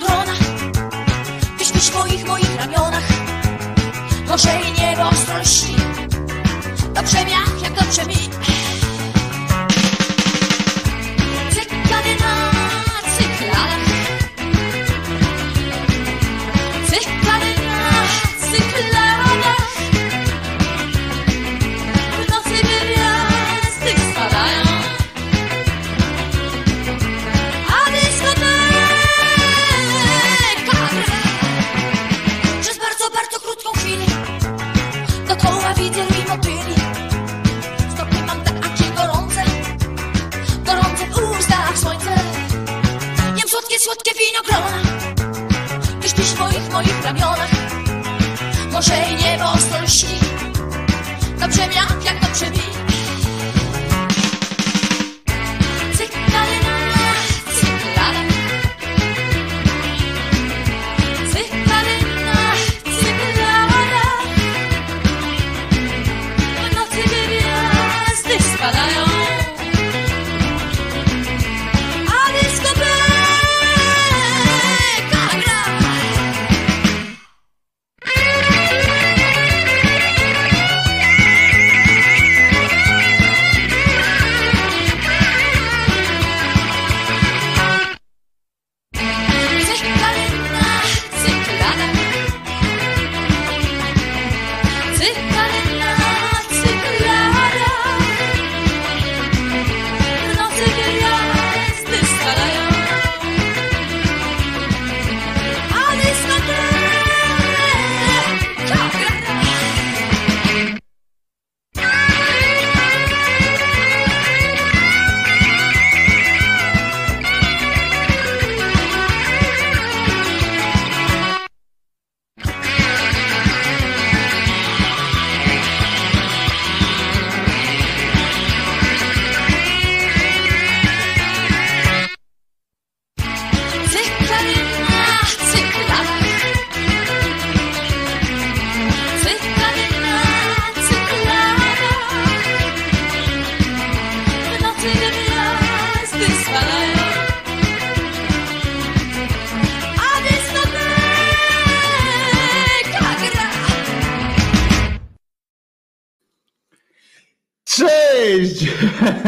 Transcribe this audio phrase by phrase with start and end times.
[0.00, 0.47] słodkie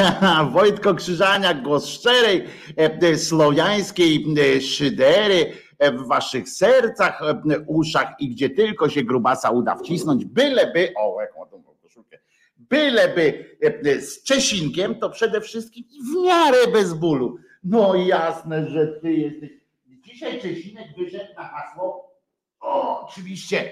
[0.53, 2.45] Wojtko Krzyżaniak, głos szczerej,
[2.79, 4.27] e, e, słowiańskiej
[4.57, 5.53] e, szydery
[5.93, 7.21] w waszych sercach,
[7.67, 12.19] uszach i gdzie tylko się grubasa uda wcisnąć, byleby, o jaką tą koszulkę,
[12.57, 13.57] byleby
[14.01, 17.37] z Czesinkiem, to przede wszystkim w miarę bez bólu.
[17.65, 19.51] No jasne, że ty jesteś.
[19.87, 22.15] Dzisiaj Czesinek wyszedł na hasło,
[22.61, 23.71] o, oczywiście,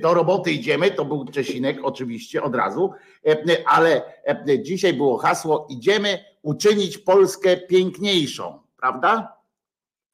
[0.00, 2.92] do roboty idziemy, to był Czesinek oczywiście od razu,
[3.26, 9.36] e, e, ale e, dzisiaj było hasło idziemy uczynić Polskę piękniejszą, prawda?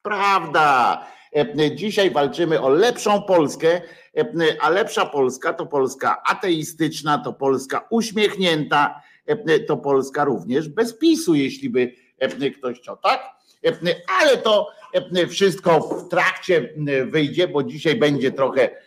[0.01, 1.05] Prawda.
[1.35, 3.81] E, Dzisiaj walczymy o lepszą Polskę,
[4.17, 4.25] e,
[4.61, 11.35] a lepsza Polska to Polska ateistyczna, to Polska uśmiechnięta, e, to Polska również bez PiSu,
[11.35, 13.37] jeśli by e, ktoś chciał, tak?
[13.65, 18.77] E, Ale to e, wszystko w trakcie e, wyjdzie, bo dzisiaj będzie trochę, e,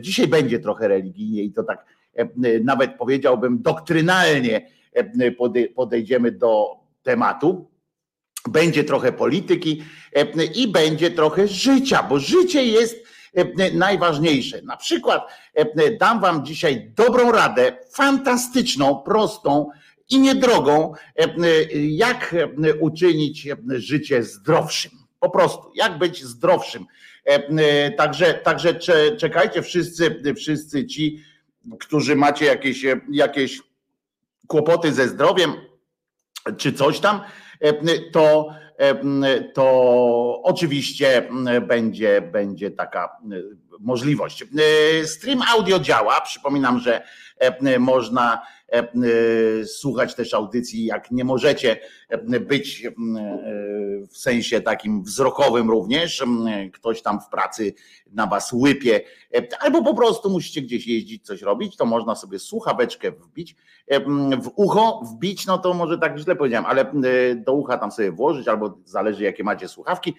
[0.00, 1.86] dzisiaj będzie trochę religijnie i to tak
[2.16, 2.28] e,
[2.64, 6.66] nawet powiedziałbym doktrynalnie e, pode- podejdziemy do
[7.02, 7.72] tematu
[8.48, 9.82] będzie trochę polityki
[10.14, 13.04] e, i będzie trochę życia, bo życie jest
[13.34, 14.62] e, najważniejsze.
[14.62, 19.70] Na przykład e, dam wam dzisiaj dobrą radę, fantastyczną, prostą
[20.08, 21.26] i niedrogą, e,
[21.74, 24.92] jak e, uczynić e, życie zdrowszym.
[25.20, 26.86] Po prostu, jak być zdrowszym.
[27.26, 31.22] E, e, Także, także cze- czekajcie wszyscy, wszyscy ci,
[31.80, 33.60] którzy macie jakieś, e, jakieś
[34.46, 35.52] kłopoty ze zdrowiem,
[36.56, 37.20] czy coś tam,
[38.12, 38.54] to,
[39.54, 41.28] to oczywiście
[41.68, 43.16] będzie, będzie taka
[43.82, 44.42] możliwość.
[44.42, 46.20] E, Stream audio działa.
[46.20, 47.02] Przypominam, że
[47.38, 48.84] e, można e,
[49.64, 51.80] słuchać też audycji, jak nie możecie
[52.40, 52.86] być
[54.10, 56.24] w sensie takim wzrokowym również.
[56.72, 57.74] Ktoś tam w pracy
[58.12, 59.00] na was łypie,
[59.60, 63.56] albo po prostu musicie gdzieś jeździć, coś robić, to można sobie słuchaweczkę wbić
[64.42, 66.92] w ucho, wbić, no to może tak źle powiedziałem, ale
[67.36, 70.14] do ucha tam sobie włożyć, albo zależy jakie macie słuchawki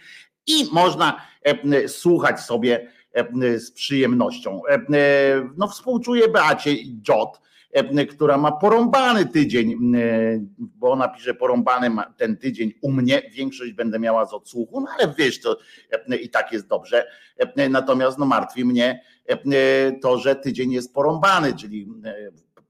[0.48, 1.22] i można
[1.88, 2.92] słuchać sobie
[3.58, 4.62] z przyjemnością.
[4.70, 6.72] E, e, No współczuję Beacie
[7.08, 7.42] Jot,
[8.10, 9.76] która ma porąbany tydzień,
[10.60, 15.14] bo ona pisze porąbany ten tydzień u mnie, większość będę miała z odsłuchu, no ale
[15.18, 15.58] wiesz, to
[16.22, 17.08] i tak jest dobrze.
[17.70, 19.02] Natomiast no martwi mnie
[20.02, 21.88] to, że tydzień jest porąbany, czyli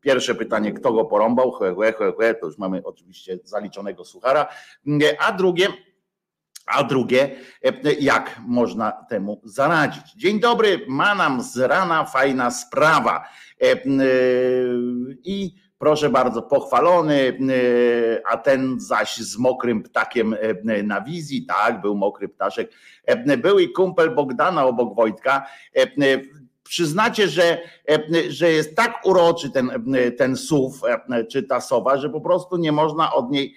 [0.03, 1.51] Pierwsze pytanie, kto go porąbał?
[1.51, 4.47] He, he, he, he, to już mamy oczywiście zaliczonego suchara.
[5.19, 5.67] A drugie,
[6.65, 7.35] a drugie,
[7.99, 10.13] jak można temu zaradzić?
[10.15, 13.27] Dzień dobry, ma nam z rana fajna sprawa.
[15.23, 17.37] I proszę bardzo, pochwalony,
[18.31, 20.35] a ten zaś z mokrym ptakiem
[20.83, 22.71] na wizji, tak, był mokry ptaszek.
[23.37, 25.47] Był i kumpel Bogdana obok Wojtka
[26.63, 27.61] przyznacie, że,
[28.29, 29.71] że jest tak uroczy ten,
[30.17, 30.81] ten SUW,
[31.31, 33.55] czy ta sowa, że po prostu nie można od niej,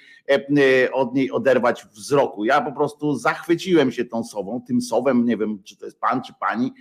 [0.92, 2.44] od niej oderwać wzroku.
[2.44, 6.22] Ja po prostu zachwyciłem się tą sową, tym sowem, nie wiem, czy to jest pan,
[6.22, 6.72] czy pani,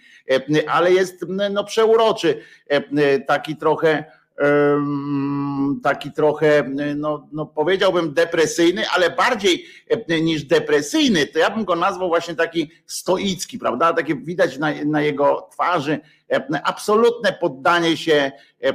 [0.67, 2.41] ale jest no, przeuroczy,
[3.27, 4.05] taki trochę
[5.83, 6.63] taki trochę,
[6.95, 9.65] no, no powiedziałbym depresyjny, ale bardziej
[10.21, 13.93] niż depresyjny, to ja bym go nazwał właśnie taki stoicki, prawda?
[13.93, 15.99] Takie widać na, na jego twarzy
[16.63, 18.73] absolutne poddanie się e, e,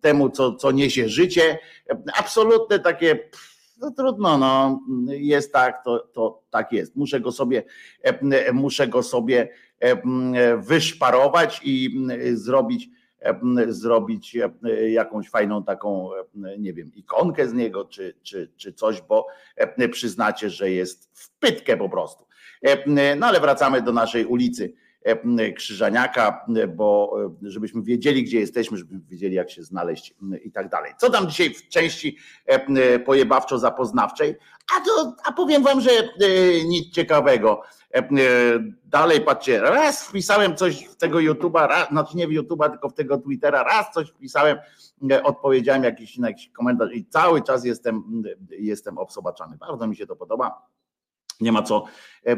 [0.00, 1.58] temu, co, co niesie życie,
[2.18, 3.18] absolutne takie
[3.80, 6.96] no trudno, no jest tak, to, to tak jest.
[6.96, 7.62] Muszę go sobie,
[8.52, 9.48] muszę go sobie
[10.58, 12.88] wyszparować i zrobić
[13.68, 14.36] zrobić
[14.88, 16.10] jakąś fajną taką,
[16.58, 19.26] nie wiem, ikonkę z niego, czy, czy, czy coś, bo
[19.92, 22.26] przyznacie, że jest w pytkę po prostu.
[23.16, 24.74] No ale wracamy do naszej ulicy.
[25.56, 26.46] Krzyżaniaka,
[26.76, 30.14] bo żebyśmy wiedzieli, gdzie jesteśmy, żebyśmy wiedzieli, jak się znaleźć
[30.44, 30.92] i tak dalej.
[30.98, 32.16] Co tam dzisiaj w części
[33.06, 34.34] pojebawczo-zapoznawczej?
[34.76, 35.90] A, to, a powiem wam, że
[36.66, 37.62] nic ciekawego.
[38.84, 42.94] Dalej patrzcie, raz wpisałem coś w tego YouTube'a, raz, znaczy nie w YouTube'a, tylko w
[42.94, 44.58] tego Twittera, raz coś wpisałem,
[45.22, 49.56] odpowiedziałem jakiś, na jakiś komentarz i cały czas jestem, jestem obsobaczany.
[49.56, 50.66] Bardzo mi się to podoba.
[51.40, 51.84] Nie ma co,
[52.26, 52.36] e, e,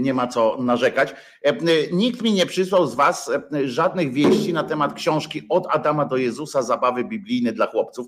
[0.00, 1.14] nie ma co narzekać.
[1.42, 1.54] E,
[1.92, 3.30] nikt mi nie przysłał z Was
[3.64, 8.06] żadnych wieści na temat książki Od Adama do Jezusa Zabawy biblijne dla chłopców.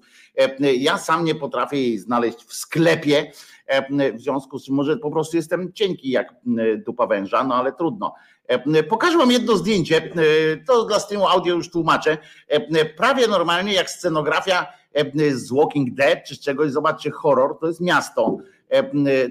[0.78, 3.32] Ja sam nie potrafię jej znaleźć w sklepie.
[4.14, 6.34] W związku z czym może po prostu jestem cienki jak
[6.86, 8.14] dupa węża, no ale trudno.
[8.88, 10.12] Pokażę wam jedno zdjęcie,
[10.66, 12.18] to dla streamu audio już tłumaczę.
[12.96, 14.66] Prawie normalnie jak scenografia
[15.34, 18.38] z Walking Dead czy czegoś, zobaczcie, horror, to jest miasto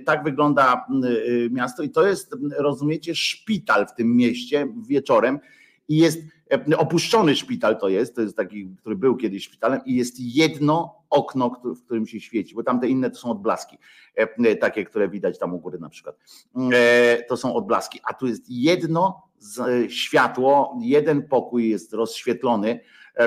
[0.06, 5.40] tak wygląda e, miasto i to jest, rozumiecie, szpital w tym mieście wieczorem
[5.88, 6.20] i jest
[6.52, 10.96] e, opuszczony szpital to jest, to jest taki, który był kiedyś szpitalem i jest jedno
[11.10, 13.78] okno, w którym się świeci, bo tamte inne to są odblaski,
[14.60, 16.16] takie, które widać tam u góry na przykład.
[17.28, 19.30] To są odblaski, a tu jest jedno
[19.90, 22.80] światło, jeden pokój jest rozświetlony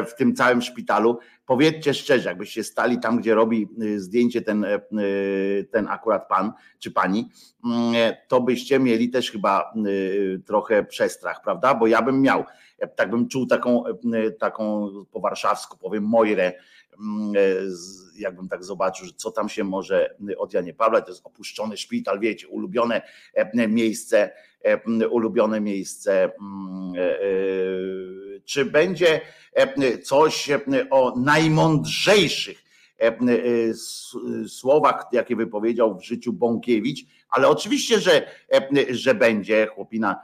[0.06, 1.18] w tym całym szpitalu.
[1.46, 6.52] Powiedzcie szczerze, jakbyście stali tam, gdzie robi y, zdjęcie ten, y, y, ten akurat pan
[6.78, 7.30] czy pani,
[7.64, 9.72] mm, to byście mieli też chyba
[10.46, 11.74] trochę przestrach, prawda?
[11.74, 12.44] Bo ja bym miał,
[12.96, 13.84] tak bym czuł taką,
[14.38, 16.52] taką po warszawsku powiem, mojrę,
[16.98, 17.32] mm,
[18.18, 22.20] jakbym tak zobaczył, że co tam się może od Janie Pawła, to jest opuszczony szpital,
[22.20, 23.02] wiecie, ulubione
[23.68, 24.30] miejsce,
[25.10, 26.92] ulubione miejsce mm,
[28.48, 29.20] czy będzie
[29.54, 30.60] e, coś e,
[30.90, 32.64] o najmądrzejszych
[32.98, 33.12] e,
[34.48, 38.26] słowach, jakie wypowiedział w życiu Bąkiewicz, ale oczywiście, że,
[38.90, 40.20] że będzie, chłopina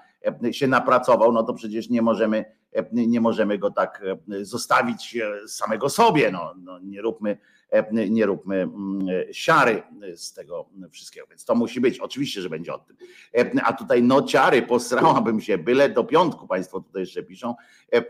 [0.53, 2.45] się napracował, no to przecież nie możemy,
[2.93, 4.03] nie możemy go tak
[4.43, 7.54] zostawić samego sobie, no, no nie róbmy E,
[7.93, 9.83] nie róbmy mm, siary
[10.15, 11.27] z tego wszystkiego.
[11.31, 11.99] Więc to musi być.
[11.99, 12.97] Oczywiście, że będzie o tym.
[13.37, 17.55] E, a tutaj nociary, posrałabym się, byle do piątku, Państwo tutaj jeszcze piszą.
[17.93, 18.05] E,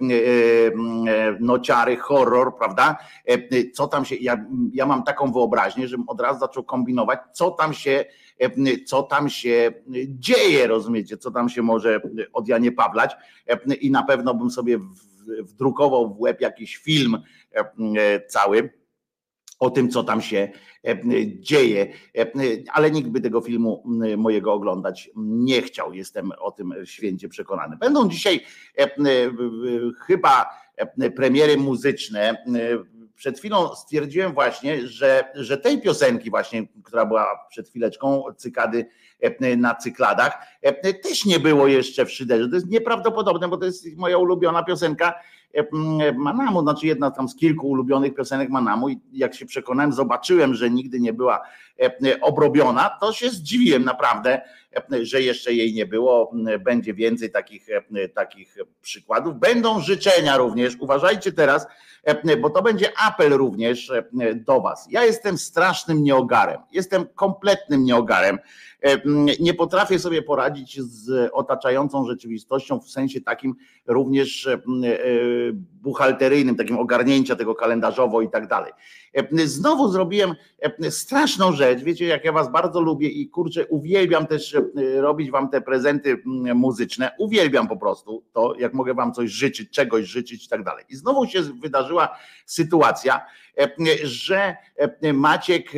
[1.40, 2.96] nociary, horror, prawda?
[3.75, 7.75] Co tam się, ja, ja mam taką wyobraźnię, żebym od razu zaczął kombinować, co tam
[7.75, 8.04] się
[8.87, 9.73] co tam się
[10.06, 12.00] dzieje, rozumiecie, co tam się może
[12.32, 13.16] od Janie Pawlać
[13.80, 14.78] i na pewno bym sobie
[15.40, 17.23] wdrukował w łeb jakiś film
[18.28, 18.70] cały,
[19.64, 20.49] o tym, co tam się
[20.87, 20.97] e,
[21.40, 22.26] dzieje, e,
[22.73, 23.85] ale nikt by tego filmu
[24.16, 25.94] mojego oglądać nie chciał.
[25.94, 27.76] Jestem o tym święcie przekonany.
[27.76, 28.40] Będą dzisiaj
[28.78, 28.90] e,
[30.06, 30.47] chyba
[31.16, 32.44] premiery muzyczne.
[33.14, 38.87] Przed chwilą stwierdziłem właśnie, że, że tej piosenki właśnie, która była przed chwileczką, cykady
[39.56, 40.38] na cykladach,
[41.02, 42.49] też nie było jeszcze w Szyderze.
[42.49, 45.14] To jest nieprawdopodobne, bo to jest moja ulubiona piosenka
[46.16, 50.70] Manamu, znaczy jedna tam z kilku ulubionych piosenek Manamu i jak się przekonałem, zobaczyłem, że
[50.70, 51.40] nigdy nie była
[52.20, 54.40] obrobiona, to się zdziwiłem naprawdę,
[55.02, 56.32] że jeszcze jej nie było.
[56.64, 57.66] Będzie więcej takich,
[58.14, 59.38] takich przykładów.
[59.38, 60.76] Będą życzenia również.
[60.80, 61.66] Uważajcie teraz,
[62.40, 63.92] bo to będzie apel również
[64.34, 64.87] do Was.
[64.90, 66.61] Ja jestem strasznym nieogarem.
[66.73, 68.38] Jestem kompletnym nieogarem.
[69.40, 73.54] Nie potrafię sobie poradzić z otaczającą rzeczywistością w sensie takim
[73.87, 74.58] również e,
[75.52, 78.72] buchalteryjnym, takim ogarnięcia tego kalendarzowo i tak dalej.
[79.44, 80.34] Znowu zrobiłem
[80.90, 81.82] straszną rzecz.
[81.82, 84.56] Wiecie, jak ja Was bardzo lubię i kurczę, uwielbiam też
[84.96, 86.22] robić Wam te prezenty
[86.54, 87.10] muzyczne.
[87.18, 90.84] Uwielbiam po prostu to, jak mogę Wam coś życzyć, czegoś życzyć i tak dalej.
[90.88, 93.20] I znowu się wydarzyła sytuacja,
[94.02, 94.56] że
[95.14, 95.73] Maciek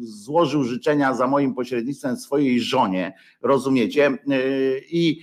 [0.00, 4.18] złożył życzenia za moim pośrednictwem swojej żonie, rozumiecie?
[4.90, 5.20] I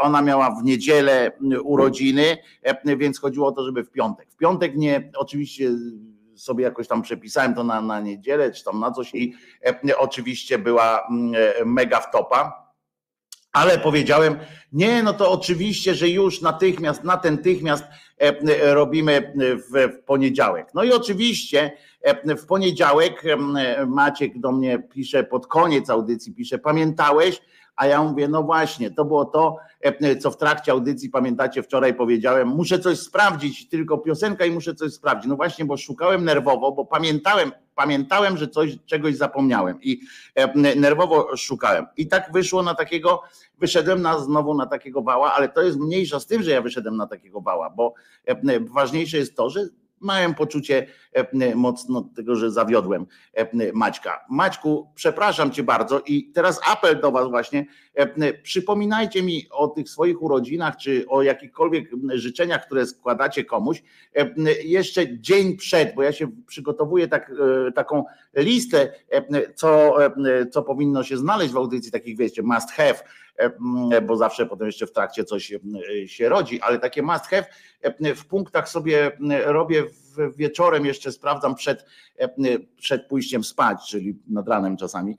[0.00, 1.32] ona miała w niedzielę
[1.62, 2.36] urodziny,
[2.96, 4.30] więc chodziło o to, żeby w piątek.
[4.30, 5.70] W piątek nie, oczywiście
[6.34, 9.34] sobie jakoś tam przepisałem to na, na niedzielę, czy tam na coś i
[9.98, 11.08] oczywiście była
[11.64, 12.61] mega wtopa.
[13.52, 14.36] Ale powiedziałem,
[14.72, 17.84] nie, no to oczywiście, że już natychmiast, natychmiast
[18.60, 20.66] robimy w, w poniedziałek.
[20.74, 21.72] No i oczywiście
[22.38, 23.22] w poniedziałek
[23.86, 27.42] Maciek do mnie pisze pod koniec audycji, pisze, pamiętałeś,
[27.76, 31.94] a ja mówię, no właśnie, to było to, e, co w trakcie audycji, pamiętacie, wczoraj
[31.94, 35.28] powiedziałem, muszę coś sprawdzić, tylko piosenka i muszę coś sprawdzić.
[35.28, 40.00] No właśnie, bo szukałem nerwowo, bo pamiętałem, pamiętałem, że coś, czegoś zapomniałem i
[40.34, 41.86] e, nerwowo szukałem.
[41.96, 43.22] I tak wyszło na takiego,
[43.58, 46.96] wyszedłem na, znowu na takiego wała, ale to jest mniejsza z tym, że ja wyszedłem
[46.96, 47.94] na takiego wała, bo
[48.26, 49.60] e, ważniejsze jest to, że
[50.02, 54.20] Mają poczucie e, mocno tego, że zawiodłem e, Maćka.
[54.30, 57.66] Maćku, przepraszam cię bardzo i teraz apel do was właśnie.
[57.94, 63.82] E, przypominajcie mi o tych swoich urodzinach, czy o jakichkolwiek życzeniach, które składacie komuś
[64.64, 67.32] jeszcze dzień przed, bo ja się przygotowuję tak,
[67.74, 68.04] taką
[68.36, 68.92] listę,
[69.54, 69.96] co,
[70.50, 72.94] co powinno się znaleźć w audycji takich, wiecie, must have,
[74.02, 75.52] bo zawsze potem jeszcze w trakcie coś
[76.06, 77.44] się rodzi, ale takie must have
[78.16, 79.12] w punktach sobie
[79.44, 79.84] robię
[80.36, 81.86] wieczorem jeszcze sprawdzam przed,
[82.76, 85.16] przed pójściem spać, czyli nad ranem czasami.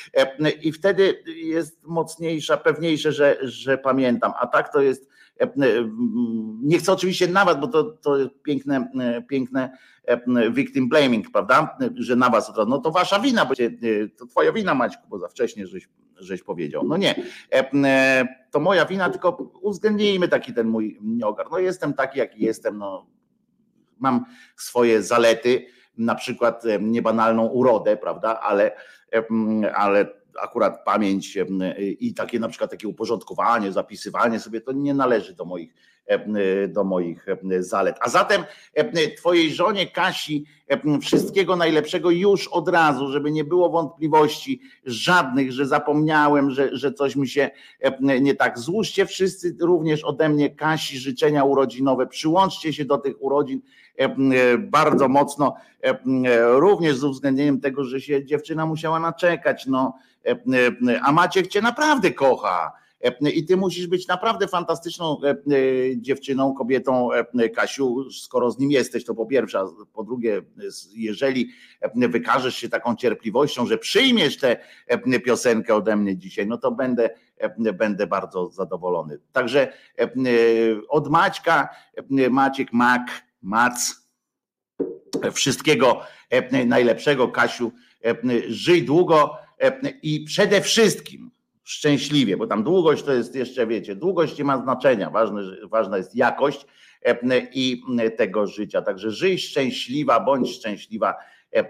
[0.62, 4.32] I wtedy jest mocniejsza, pewniejsze, że, że pamiętam.
[4.40, 5.12] A tak to jest.
[6.62, 8.90] Nie chcę oczywiście nawet, bo to, to piękne,
[9.28, 9.78] piękne
[10.50, 11.78] victim blaming, prawda?
[11.94, 13.54] Że na was, no to wasza wina, bo
[14.16, 15.88] to twoja wina Maćku, bo za wcześnie żeś,
[16.22, 16.84] żeś powiedział.
[16.86, 17.14] No nie,
[18.50, 21.46] to moja wina, tylko uwzględnijmy taki ten mój nieogar.
[21.50, 23.06] No jestem taki, jaki jestem, no
[23.98, 24.24] mam
[24.56, 28.76] swoje zalety, na przykład niebanalną urodę, prawda, ale,
[29.74, 31.38] ale akurat pamięć
[31.78, 35.74] i takie na przykład takie uporządkowanie, zapisywanie sobie, to nie należy do moich,
[36.68, 37.26] do moich
[37.58, 37.96] zalet.
[38.00, 38.44] A zatem
[39.16, 40.44] twojej żonie Kasi
[41.00, 47.16] wszystkiego najlepszego już od razu, żeby nie było wątpliwości żadnych, że zapomniałem, że, że coś
[47.16, 47.50] mi się
[48.20, 48.58] nie tak.
[48.58, 53.60] Złóżcie wszyscy również ode mnie Kasi życzenia urodzinowe, przyłączcie się do tych urodzin
[54.58, 55.54] bardzo mocno,
[56.44, 59.94] również z uwzględnieniem tego, że się dziewczyna musiała naczekać, no,
[61.02, 62.81] a Maciek cię naprawdę kocha.
[63.34, 65.20] I ty musisz być naprawdę fantastyczną
[65.96, 67.08] dziewczyną, kobietą,
[67.54, 70.42] Kasiu, skoro z nim jesteś, to po pierwsze, a po drugie,
[70.94, 71.48] jeżeli
[71.94, 74.56] wykażesz się taką cierpliwością, że przyjmiesz tę
[75.24, 77.10] piosenkę ode mnie dzisiaj, no to będę,
[77.74, 79.18] będę bardzo zadowolony.
[79.32, 79.72] Także
[80.88, 81.68] od Maćka,
[82.30, 83.10] Maciek Mak,
[83.42, 83.94] Mac,
[85.32, 86.00] wszystkiego
[86.66, 87.72] najlepszego, Kasiu,
[88.48, 89.36] żyj długo
[90.02, 91.30] i przede wszystkim
[91.64, 96.16] szczęśliwie, bo tam długość to jest jeszcze, wiecie, długość nie ma znaczenia, ważne, ważna jest
[96.16, 96.66] jakość
[97.52, 97.82] i
[98.16, 98.82] tego życia.
[98.82, 101.14] Także żyj szczęśliwa, bądź szczęśliwa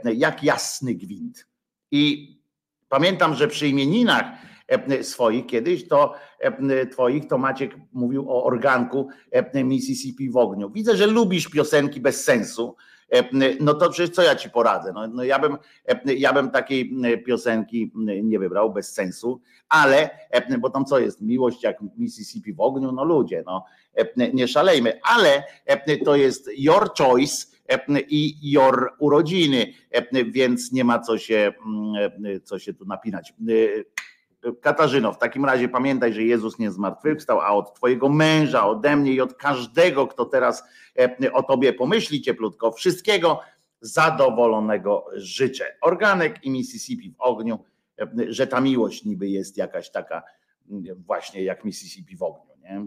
[0.04, 1.46] jak jasny gwint.
[1.90, 2.32] I
[2.88, 4.24] pamiętam, że przy imieninach
[5.02, 6.14] swoich kiedyś, to
[6.90, 9.08] twoich, to Maciek mówił o organku
[9.54, 10.70] Mississippi w ogniu.
[10.70, 12.76] Widzę, że lubisz piosenki bez sensu,
[13.60, 14.92] no to przecież co ja ci poradzę?
[14.92, 15.56] No, no ja, bym,
[16.04, 17.92] ja bym takiej piosenki
[18.22, 20.10] nie wybrał bez sensu, ale,
[20.58, 23.64] bo tam co jest, miłość jak Mississippi w ogniu, no ludzie, no
[24.32, 25.42] nie szalejmy, ale
[26.04, 27.46] to jest your choice
[28.08, 29.72] i your urodziny,
[30.26, 31.52] więc nie ma co się,
[32.44, 33.34] co się tu napinać.
[34.60, 39.12] Katarzyno, w takim razie pamiętaj, że Jezus nie zmartwychwstał, a od Twojego męża, ode mnie
[39.12, 40.64] i od każdego, kto teraz
[40.98, 43.40] e, o Tobie pomyśli cieplutko, wszystkiego
[43.80, 45.76] zadowolonego życzę.
[45.80, 47.58] Organek i Mississippi w ogniu,
[48.00, 50.22] e, że ta miłość niby jest jakaś taka
[51.06, 52.52] właśnie jak Mississippi w ogniu.
[52.60, 52.86] Nie?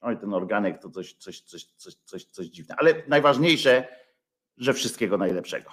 [0.00, 2.74] Oj, ten organek to coś, coś, coś, coś, coś, coś dziwne.
[2.78, 3.88] Ale najważniejsze,
[4.56, 5.70] że wszystkiego najlepszego.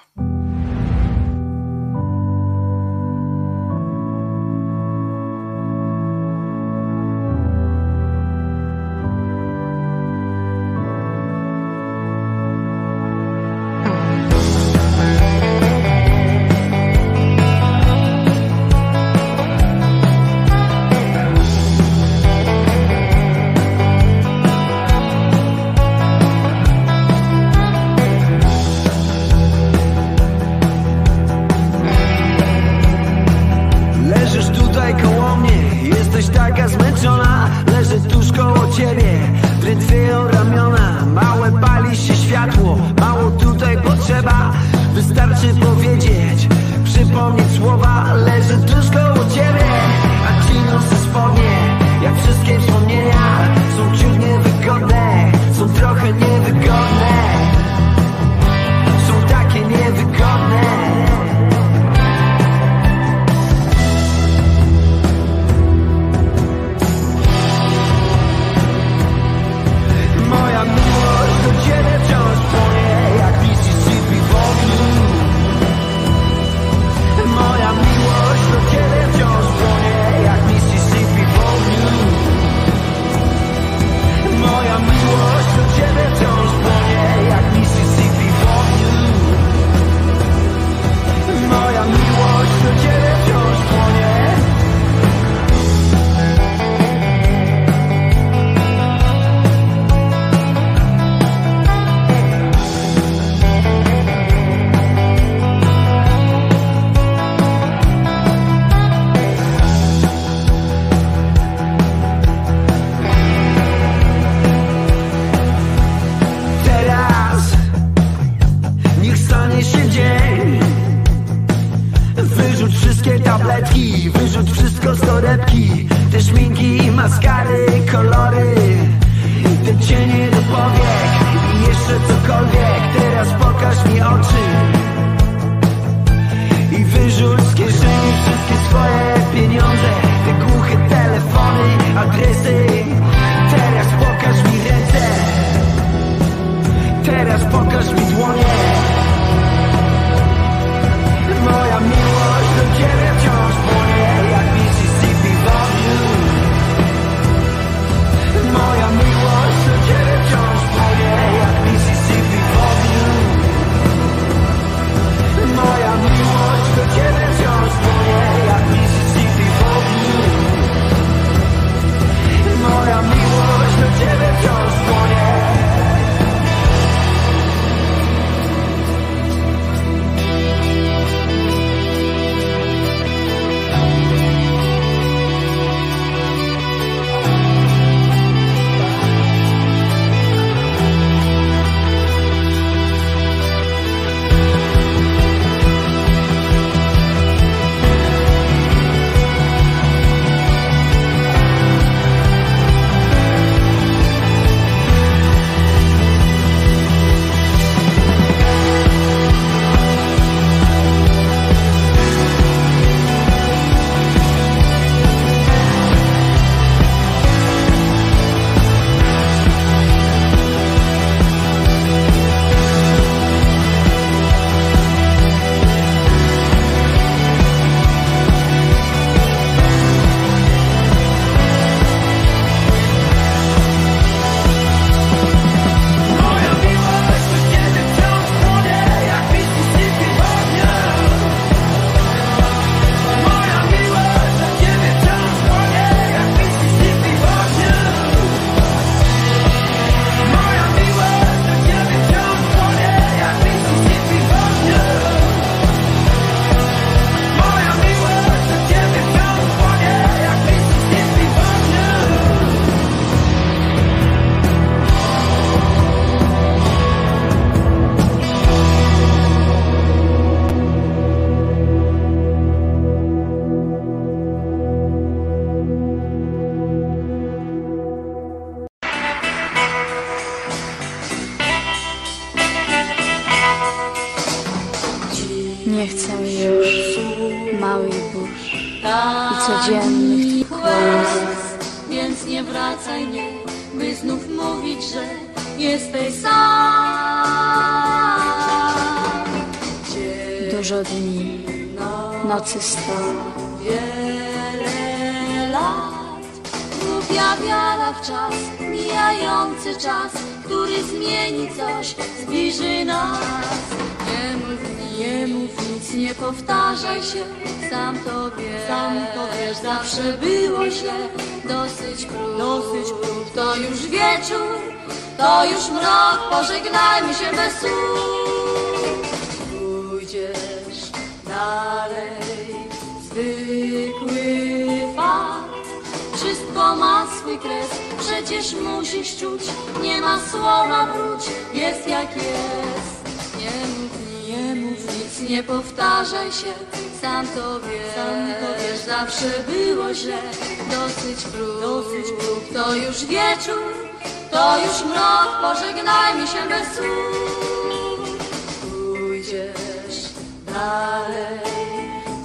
[355.86, 358.18] Pożegnajmy się bez słów.
[358.62, 360.10] Pójdziesz
[360.46, 361.40] dalej,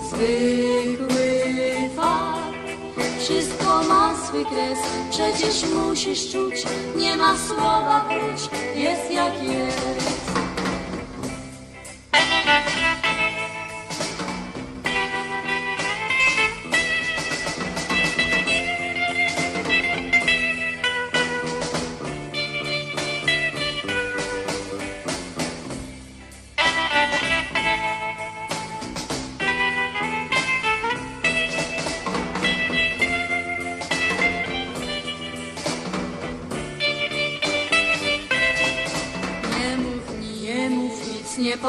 [0.08, 4.78] zwykły fakt, wszystko ma swój kres,
[5.10, 6.54] przecież musisz czuć,
[6.96, 9.69] nie ma słowa wróć, jest jak jest.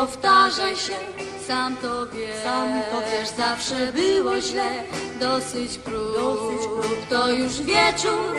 [0.02, 0.94] Powtarzaj się,
[1.48, 4.84] sam to wiesz, sam to wiesz, zawsze było źle,
[5.20, 8.36] dosyć prób, dosyć prób, to już wieczór,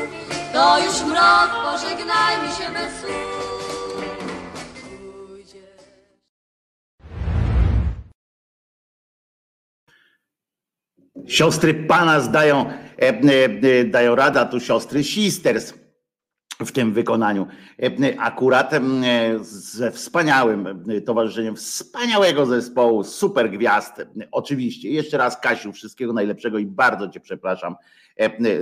[0.53, 3.13] to już mrok, pożegnajmy się bez słów.
[5.29, 5.63] Pójdziesz.
[11.27, 13.13] Siostry Pana zdają, e, e,
[13.81, 15.82] e, dają rada, tu siostry Sisters
[16.67, 17.47] w tym wykonaniu.
[17.83, 18.81] E, e, Akurat e,
[19.41, 24.07] ze wspaniałym towarzyszeniem wspaniałego zespołu, super gwiazd.
[24.33, 27.77] Oczywiście, jeszcze raz Kasiu, wszystkiego najlepszego i bardzo Cię przepraszam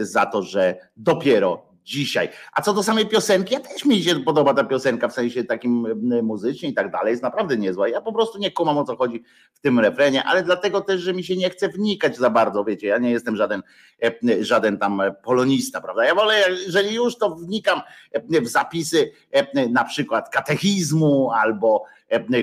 [0.00, 2.28] za to, że dopiero dzisiaj.
[2.52, 5.86] A co do samej piosenki, ja też mi się podoba ta piosenka w sensie takim
[6.22, 7.88] muzycznie i tak dalej, jest naprawdę niezła.
[7.88, 11.14] Ja po prostu nie kumam o co chodzi w tym refrenie, ale dlatego też, że
[11.14, 13.62] mi się nie chce wnikać za bardzo, wiecie, ja nie jestem żaden,
[14.02, 16.04] e, żaden tam polonista, prawda?
[16.04, 16.34] Ja wolę,
[16.66, 17.80] jeżeli już to wnikam
[18.12, 21.84] e, w zapisy e, na przykład katechizmu albo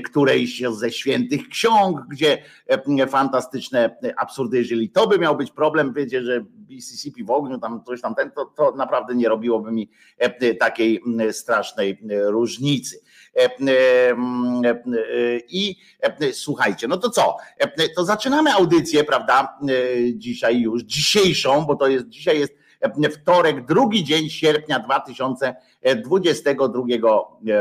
[0.05, 6.23] którejś ze świętych ksiąg, gdzie e, fantastyczne absurdy, jeżeli to by miał być problem, wiecie,
[6.23, 10.55] że Mississippi w ogniu, tam coś tam ten, to, to naprawdę nie robiłoby mi e,
[10.55, 11.01] takiej
[11.31, 12.99] strasznej e, różnicy.
[13.35, 17.37] E, e, e, e, I e, słuchajcie, no to co?
[17.57, 19.57] E, To zaczynamy audycję, prawda?
[19.69, 19.73] e,
[20.13, 22.66] Dzisiaj już, dzisiejszą, bo to jest dzisiaj jest e,
[23.11, 26.83] wtorek, drugi dzień sierpnia 2022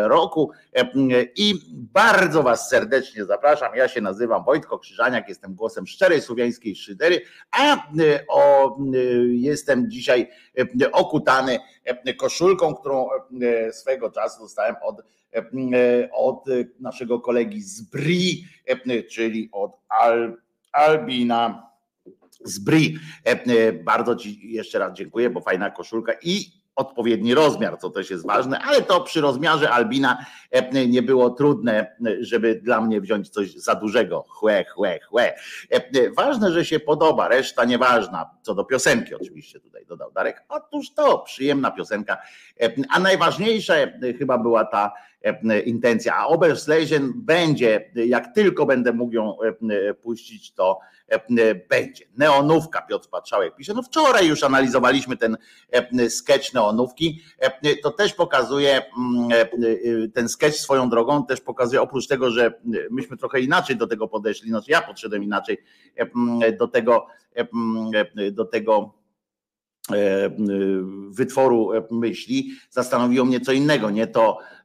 [0.09, 0.87] roku E,
[1.37, 3.77] i bardzo Was serdecznie zapraszam.
[3.77, 7.79] Ja się nazywam Wojtko Krzyżaniak, jestem głosem szczerej słowiańskiej szydery, a e,
[8.29, 8.81] o, e,
[9.27, 10.29] jestem dzisiaj
[10.83, 13.09] e, okutany e, koszulką, którą
[13.43, 16.45] e, swego czasu dostałem od, e, od
[16.81, 20.37] naszego kolegi z Bri, e, czyli od Al,
[20.73, 21.71] Albina
[22.45, 22.99] z Bri.
[23.27, 28.11] E, e, Bardzo Ci jeszcze raz dziękuję, bo fajna koszulka i odpowiedni rozmiar, co też
[28.11, 33.29] jest ważne, ale to przy rozmiarze Albina e, nie było trudne, żeby dla mnie wziąć
[33.29, 34.25] coś za dużego.
[34.29, 35.35] Chłe, chłe, chłe.
[36.17, 38.31] Ważne, że się podoba, reszta nieważna.
[38.43, 40.45] Co do piosenki oczywiście tutaj dodał Darek.
[40.49, 42.19] Otóż to, przyjemna piosenka.
[42.91, 43.75] A najważniejsza
[44.19, 44.93] chyba była ta
[45.65, 46.17] intencja.
[46.17, 52.05] A Oberschlesien będzie, jak tylko będę mógł ją e, puścić, to e, będzie.
[52.17, 53.75] Neonówka, Piotr Patrzałek pisze.
[53.75, 55.37] No wczoraj już analizowaliśmy ten
[55.71, 57.23] e, sketch neonówki.
[57.39, 59.49] E, To też pokazuje, mm, e, e,
[60.15, 62.61] ten sketch swoją drogą też pokazuje, oprócz tego, że
[62.91, 65.59] myśmy trochę inaczej do tego podeszli, znaczy ja podszedłem inaczej
[65.97, 67.47] e, do tego, e,
[68.27, 68.95] e, do tego
[69.93, 70.31] e,
[71.11, 74.56] wytworu e, myśli, zastanowiło mnie co innego, nie to e,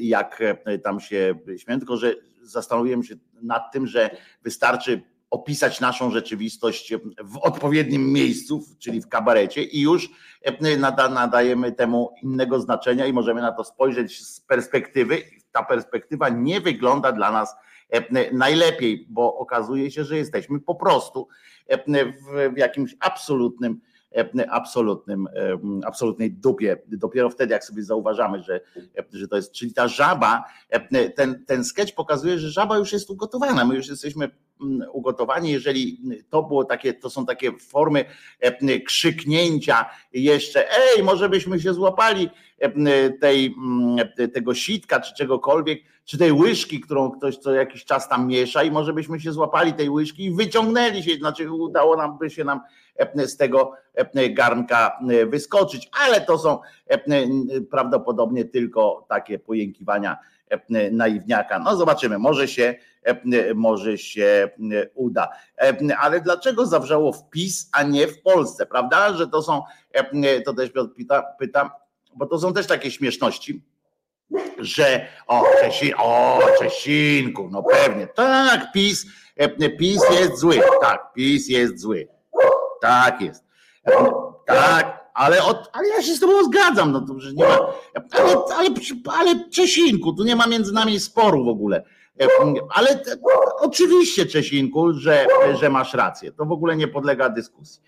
[0.00, 4.10] jak e, tam się śmiem, tylko że zastanowiłem się nad tym, że
[4.42, 10.10] wystarczy opisać naszą rzeczywistość w odpowiednim miejscu, czyli w kabarecie i już
[10.42, 15.22] e, nada, nadajemy temu innego znaczenia i możemy na to spojrzeć z perspektywy.
[15.52, 17.56] Ta perspektywa nie wygląda dla nas
[17.90, 21.28] e, najlepiej, bo okazuje się, że jesteśmy po prostu
[21.66, 22.12] e,
[22.52, 23.80] w jakimś absolutnym
[24.48, 25.28] absolutnym,
[25.84, 26.76] absolutnej dupie.
[26.88, 28.60] Dopiero wtedy, jak sobie zauważamy, że,
[29.12, 30.44] że to jest, czyli ta żaba,
[31.16, 33.64] ten, ten sketch pokazuje, że żaba już jest ugotowana.
[33.64, 34.30] My już jesteśmy
[34.62, 38.04] mm, ugotowani, jeżeli to było takie, to są takie formy
[38.86, 42.30] krzyknięcia jeszcze, ej, może byśmy się złapali
[43.20, 48.26] tej, mm, tego sitka czy czegokolwiek, czy tej łyżki, którą ktoś co jakiś czas tam
[48.26, 52.30] miesza i może byśmy się złapali tej łyżki i wyciągnęli się, znaczy udało nam by
[52.30, 52.60] się nam
[53.16, 53.72] z tego
[54.30, 56.58] garnka wyskoczyć, ale to są
[57.70, 60.16] prawdopodobnie tylko takie pojękiwania
[60.92, 61.58] naiwniaka.
[61.58, 62.74] No zobaczymy, może się,
[63.54, 64.50] może się
[64.94, 65.28] uda.
[65.98, 69.14] Ale dlaczego zawrzało w PiS, a nie w Polsce, prawda?
[69.14, 69.62] Że to są,
[70.44, 71.70] to też pyta, pytam,
[72.16, 73.62] bo to są też takie śmieszności
[74.58, 79.06] że o, Czesi, o Czesinku, no pewnie, tak, PiS,
[79.78, 82.08] PiS jest zły, tak, PiS jest zły,
[82.80, 83.44] tak jest,
[84.46, 87.58] tak, ale, od, ale ja się z tobą zgadzam, no to, nie ma,
[88.10, 88.68] ale, ale,
[89.18, 91.84] ale Czesinku, tu nie ma między nami sporu w ogóle,
[92.74, 93.02] ale
[93.58, 95.26] oczywiście, Czesinku, że,
[95.60, 96.32] że masz rację.
[96.32, 97.82] To w ogóle nie podlega dyskusji.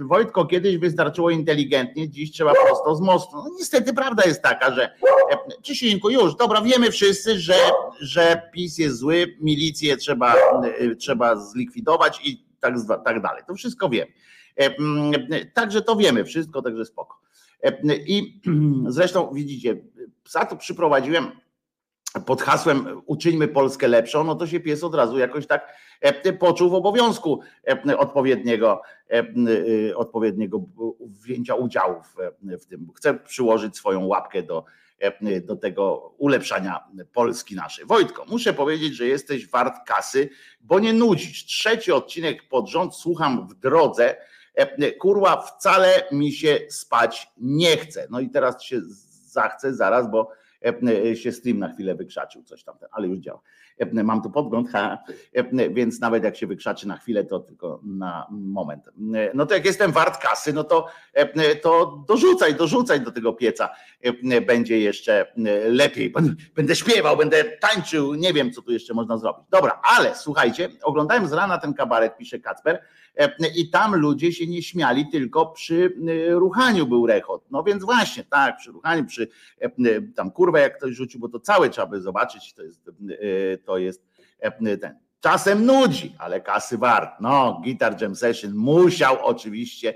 [0.00, 3.36] Wojtko, kiedyś wystarczyło inteligentnie, dziś trzeba prosto z mostu.
[3.36, 4.94] No, niestety prawda jest taka, że
[5.62, 7.54] Czesinku, już, dobra, wiemy wszyscy, że,
[8.00, 10.34] że PiS jest zły, milicję trzeba,
[10.98, 13.42] trzeba zlikwidować i tak, tak dalej.
[13.46, 14.12] To wszystko wiemy.
[15.54, 17.20] Także to wiemy wszystko, także spoko.
[18.06, 18.40] I
[18.88, 19.76] zresztą widzicie,
[20.28, 21.30] za to przyprowadziłem
[22.26, 26.70] pod hasłem uczyńmy Polskę lepszą, no to się pies od razu jakoś tak e, poczuł
[26.70, 27.40] w obowiązku
[27.88, 30.60] e, odpowiedniego, e, odpowiedniego
[31.00, 31.94] wzięcia udziału
[32.60, 32.88] w, tym.
[32.96, 34.64] Chce przyłożyć swoją łapkę do,
[35.42, 37.86] do tego ulepszania Polski naszej.
[37.86, 41.44] Wojtko, muszę powiedzieć, że jesteś wart kasy, bo nie nudzisz.
[41.44, 44.16] Trzeci odcinek pod rząd słucham w drodze.
[45.00, 48.06] Kurwa, wcale mi się spać nie chce.
[48.10, 48.80] No i teraz się
[49.28, 50.30] zachce zaraz, bo
[51.14, 53.40] się stream na chwilę wykrzaczył, coś tam, ale już działa.
[53.78, 54.98] E, mam tu podgląd, ha,
[55.70, 58.88] więc nawet jak się wykrzaczy na chwilę, to tylko na moment.
[59.34, 60.86] No to jak jestem wart kasy, no to,
[61.62, 63.68] to dorzucaj, dorzucaj do tego pieca.
[64.46, 65.32] Będzie jeszcze
[65.68, 66.12] lepiej.
[66.56, 69.44] Będę śpiewał, będę tańczył, nie wiem, co tu jeszcze można zrobić.
[69.50, 72.82] Dobra, ale słuchajcie, oglądałem z rana ten kabaret, pisze Kacper,
[73.56, 75.92] i tam ludzie się nie śmiali, tylko przy
[76.30, 77.44] ruchaniu był rechot.
[77.50, 79.28] No więc właśnie, tak, przy ruchaniu, przy
[80.16, 82.90] tam kurwę jak ktoś rzucił, bo to całe trzeba by zobaczyć, to jest,
[83.68, 84.02] to jest
[84.80, 84.98] ten.
[85.20, 87.10] Czasem nudzi, ale kasy wart.
[87.20, 89.94] No, Guitar Jam Session musiał oczywiście,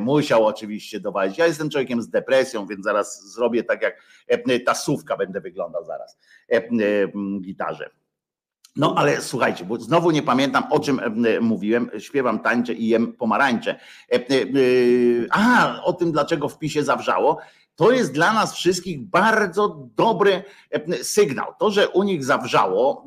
[0.00, 1.38] musiał oczywiście dowalić.
[1.38, 3.96] Ja jestem człowiekiem z depresją, więc zaraz zrobię tak jak
[4.66, 6.18] tasówka będę wyglądał zaraz
[7.40, 7.90] gitarze.
[8.76, 11.00] No ale słuchajcie, bo znowu nie pamiętam o czym
[11.40, 11.90] mówiłem.
[11.98, 13.80] Śpiewam, tańczę i jem pomarańcze.
[15.30, 17.38] A, o tym dlaczego w PiSie zawrzało.
[17.76, 20.42] To jest dla nas wszystkich bardzo dobry
[21.02, 21.52] sygnał.
[21.58, 23.04] To, że u nich zawrzało,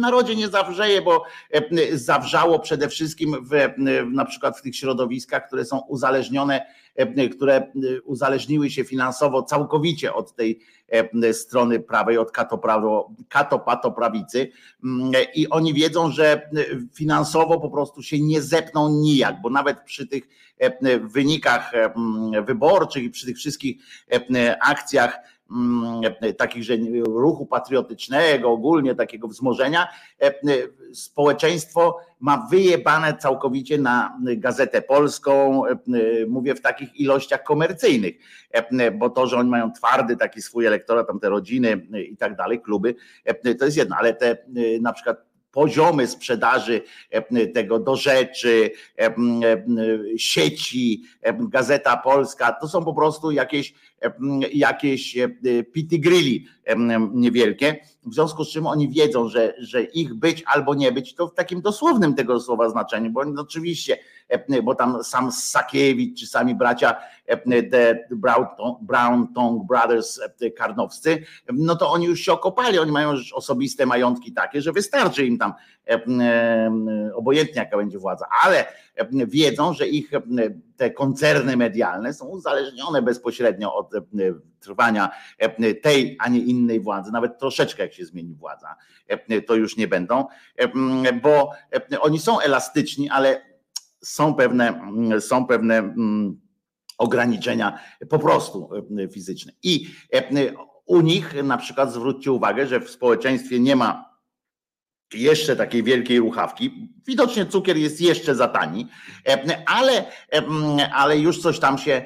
[0.00, 1.24] narodzie nie zawrzeje, bo
[1.92, 3.72] zawrzało przede wszystkim w,
[4.12, 6.60] na przykład w tych środowiskach, które są uzależnione
[7.00, 7.70] E, które e,
[8.04, 10.60] uzależniły się finansowo całkowicie od tej
[11.22, 12.30] e, strony prawej, od
[13.28, 14.50] katopatoprawicy.
[15.34, 16.50] I oni wiedzą, że
[16.94, 20.28] finansowo po prostu się nie zepną nijak, bo nawet przy tych
[21.00, 21.72] wynikach
[22.46, 23.76] wyborczych i przy tych wszystkich
[24.60, 25.18] akcjach
[26.38, 29.88] takich, że ruchu patriotycznego, ogólnie takiego wzmożenia,
[30.22, 30.32] e, e,
[30.92, 35.76] społeczeństwo ma wyjebane całkowicie na gazetę polską, e,
[36.28, 38.14] mówię w takich ilościach komercyjnych,
[38.98, 42.60] bo to, że oni mają twardy taki swój elektorat, tam te rodziny i tak dalej,
[42.60, 42.94] kluby,
[43.58, 44.36] to jest jedno, ale te
[44.80, 46.82] na przykład poziomy sprzedaży
[47.54, 48.70] tego do rzeczy,
[50.16, 51.02] sieci,
[51.38, 53.74] Gazeta Polska, to są po prostu jakieś,
[54.52, 55.18] jakieś
[55.72, 56.46] pity grilli
[57.12, 61.28] niewielkie, w związku z czym oni wiedzą, że, że ich być albo nie być, to
[61.28, 63.98] w takim dosłownym tego słowa znaczeniu, bo oczywiście,
[64.62, 66.96] bo tam sam Sakiewicz, czy sami bracia
[67.70, 68.46] the Brown,
[68.80, 70.20] Brown Tongue Brothers
[70.56, 75.26] karnowscy, no to oni już się okopali, oni mają już osobiste majątki takie, że wystarczy
[75.26, 75.52] im tam
[77.14, 78.64] obojętnie jaka będzie władza, ale
[79.26, 80.10] wiedzą, że ich
[80.76, 83.92] te koncerny medialne są uzależnione bezpośrednio od
[84.60, 85.10] trwania
[85.82, 88.76] tej, a nie innej władzy, nawet troszeczkę jak się zmieni władza,
[89.46, 90.24] to już nie będą,
[91.22, 91.50] bo
[92.00, 93.42] oni są elastyczni, ale
[94.02, 94.80] są pewne,
[95.20, 95.94] są pewne
[96.98, 98.70] ograniczenia po prostu
[99.12, 99.52] fizyczne.
[99.62, 99.86] I
[100.86, 104.09] u nich na przykład zwróćcie uwagę, że w społeczeństwie nie ma
[105.14, 106.88] jeszcze takiej wielkiej ruchawki.
[107.06, 108.88] Widocznie cukier jest jeszcze za tani,
[109.66, 110.04] ale,
[110.94, 112.04] ale już coś tam się,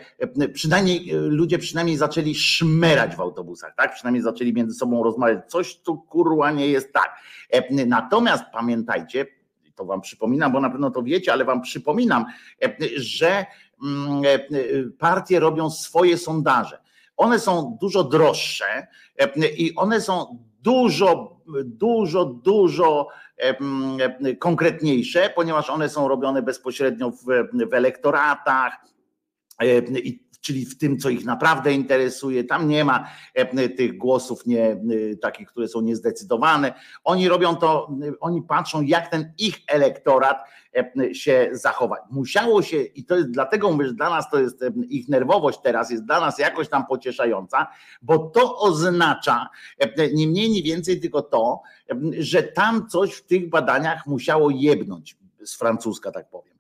[0.53, 3.95] przynajmniej ludzie przynajmniej zaczęli szmerać w autobusach, tak?
[3.95, 5.39] Przynajmniej zaczęli między sobą rozmawiać.
[5.49, 7.17] Coś tu kurwa nie jest tak.
[7.71, 9.27] Natomiast pamiętajcie,
[9.75, 12.25] to wam przypominam, bo na pewno to wiecie, ale wam przypominam,
[12.97, 13.47] że
[14.99, 16.79] partie robią swoje sondaże.
[17.17, 18.87] One są dużo droższe
[19.57, 23.09] i one są dużo, dużo, dużo
[24.39, 27.25] konkretniejsze, ponieważ one są robione bezpośrednio w,
[27.71, 28.73] w elektoratach
[30.05, 32.45] i czyli w tym, co ich naprawdę interesuje.
[32.45, 33.09] Tam nie ma
[33.77, 34.77] tych głosów nie,
[35.23, 36.75] takich, które są niezdecydowane.
[37.05, 40.39] Oni robią to, oni patrzą, jak ten ich elektorat
[41.13, 42.03] się zachować.
[42.11, 45.91] Musiało się, i to jest dlatego mówię, że dla nas to jest ich nerwowość teraz,
[45.91, 47.67] jest dla nas jakoś tam pocieszająca,
[48.03, 49.49] bo to oznacza
[50.15, 51.63] nie mniej, nie więcej, tylko to,
[52.19, 56.54] że tam coś w tych badaniach musiało jebnąć z francuska, tak powiem.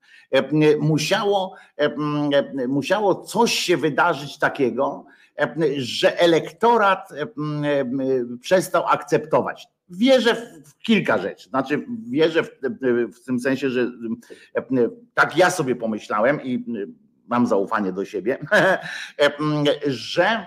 [0.80, 1.54] Musiało,
[2.68, 5.04] musiało coś się wydarzyć takiego,
[5.76, 7.08] że elektorat
[8.40, 11.48] przestał akceptować wierzę w kilka rzeczy.
[11.48, 12.50] Znaczy, wierzę w,
[13.14, 13.90] w, tym sensie, że
[15.14, 16.64] tak ja sobie pomyślałem i
[17.26, 18.38] mam zaufanie do siebie,
[19.86, 20.46] że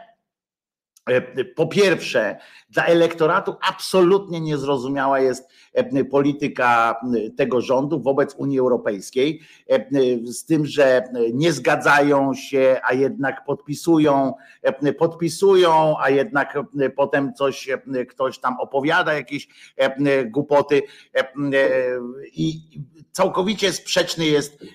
[1.55, 2.37] po pierwsze,
[2.69, 5.49] dla elektoratu absolutnie niezrozumiała jest
[6.11, 6.95] polityka
[7.37, 9.41] tego rządu wobec Unii Europejskiej,
[10.23, 14.33] z tym, że nie zgadzają się, a jednak podpisują,
[14.97, 16.59] podpisują, a jednak
[16.95, 17.69] potem coś
[18.09, 19.47] ktoś tam opowiada, jakieś
[20.25, 20.81] głupoty
[22.33, 22.61] i
[23.11, 24.65] całkowicie sprzeczny jest,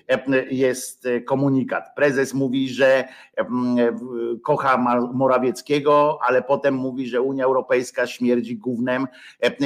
[0.50, 1.94] jest komunikat.
[1.96, 3.04] Prezes mówi, że
[4.42, 4.78] kocha
[5.14, 9.06] Morawieckiego, ale potem mówi, że Unia Europejska śmierdzi gównem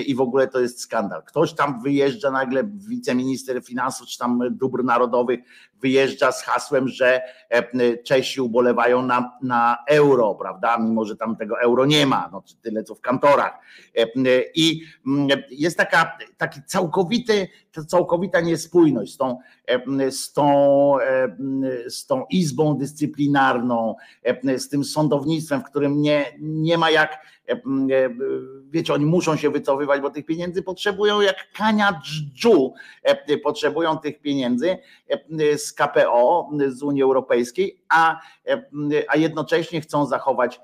[0.06, 1.22] i w ogóle to jest skandal.
[1.26, 5.40] Ktoś tam wyjeżdża nagle, wiceminister finansów czy tam dóbr narodowych
[5.80, 7.20] wyjeżdża z hasłem, że
[8.04, 10.78] Czesi ubolewają na, na euro, prawda?
[10.78, 13.58] Mimo, że tam tego euro nie ma, no, tyle co w kantorach.
[14.54, 14.80] I
[15.50, 17.48] jest taka, taki całkowity,
[17.86, 19.38] całkowita niespójność z tą,
[20.10, 20.96] z tą,
[21.88, 23.94] z tą izbą dyscyplinarną,
[24.56, 27.18] z tym sądownictwem, w którym nie, nie ma jak
[28.70, 32.74] wiecie, oni muszą się wycofywać, bo tych pieniędzy potrzebują jak kania dżdżu,
[33.42, 34.78] potrzebują tych pieniędzy
[35.56, 38.20] z KPO, z Unii Europejskiej, a,
[39.08, 40.60] a jednocześnie chcą zachować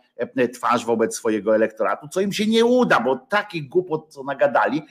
[0.55, 4.83] twarz wobec swojego elektoratu, co im się nie uda, bo taki głupot, co nagadali,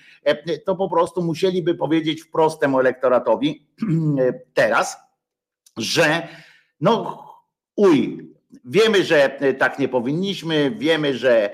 [0.65, 3.65] to po prostu musieliby powiedzieć wprost temu elektoratowi
[4.53, 4.97] teraz,
[5.77, 6.27] że
[6.81, 7.23] no
[7.75, 8.31] uj,
[8.65, 11.49] Wiemy, że tak nie powinniśmy, wiemy, że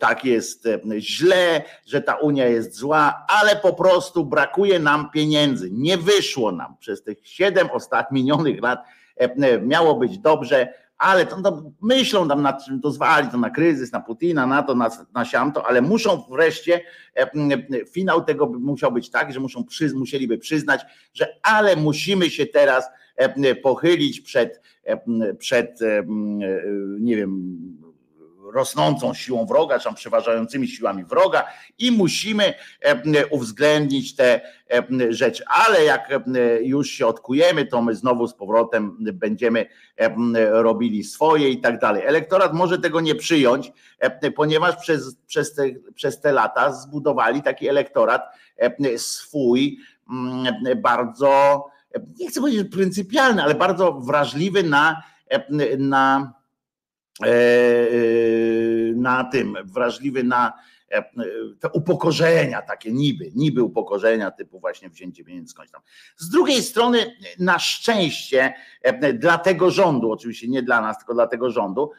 [0.00, 5.68] tak jest źle, że ta Unia jest zła, ale po prostu brakuje nam pieniędzy.
[5.72, 8.84] Nie wyszło nam przez tych siedem ostatnich minionych lat.
[9.62, 13.92] Miało być dobrze, ale to, to myślą tam nad czym to zwali, to na kryzys,
[13.92, 16.80] na Putina, na to, na, na siamto, ale muszą wreszcie,
[17.92, 20.80] finał tego musiał być tak, że muszą przy, musieliby przyznać,
[21.14, 22.86] że ale musimy się teraz
[23.62, 24.62] pochylić przed,
[25.38, 25.80] przed
[27.00, 27.58] nie wiem,
[28.52, 31.44] rosnącą siłą wroga, czy tam przeważającymi siłami wroga
[31.78, 32.54] i musimy
[33.30, 34.40] uwzględnić te
[35.08, 35.44] rzeczy.
[35.46, 36.20] Ale jak
[36.60, 39.66] już się odkujemy, to my znowu z powrotem będziemy
[40.50, 42.02] robili swoje i tak dalej.
[42.06, 43.72] Elektorat może tego nie przyjąć,
[44.36, 45.62] ponieważ przez, przez, te,
[45.94, 48.22] przez te lata zbudowali taki elektorat
[48.96, 49.78] swój
[50.76, 51.64] bardzo
[52.20, 55.02] nie chcę powiedzieć pryncypialny, ale bardzo wrażliwy na,
[55.78, 56.32] na,
[57.22, 57.32] e, e,
[58.94, 60.52] na tym, wrażliwy na e,
[61.60, 65.80] te upokorzenia takie niby, niby upokorzenia typu właśnie wzięcie pieniędzy skądś tam.
[66.16, 68.54] Z drugiej strony na szczęście
[69.14, 71.90] dla tego rządu, oczywiście nie dla nas, tylko dla tego rządu,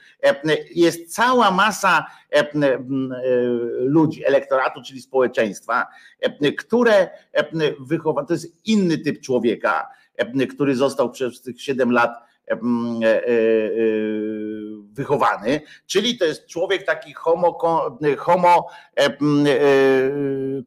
[0.76, 2.06] jest cała masa
[3.80, 5.88] ludzi, elektoratu, czyli społeczeństwa,
[6.58, 7.10] które
[7.80, 9.88] wychowa, to jest inny typ człowieka,
[10.50, 12.29] który został przez tych 7 lat e, e, e,
[14.92, 17.58] wychowany, czyli to jest człowiek taki homo,
[18.18, 18.70] homo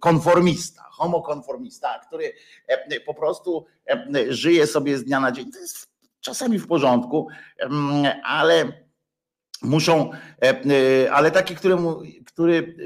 [0.01, 2.33] konformista, homo konformista, który
[3.07, 3.67] po prostu
[4.29, 5.53] żyje sobie z dnia na dzień.
[5.53, 5.89] To jest
[6.21, 7.29] czasami w porządku,
[8.25, 8.73] ale
[9.63, 10.11] muszą,
[11.13, 12.77] ale taki, któremu, który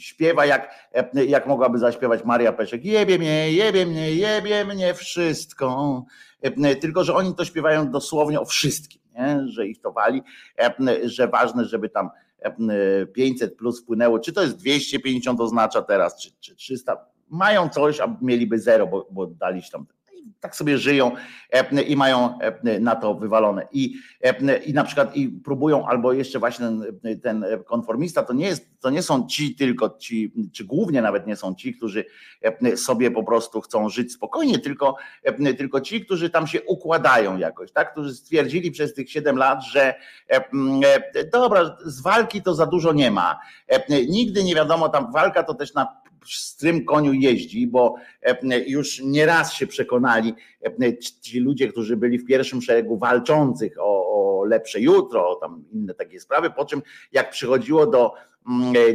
[0.00, 0.90] śpiewa jak,
[1.26, 2.84] jak mogłaby zaśpiewać Maria Peszek.
[2.84, 6.04] Jebie mnie, jebie mnie, jebie mnie wszystko.
[6.80, 9.48] Tylko, że oni to śpiewają dosłownie o wszystkim, nie?
[9.48, 10.22] że ich to wali,
[11.04, 12.10] że ważne, żeby tam
[13.12, 18.16] 500 plus wpłynęło, czy to jest 250 oznacza teraz, czy, czy 300, mają coś, a
[18.22, 19.26] mieliby zero, bo, bo
[19.72, 19.86] tam
[20.40, 21.12] tak sobie żyją
[21.52, 23.68] e, i mają e, na to wywalone.
[23.72, 28.46] I, e, i na przykład i próbują, albo jeszcze właśnie ten, ten konformista, to nie,
[28.46, 32.04] jest, to nie są ci tylko ci, czy głównie nawet nie są ci, którzy
[32.76, 34.96] sobie po prostu chcą żyć spokojnie, tylko,
[35.58, 37.92] tylko ci, którzy tam się układają jakoś, tak?
[37.92, 39.94] którzy stwierdzili przez tych 7 lat, że
[41.32, 43.40] dobra, z walki to za dużo nie ma.
[44.08, 49.52] Nigdy nie wiadomo, tam walka to też na strym koniu jeździ, bo e, już nieraz
[49.52, 50.34] się przekonali
[50.82, 54.06] e, ci ludzie, którzy byli w pierwszym szeregu walczących o,
[54.40, 58.14] o lepsze jutro, o tam inne takie sprawy, po czym jak przychodziło do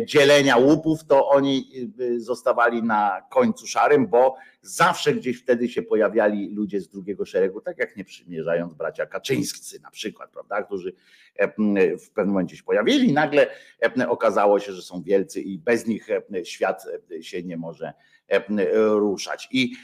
[0.05, 1.69] dzielenia łupów, to oni
[2.17, 4.35] zostawali na końcu szarym, bo
[4.67, 9.79] zawsze gdzieś wtedy się pojawiali ludzie z drugiego szeregu, tak jak nie przymierzając bracia Kaczyńscy
[9.79, 10.93] na przykład, prawda, którzy
[11.99, 13.47] w pewnym momencie się pojawili nagle
[14.07, 16.07] okazało się, że są wielcy i bez nich
[16.43, 16.85] świat
[17.21, 17.93] się nie może
[18.73, 19.47] ruszać.
[19.51, 19.75] I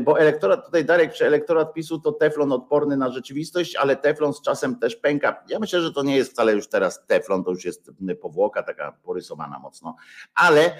[0.00, 4.42] bo elektorat, tutaj Darek, czy elektorat PiSu to teflon odporny na rzeczywistość, ale teflon z
[4.42, 5.44] czasem też pęka.
[5.48, 8.92] Ja myślę, że to nie jest wcale już teraz teflon, to już jest powłoka taka
[8.92, 9.96] porysowana mocno,
[10.34, 10.76] ale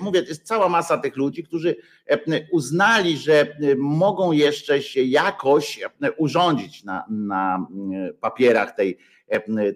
[0.00, 1.76] mówię, jest cała masa tych ludzi, którzy
[2.52, 5.80] uznali, że mogą jeszcze się jakoś
[6.18, 7.66] urządzić na, na
[8.20, 8.98] papierach tej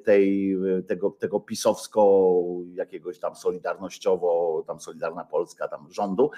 [0.05, 0.57] tej,
[0.89, 2.33] tego, tego pisowsko
[2.75, 6.31] jakiegoś tam solidarnościowo, tam Solidarna Polska, tam rządu.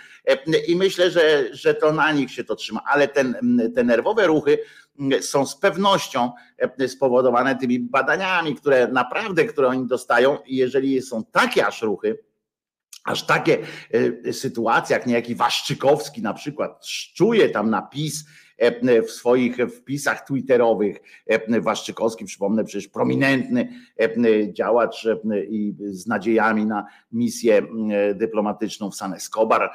[0.68, 3.36] I myślę, że, że to na nich się to trzyma, ale ten,
[3.74, 4.58] te nerwowe ruchy
[5.20, 6.32] są z pewnością
[6.86, 10.38] spowodowane tymi badaniami, które naprawdę, które oni dostają.
[10.46, 12.18] I jeżeli są takie aż ruchy,
[13.04, 13.58] aż takie
[14.24, 18.24] e, sytuacje, jak niejaki Waszczykowski na przykład czuje tam napis,
[18.58, 21.00] E, w swoich wpisach twitterowych.
[21.26, 23.68] E, Waszczykowski, przypomnę, przecież prominentny
[24.00, 25.08] e, działacz
[25.48, 27.62] i z nadziejami na misję
[28.14, 29.70] dyplomatyczną w San Escobar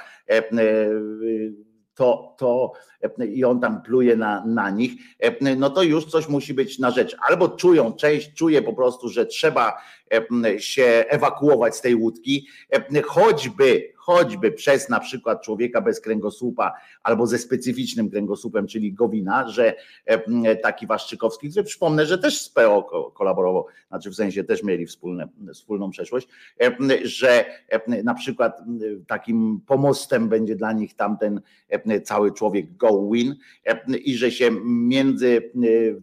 [2.00, 2.72] to, to
[3.26, 4.92] i on tam pluje na, na nich,
[5.58, 7.16] no to już coś musi być na rzecz.
[7.30, 9.74] Albo czują, część czuje po prostu, że trzeba
[10.58, 12.48] się ewakuować z tej łódki,
[13.06, 19.76] choćby, choćby przez na przykład człowieka bez kręgosłupa albo ze specyficznym kręgosłupem, czyli Gowina, że
[20.64, 25.28] taki Waszczykowski, który przypomnę, że też z PO kolaborował, znaczy w sensie też mieli wspólne,
[25.54, 26.28] wspólną przeszłość,
[27.04, 27.46] że
[28.04, 28.62] na przykład
[29.08, 31.42] takim pomostem będzie dla nich tamten
[32.04, 33.36] cały człowiek go win
[34.04, 35.52] i że się między,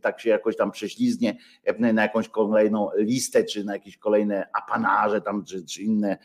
[0.02, 1.36] tak się jakoś tam prześliznie
[1.78, 6.18] na jakąś kolejną listę, czy na jakieś kolejne apanarze tam, czy, czy inne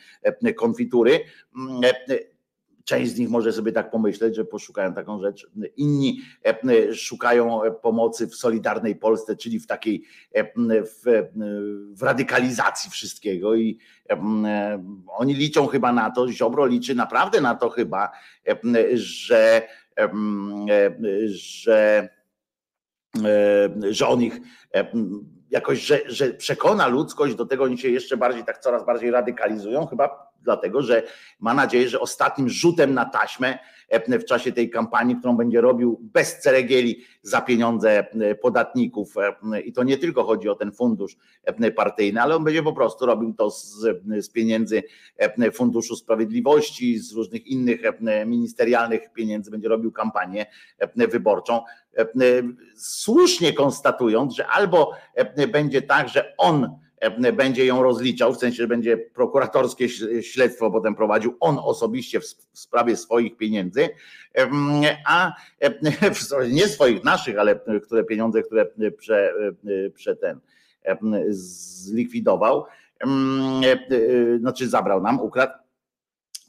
[0.56, 1.20] konfitury,
[2.84, 5.50] Część z nich może sobie tak pomyśleć, że poszukają taką rzecz.
[5.76, 10.44] Inni e, szukają pomocy w Solidarnej Polsce, czyli w takiej e,
[10.84, 11.30] w,
[11.94, 13.78] w radykalizacji wszystkiego i
[14.10, 14.16] e,
[15.06, 18.10] oni liczą chyba na to, Ziobro liczy naprawdę na to chyba,
[18.94, 19.62] że
[21.26, 22.08] że
[23.90, 24.40] że on ich
[25.50, 29.86] jakoś, że, że przekona ludzkość do tego, oni się jeszcze bardziej, tak coraz bardziej radykalizują,
[29.86, 31.02] chyba dlatego, że
[31.40, 36.00] ma nadzieję, że ostatnim rzutem na taśmę e, w czasie tej kampanii, którą będzie robił
[36.02, 39.14] bez ceregieli za pieniądze e, podatników
[39.52, 41.16] e, i to nie tylko chodzi o ten fundusz
[41.76, 43.86] partyjny, ale on będzie po prostu robił to z,
[44.20, 44.82] z pieniędzy
[45.52, 47.80] Funduszu Sprawiedliwości, z różnych innych
[48.26, 50.46] ministerialnych pieniędzy, będzie robił kampanię
[50.96, 51.60] wyborczą,
[52.76, 54.92] słusznie konstatując, że albo
[55.52, 56.81] będzie tak, że on
[57.32, 59.88] będzie ją rozliczał, w sensie, że będzie prokuratorskie
[60.22, 63.88] śledztwo potem prowadził on osobiście w sprawie swoich pieniędzy,
[65.06, 65.74] a e,
[66.58, 68.66] nie swoich, naszych, ale które pieniądze, które
[68.98, 69.32] prze,
[69.66, 70.40] e, prze ten
[71.28, 72.64] zlikwidował,
[74.38, 75.52] znaczy zabrał nam, ukradł,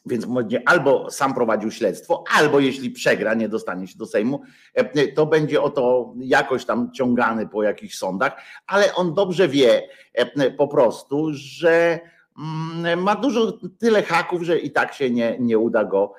[0.05, 0.27] więc
[0.65, 4.41] albo sam prowadził śledztwo, albo jeśli przegra, nie dostanie się do Sejmu,
[4.73, 8.33] e, to będzie o to jakoś tam ciągany po jakichś sądach,
[8.67, 11.99] ale on dobrze wie e, po prostu, że
[12.37, 16.13] mm, ma dużo tyle haków, że i tak się nie, nie uda go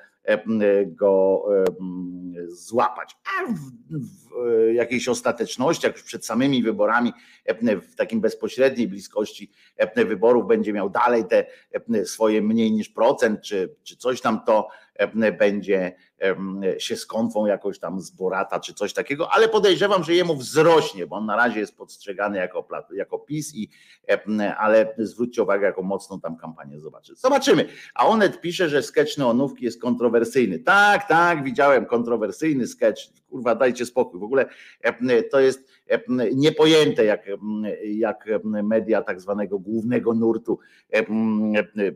[0.85, 1.45] go
[2.47, 3.17] złapać.
[3.25, 3.59] A w,
[3.89, 7.13] w jakiejś ostateczności, jak już przed samymi wyborami,
[7.91, 9.51] w takim bezpośredniej bliskości
[9.95, 11.45] wyborów będzie miał dalej te
[12.05, 14.67] swoje mniej niż procent, czy, czy coś tam, to
[15.39, 15.95] będzie
[16.77, 21.07] się z konfą jakoś tam z Borata czy coś takiego, ale podejrzewam, że jemu wzrośnie,
[21.07, 23.69] bo on na razie jest postrzegany jako, jako PiS, i,
[24.57, 27.15] ale zwróćcie uwagę, jaką mocną tam kampanię zobaczy.
[27.15, 27.67] Zobaczymy.
[27.93, 30.59] A Onet pisze, że sketch neonówki jest kontrowersyjny.
[30.59, 33.01] Tak, tak, widziałem kontrowersyjny sketch.
[33.29, 34.19] Kurwa, dajcie spokój.
[34.19, 34.45] W ogóle
[35.31, 35.69] to jest
[36.35, 37.29] niepojęte, jak,
[37.83, 40.59] jak media tak zwanego głównego nurtu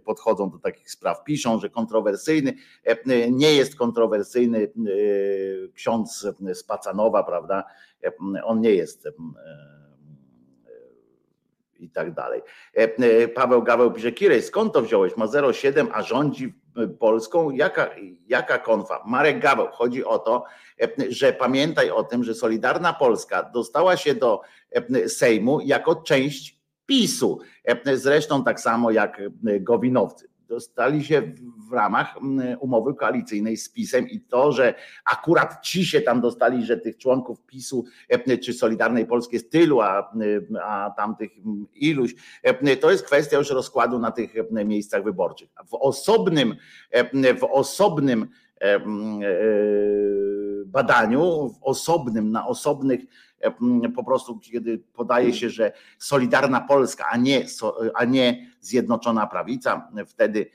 [0.05, 1.23] podchodzą do takich spraw.
[1.23, 2.53] Piszą, że kontrowersyjny
[3.31, 4.71] nie jest kontrowersyjny
[5.73, 7.63] ksiądz z Pacanowa, prawda?
[8.43, 9.07] On nie jest
[11.79, 12.41] i tak dalej.
[13.35, 15.17] Paweł Gaweł pisze, Kirej, skąd to wziąłeś?
[15.17, 16.53] Ma 0,7, a rządzi
[16.99, 17.51] Polską?
[17.51, 17.89] Jaka,
[18.27, 19.03] jaka konfa?
[19.05, 20.43] Marek Gaweł, chodzi o to,
[21.09, 24.41] że pamiętaj o tym, że Solidarna Polska dostała się do
[25.07, 27.39] Sejmu jako część PiSu.
[27.93, 29.21] Zresztą tak samo jak
[29.59, 31.21] Gowinowcy dostali się
[31.69, 32.15] w ramach
[32.59, 34.73] umowy koalicyjnej z PiSem i to, że
[35.05, 39.81] akurat ci się tam dostali, że tych członków PiSu e, czy Solidarnej Polski jest tylu,
[39.81, 40.11] a,
[40.63, 41.31] a tamtych
[41.75, 45.49] iluś, e, to jest kwestia już rozkładu na tych e, miejscach wyborczych.
[45.67, 46.55] W osobnym,
[47.39, 48.27] w osobnym
[50.65, 53.01] badaniu, w osobnym, na osobnych
[53.95, 57.45] po prostu, kiedy podaje się, że Solidarna Polska, a nie,
[57.95, 60.49] a nie Zjednoczona Prawica, wtedy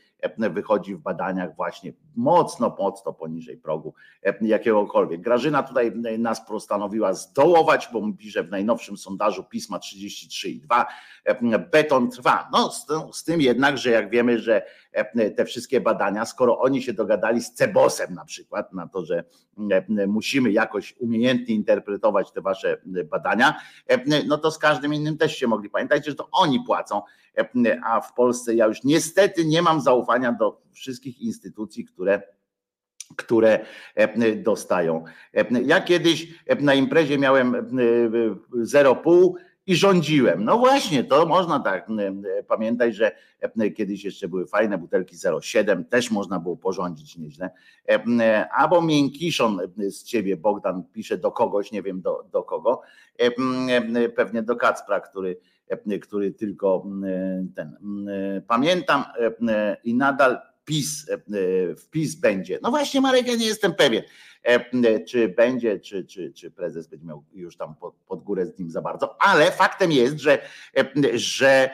[0.50, 3.94] wychodzi w badaniach właśnie mocno, mocno poniżej progu
[4.40, 5.20] jakiegokolwiek.
[5.20, 12.48] Grażyna tutaj nas postanowiła zdołować, bo mówi, że w najnowszym sondażu pisma 33,2 beton trwa.
[12.52, 14.62] No z, z tym jednak, że jak wiemy, że
[15.36, 19.24] te wszystkie badania, skoro oni się dogadali z Cebosem na przykład, na to, że
[20.06, 23.60] musimy jakoś umiejętnie interpretować te wasze badania,
[24.26, 25.70] no to z każdym innym też się mogli.
[25.70, 27.02] Pamiętajcie, że to oni płacą,
[27.84, 32.22] a w Polsce ja już niestety nie mam zaufania do wszystkich instytucji, które
[33.16, 33.66] które
[34.36, 35.04] dostają.
[35.64, 39.32] Ja kiedyś na imprezie miałem 0,5
[39.66, 40.44] i rządziłem.
[40.44, 41.88] No właśnie, to można tak
[42.48, 43.12] pamiętać, że
[43.76, 47.50] kiedyś jeszcze były fajne butelki 07, też można było porządzić nieźle.
[48.50, 49.58] Albo miękiszon
[49.90, 52.80] z ciebie, Bogdan pisze do kogoś, nie wiem do, do kogo,
[54.16, 55.38] pewnie do Kacpra, który,
[56.02, 56.86] który tylko
[57.56, 57.76] ten.
[58.46, 59.04] Pamiętam
[59.84, 61.06] i nadal PiS,
[61.76, 62.58] wpis będzie.
[62.62, 64.02] No właśnie, Marek, ja nie jestem pewien,
[65.08, 68.70] czy będzie, czy, czy, czy prezes będzie miał już tam pod, pod górę z nim
[68.70, 70.38] za bardzo, ale faktem jest, że,
[71.14, 71.70] że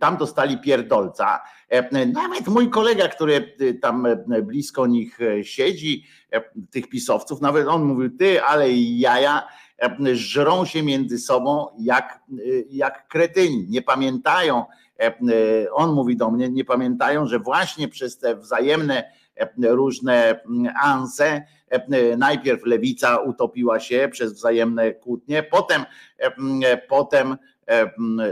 [0.00, 1.40] tam dostali pierdolca.
[2.12, 4.06] Nawet mój kolega, który tam
[4.42, 6.04] blisko nich siedzi,
[6.70, 9.48] tych pisowców, nawet on mówił, ty, ale jaja,
[10.12, 12.20] żrą się między sobą jak,
[12.68, 14.64] jak kretyni, nie pamiętają,
[15.72, 19.04] on mówi do mnie, nie pamiętają, że właśnie przez te wzajemne
[19.62, 20.40] różne
[20.82, 21.42] anse,
[22.18, 25.84] najpierw lewica utopiła się przez wzajemne kłótnie, potem,
[26.88, 27.36] potem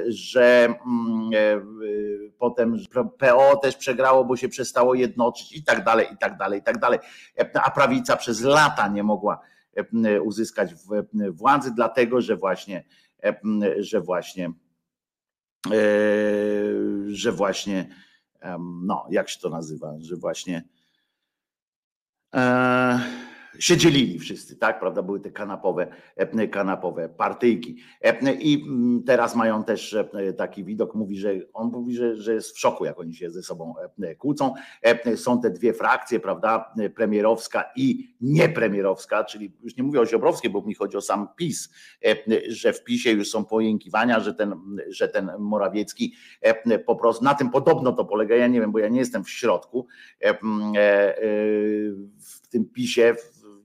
[0.06, 0.74] że
[2.38, 2.76] potem
[3.18, 6.78] PO też przegrało, bo się przestało jednoczyć i tak dalej, i tak dalej, i tak
[6.78, 6.98] dalej.
[7.62, 9.40] A prawica przez lata nie mogła
[10.22, 10.74] uzyskać
[11.30, 12.84] władzy, dlatego że właśnie,
[13.78, 14.52] że właśnie,
[17.06, 17.88] że właśnie,
[18.60, 20.68] no, jak się to nazywa, że właśnie
[23.58, 25.86] się dzielili wszyscy, tak, prawda, były te kanapowe,
[26.50, 27.76] kanapowe partyjki.
[28.38, 28.64] I
[29.06, 29.96] teraz mają też
[30.36, 33.42] taki widok, mówi, że on mówi, że, że jest w szoku, jak oni się ze
[33.42, 33.74] sobą
[34.18, 34.54] kłócą.
[35.16, 40.62] Są te dwie frakcje, prawda, premierowska i niepremierowska, czyli już nie mówię o Ziobrowskiej, bo
[40.62, 41.70] mi chodzi o sam PiS,
[42.48, 44.54] że w PiSie już są pojękiwania, że ten,
[44.88, 46.14] że ten Morawiecki
[46.86, 49.30] po prostu, na tym podobno to polega, ja nie wiem, bo ja nie jestem w
[49.30, 49.86] środku,
[52.20, 53.14] w tym PiSie,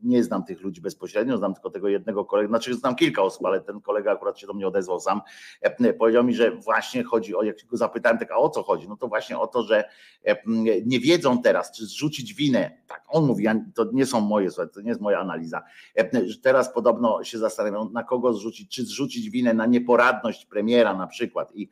[0.03, 3.61] nie znam tych ludzi bezpośrednio, znam tylko tego jednego kolegę, znaczy znam kilka osób, ale
[3.61, 5.21] ten kolega akurat się do mnie odezwał sam,
[5.61, 8.89] e, powiedział mi, że właśnie chodzi o, jak go zapytałem, tak, a o co chodzi?
[8.89, 9.83] No to właśnie o to, że
[10.25, 10.37] e,
[10.85, 13.45] nie wiedzą teraz, czy zrzucić winę, tak, on mówi,
[13.75, 15.63] to nie są moje słowa, to nie jest moja analiza,
[15.95, 21.07] e, teraz podobno się zastanawiają, na kogo zrzucić, czy zrzucić winę na nieporadność premiera na
[21.07, 21.69] przykład i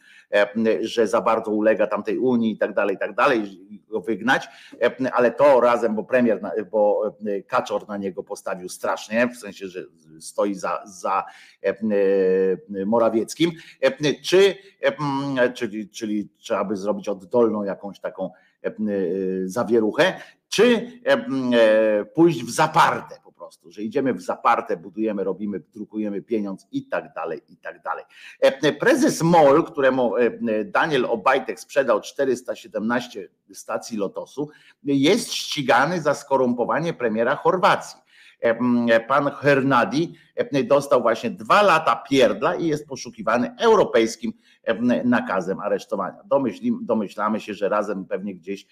[0.82, 3.68] że za bardzo ulega tamtej Unii i tak dalej, i tak dalej,
[3.98, 4.48] go wygnać,
[5.14, 6.42] ale to razem, bo premier,
[6.72, 7.16] bo
[7.48, 9.84] Kaczor na niego go postawił strasznie, w sensie, że
[10.20, 11.26] stoi za, za
[11.64, 14.56] e, e, Morawieckim, e, czy,
[15.54, 18.32] czyli, czyli trzeba by zrobić oddolną jakąś taką
[19.46, 20.14] zawieruchę,
[20.50, 20.92] czy
[22.16, 27.42] pójść w zaparte prostu, że idziemy w zaparte, budujemy, robimy, drukujemy pieniądz i tak dalej,
[27.48, 28.06] i tak dalej.
[28.80, 30.14] Prezes MOL, któremu
[30.66, 34.50] Daniel Obajtek sprzedał 417 stacji Lotosu,
[34.84, 38.07] jest ścigany za skorumpowanie premiera Chorwacji.
[39.08, 40.14] Pan Hernadi
[40.64, 44.34] dostał właśnie dwa lata pierdla i jest poszukiwany europejskim
[45.06, 46.18] nakazem aresztowania.
[46.26, 48.68] Domyśli, domyślamy się, że razem pewnie gdzieś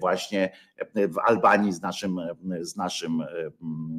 [0.00, 0.52] właśnie
[0.94, 2.20] w Albanii z naszym,
[2.60, 3.22] z naszym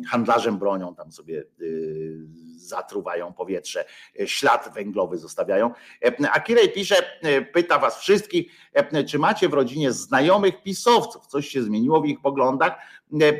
[0.09, 3.85] handlarzem bronią tam sobie y, zatruwają powietrze,
[4.25, 5.71] ślad węglowy zostawiają.
[6.31, 6.95] A Kirej pisze,
[7.53, 8.51] pyta was wszystkich,
[9.07, 12.77] czy macie w rodzinie znajomych pisowców, coś się zmieniło w ich poglądach?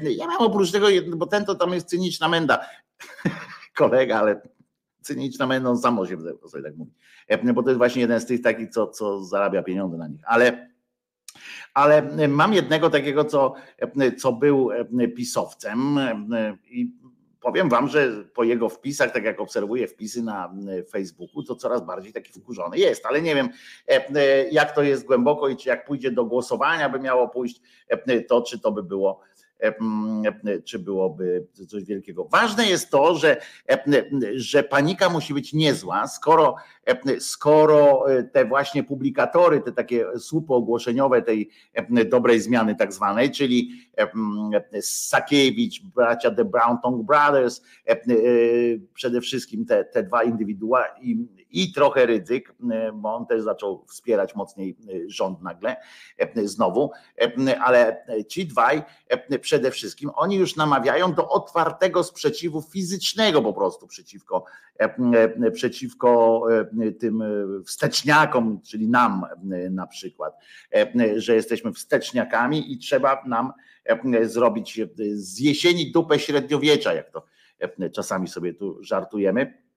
[0.01, 2.59] Ja mam oprócz tego, bo ten to tam jest cyniczna menda,
[3.77, 4.41] kolega, ale
[5.01, 6.17] cyniczna menda, on samo się
[6.47, 6.91] sobie tak mówi,
[7.53, 10.69] bo to jest właśnie jeden z tych takich, co, co zarabia pieniądze na nich, ale
[11.73, 13.53] ale mam jednego takiego, co,
[14.17, 14.69] co był
[15.15, 15.99] pisowcem
[16.65, 16.91] i
[17.51, 20.53] powiem wam, że po jego wpisach, tak jak obserwuję wpisy na
[20.91, 23.49] Facebooku, to coraz bardziej taki wkurzony jest, ale nie wiem
[24.51, 27.61] jak to jest głęboko i czy jak pójdzie do głosowania by miało pójść
[28.27, 29.21] to, czy to by było
[30.65, 32.25] czy byłoby coś wielkiego.
[32.25, 33.41] Ważne jest to, że,
[34.35, 36.55] że panika musi być niezła, skoro,
[37.19, 41.49] skoro te właśnie publikatory, te takie słupy ogłoszeniowe tej
[42.05, 43.71] dobrej zmiany tak zwanej, czyli
[44.81, 47.61] Sakiewicz, bracia The Brown Tongue Brothers,
[48.93, 50.83] przede wszystkim te, te dwa indywidua
[51.49, 52.55] i, trochę Rydzyk,
[52.93, 54.77] bo on też zaczął wspierać mocniej
[55.07, 55.75] rząd nagle
[56.35, 56.91] znowu,
[57.61, 58.83] ale ci dwaj
[59.41, 64.45] przede wszystkim, oni już namawiają do otwartego sprzeciwu fizycznego po prostu przeciwko,
[65.53, 66.43] przeciwko
[66.99, 67.23] tym
[67.65, 69.25] wsteczniakom, czyli nam
[69.71, 70.33] na przykład,
[71.15, 73.53] że jesteśmy wsteczniakami i trzeba nam
[74.21, 74.81] zrobić
[75.13, 77.25] z jesieni dupę średniowiecza, jak to
[77.93, 79.68] czasami sobie tu żartujemy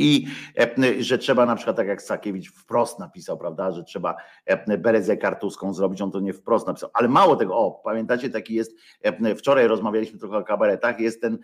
[0.00, 0.26] i
[0.58, 5.16] e, że trzeba na przykład, tak jak Sakiewicz wprost napisał, prawda, że trzeba e, berezę
[5.16, 9.34] kartuską zrobić, on to nie wprost napisał, ale mało tego, o, pamiętacie, taki jest, e,
[9.34, 11.38] wczoraj rozmawialiśmy trochę o kabaretach, jest ten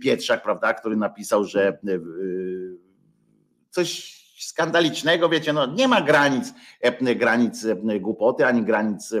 [0.00, 1.78] Pietrzak, prawda, który napisał, że
[3.70, 6.54] coś skandalicznego, wiecie, no nie ma granic,
[7.16, 7.66] granic
[8.00, 9.14] głupoty, ani granic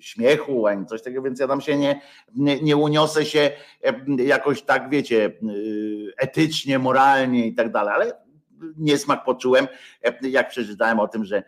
[0.00, 2.00] śmiechu, ani coś takiego, więc ja tam się nie,
[2.34, 3.50] nie, nie uniosę się
[4.18, 5.38] jakoś tak, wiecie,
[6.18, 8.12] etycznie, moralnie i tak dalej, ale
[8.76, 9.68] niesmak poczułem,
[10.22, 11.42] jak przeczytałem o tym, że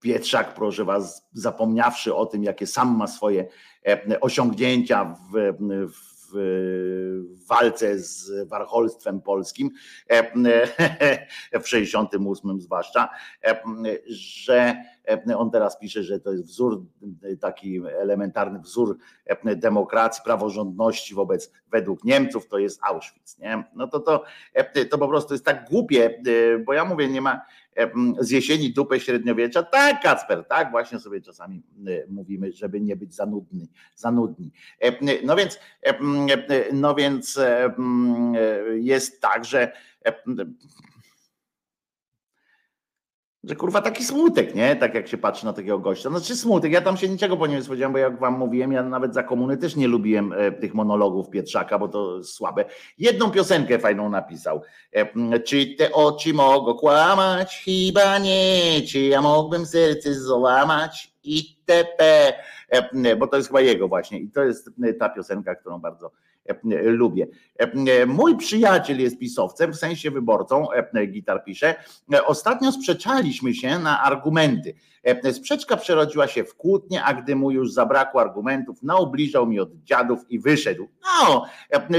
[0.00, 3.48] Pietrzak, proszę was, zapomniawszy o tym, jakie sam ma swoje
[4.20, 5.52] osiągnięcia w,
[5.92, 9.70] w w walce z warcholstwem polskim
[11.62, 13.08] w 68 zwłaszcza,
[14.08, 14.76] że
[15.36, 16.82] on teraz pisze, że to jest wzór,
[17.40, 18.98] taki elementarny wzór
[19.56, 23.38] demokracji, praworządności wobec według Niemców to jest Auschwitz.
[23.38, 23.64] Nie?
[23.74, 24.24] No to, to,
[24.90, 26.22] to po prostu jest tak głupie,
[26.64, 27.42] bo ja mówię, nie ma
[28.18, 29.62] z jesieni dupę średniowiecza.
[29.62, 31.62] Tak, Kacper, tak właśnie sobie czasami
[32.08, 34.52] mówimy, żeby nie być zanudny, zanudni.
[35.24, 35.58] No więc,
[36.72, 37.40] no więc
[38.74, 39.72] jest tak, że
[43.46, 44.76] że kurwa taki smutek, nie?
[44.76, 46.10] Tak jak się patrzy na takiego gościa.
[46.10, 48.82] Znaczy smutek, ja tam się niczego po nim nie spodziewałem, bo jak wam mówiłem, ja
[48.82, 52.64] nawet za komuny też nie lubiłem e, tych monologów Pietrzaka, bo to słabe.
[52.98, 54.62] Jedną piosenkę fajną napisał.
[54.92, 57.64] E, czy te oczy mogą kłamać?
[57.64, 58.82] Chyba nie.
[58.88, 61.12] Czy ja mógłbym serce złamać?
[61.24, 62.32] ITP.
[62.68, 64.18] E, bo to jest chyba jego właśnie.
[64.18, 66.10] I to jest ta piosenka, którą bardzo
[66.82, 67.26] lubię.
[68.06, 70.66] Mój przyjaciel jest pisowcem, w sensie wyborcą,
[71.08, 71.74] gitar pisze.
[72.26, 74.74] Ostatnio sprzeczaliśmy się na argumenty.
[75.32, 80.20] Sprzeczka przerodziła się w kłótnię, a gdy mu już zabrakło argumentów, naubliżał mi od dziadów
[80.28, 80.88] i wyszedł.
[81.02, 81.44] No,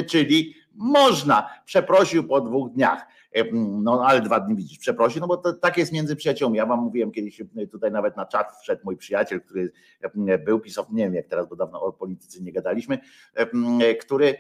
[0.08, 1.50] czyli można.
[1.66, 3.08] Przeprosił po dwóch dniach.
[3.54, 6.58] No ale dwa dni widzisz, przeprosi, no bo to, tak jest między przyjaciółmi.
[6.58, 9.72] Ja wam mówiłem kiedyś tutaj nawet na czat wszedł mój przyjaciel, który
[10.46, 13.00] był pisowcem, nie wiem jak teraz, bo dawno o polityce nie gadaliśmy,
[14.02, 14.36] który,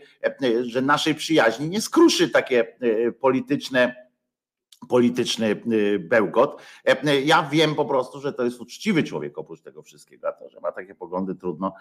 [0.61, 4.07] że naszej przyjaźni nie skruszy takie e, polityczne
[4.89, 5.61] polityczny
[5.99, 6.61] bełkot.
[7.25, 10.59] Ja wiem po prostu, że to jest uczciwy człowiek oprócz tego wszystkiego, a to, że
[10.59, 11.73] ma takie poglądy trudno.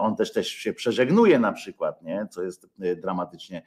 [0.00, 2.26] On też też się przeżegnuje na przykład, nie?
[2.30, 3.62] co jest dramatycznie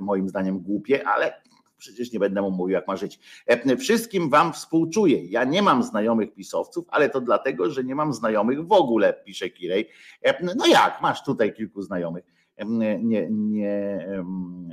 [0.00, 1.42] moim zdaniem głupie, ale
[1.78, 3.20] przecież nie będę mu mówił, jak ma żyć.
[3.46, 5.24] E, wszystkim wam współczuję.
[5.24, 9.50] Ja nie mam znajomych pisowców, ale to dlatego, że nie mam znajomych w ogóle, pisze
[9.50, 9.88] Kirej.
[10.22, 12.37] E, no jak, masz tutaj kilku znajomych.
[12.66, 13.28] Nie, nie,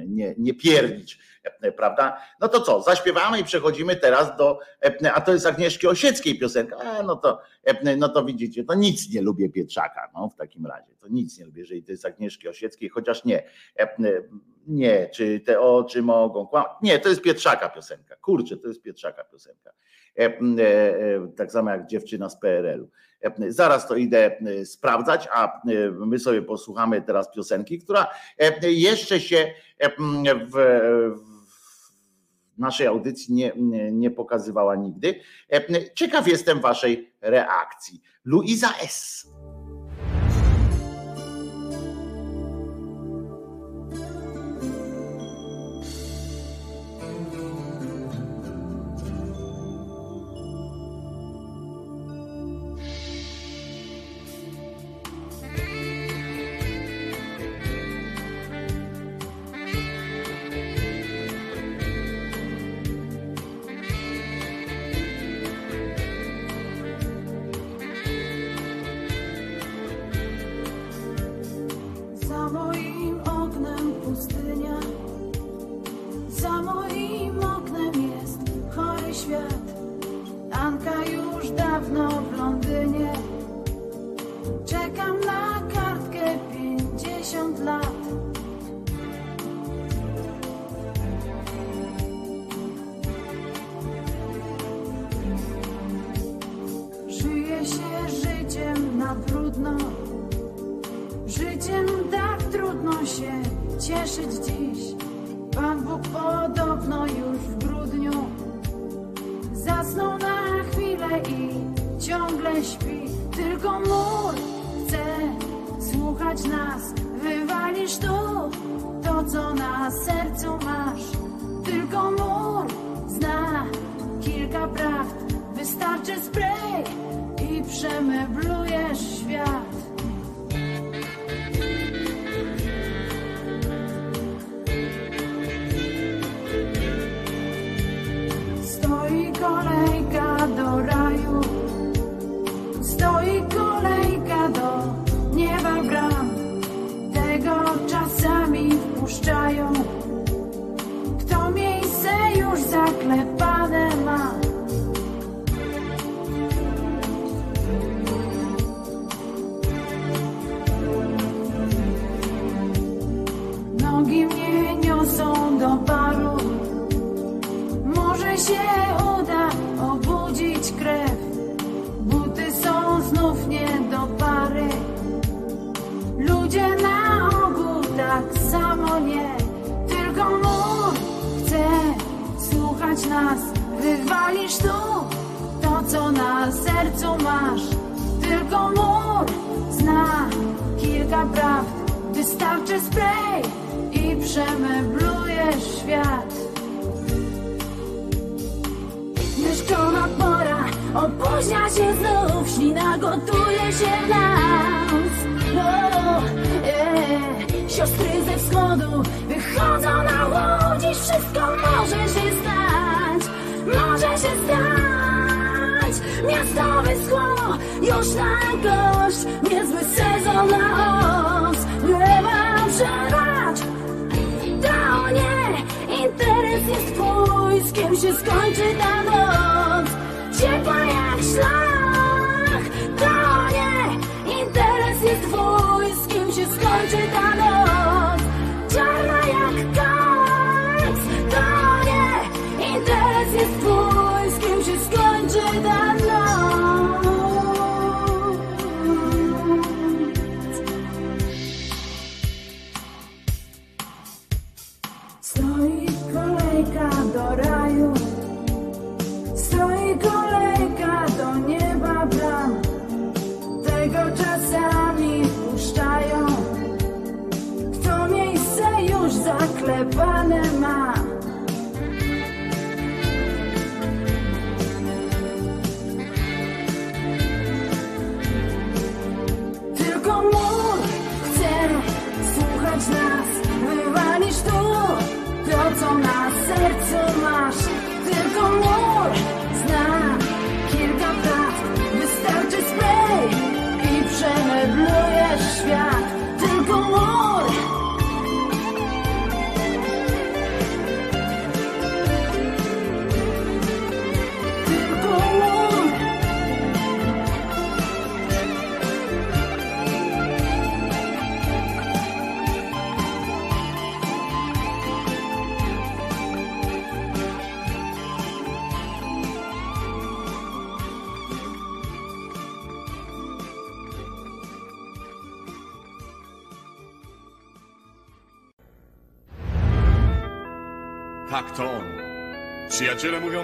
[0.08, 1.20] nie, nie piernicz,
[1.78, 2.22] prawda?
[2.42, 4.60] No to co, zaśpiewamy i przechodzimy teraz do,
[5.14, 7.42] a to jest Agnieszki Osieckiej piosenka, a no to,
[7.98, 11.46] no to widzicie, to nic nie lubię Pietrzaka, no w takim razie, to nic nie
[11.46, 13.44] lubię, jeżeli to jest Agnieszki Osieckiej, chociaż nie,
[14.68, 16.72] nie, czy te oczy mogą kłamać.
[16.82, 18.16] Nie, to jest Pietrzaka piosenka.
[18.16, 19.72] Kurczę, to jest Pietrzaka piosenka.
[20.20, 22.90] E, e, tak samo jak dziewczyna z PRL-u.
[23.48, 25.62] Zaraz to idę sprawdzać, a
[25.92, 28.08] my sobie posłuchamy teraz piosenki, która
[28.62, 29.54] jeszcze się
[30.54, 30.58] w,
[32.58, 33.52] naszej audycji nie,
[33.92, 35.20] nie pokazywała nigdy.
[35.96, 38.02] Ciekaw jestem Waszej reakcji.
[38.26, 39.28] Luisa S.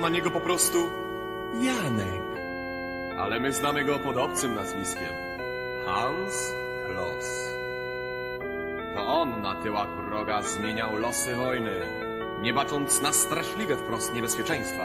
[0.02, 0.89] na niego po prostu
[1.62, 2.22] Janek.
[3.18, 5.14] Ale my znamy go pod obcym nazwiskiem.
[5.86, 6.54] Hans
[6.88, 7.52] Kloss.
[8.95, 11.82] To on na tyłach wroga zmieniał losy wojny,
[12.41, 14.84] nie bacząc na straszliwe wprost niebezpieczeństwa.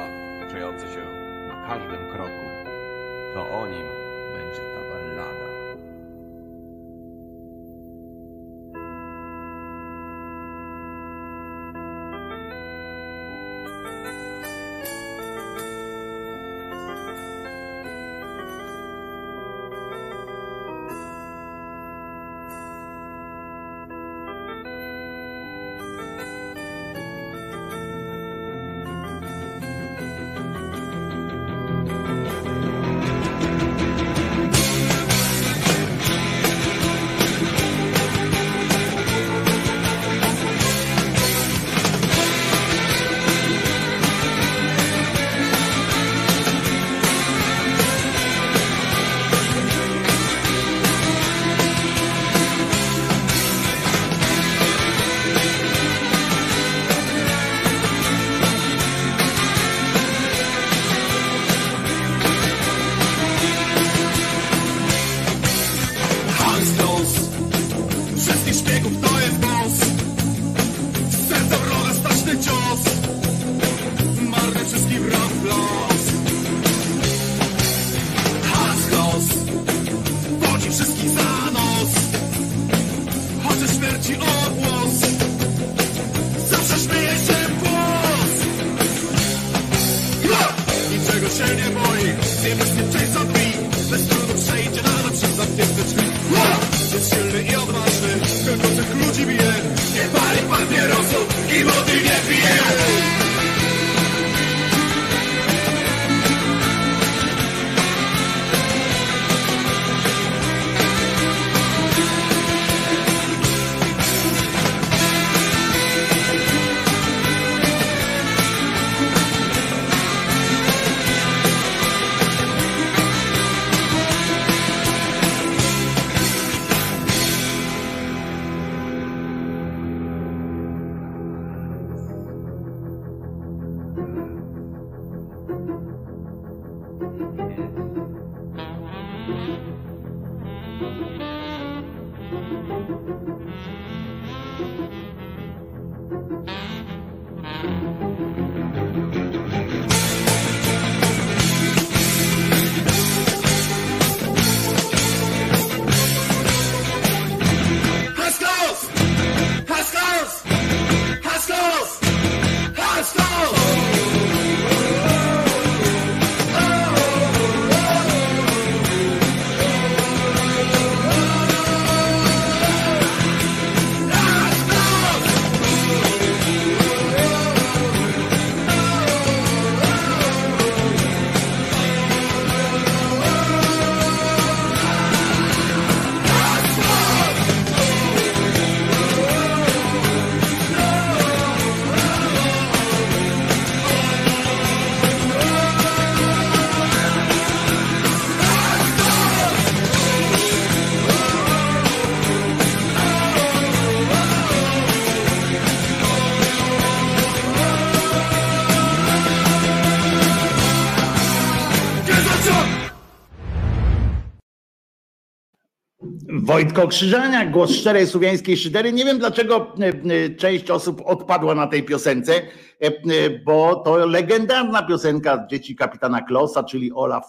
[216.56, 218.92] Wojtko Krzyżaniak, głos szczerej słowiańskiej szydery.
[218.92, 222.32] Nie wiem dlaczego e, e, część osób odpadła na tej piosence,
[222.80, 227.24] e, bo to legendarna piosenka dzieci kapitana Klosa, czyli Olaf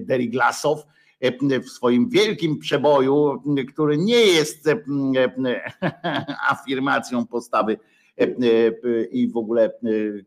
[0.00, 0.86] Deriglasow
[1.64, 3.42] w swoim wielkim przeboju,
[3.72, 4.68] który nie jest
[6.50, 7.78] afirmacją postawy
[9.10, 9.70] i w ogóle e,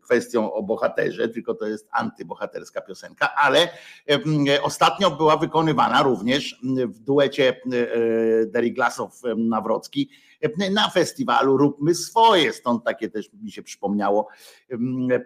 [0.02, 3.68] kwestią o bohaterze, tylko to jest antybohaterska piosenka, ale
[4.10, 10.10] e, ostatnio była wykonywana również w duecie e, Deriglasow Nawrocki
[10.42, 14.28] e, na festiwalu Róbmy Swoje, stąd takie też mi się przypomniało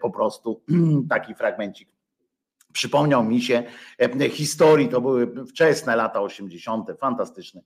[0.01, 0.61] po prostu
[1.09, 1.89] taki fragmencik
[2.73, 3.63] przypomniał mi się
[3.97, 7.63] e, historii, to były wczesne lata 80., fantastyczny, e,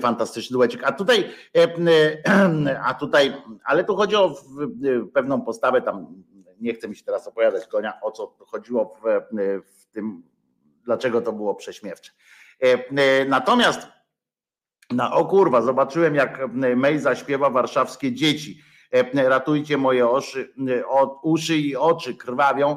[0.00, 0.84] fantastyczny duecik.
[0.84, 1.30] A tutaj,
[2.88, 4.34] a tutaj, ale tu chodzi o
[5.14, 6.24] pewną postawę, tam
[6.60, 9.20] nie chcę mi się teraz opowiadać konia, o co chodziło w,
[9.64, 10.22] w tym,
[10.84, 12.12] dlaczego to było prześmiewcze.
[13.28, 13.88] Natomiast
[14.90, 18.60] na o kurwa, zobaczyłem jak Mejza śpiewa warszawskie dzieci.
[19.14, 20.54] Ratujcie moje oszy,
[20.88, 22.76] o, uszy i oczy krwawią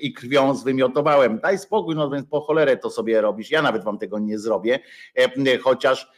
[0.00, 1.38] i krwią zwymiotowałem.
[1.38, 3.50] Daj spokój, no więc po cholerę to sobie robisz.
[3.50, 4.78] Ja nawet wam tego nie zrobię,
[5.62, 6.12] chociaż,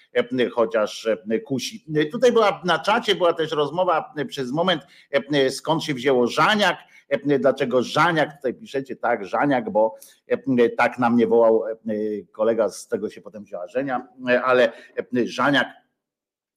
[0.53, 1.09] chociaż
[1.45, 1.85] kusi.
[2.13, 4.83] Tutaj była na czacie, była też rozmowa przez moment,
[5.51, 6.79] skąd się wzięło Żaniak,
[7.25, 9.95] dlaczego Żaniak, tutaj piszecie tak, Żaniak, bo
[10.77, 11.63] tak na mnie wołał
[12.33, 14.09] kolega, z tego się potem wzięła Żenia,
[14.45, 14.73] ale
[15.25, 15.67] Żaniak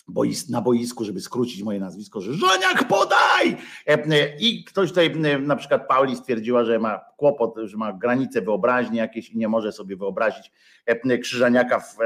[0.07, 3.57] bois, na boisku, żeby skrócić moje nazwisko, że Żaniak podaj!
[4.39, 9.29] I ktoś tutaj, na przykład Pauli stwierdziła, że ma kłopot, że ma granice wyobraźni jakieś
[9.29, 10.51] i nie może sobie wyobrazić
[11.21, 11.97] Krzyżaniaka w,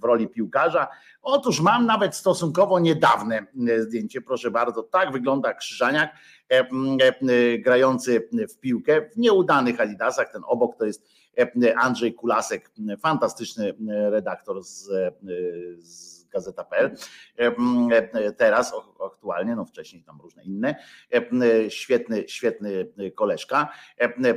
[0.00, 0.88] w roli piłkarza.
[1.22, 3.46] Otóż mam nawet stosunkowo niedawne
[3.78, 6.10] zdjęcie, proszę bardzo, tak wygląda Krzyżaniak
[7.58, 11.08] grający w piłkę w nieudanych adidasach, ten obok to jest
[11.76, 12.70] Andrzej Kulasek,
[13.00, 14.88] fantastyczny redaktor z,
[15.78, 16.96] z gazeta.pl.
[18.36, 18.74] Teraz
[19.06, 20.74] aktualnie, no wcześniej tam różne inne.
[21.68, 23.72] Świetny, świetny koleżka.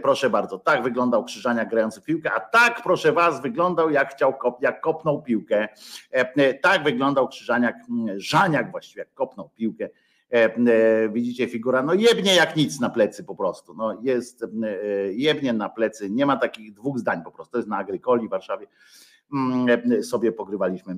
[0.02, 4.82] Proszę bardzo, tak wyglądał Krzyżania grający piłkę, a tak proszę was wyglądał jak chciał, jak
[4.82, 5.68] kopnął piłkę.
[6.62, 7.76] Tak wyglądał Krzyżaniak,
[8.16, 9.90] Żaniak właściwie jak kopnął piłkę.
[11.12, 13.74] Widzicie figura, no jebnie jak nic na plecy po prostu.
[13.74, 14.46] No jest
[15.12, 17.52] jebnie na plecy, nie ma takich dwóch zdań po prostu.
[17.52, 18.68] To jest na Agrykoli w Warszawie.
[20.02, 20.96] Sobie pogrywaliśmy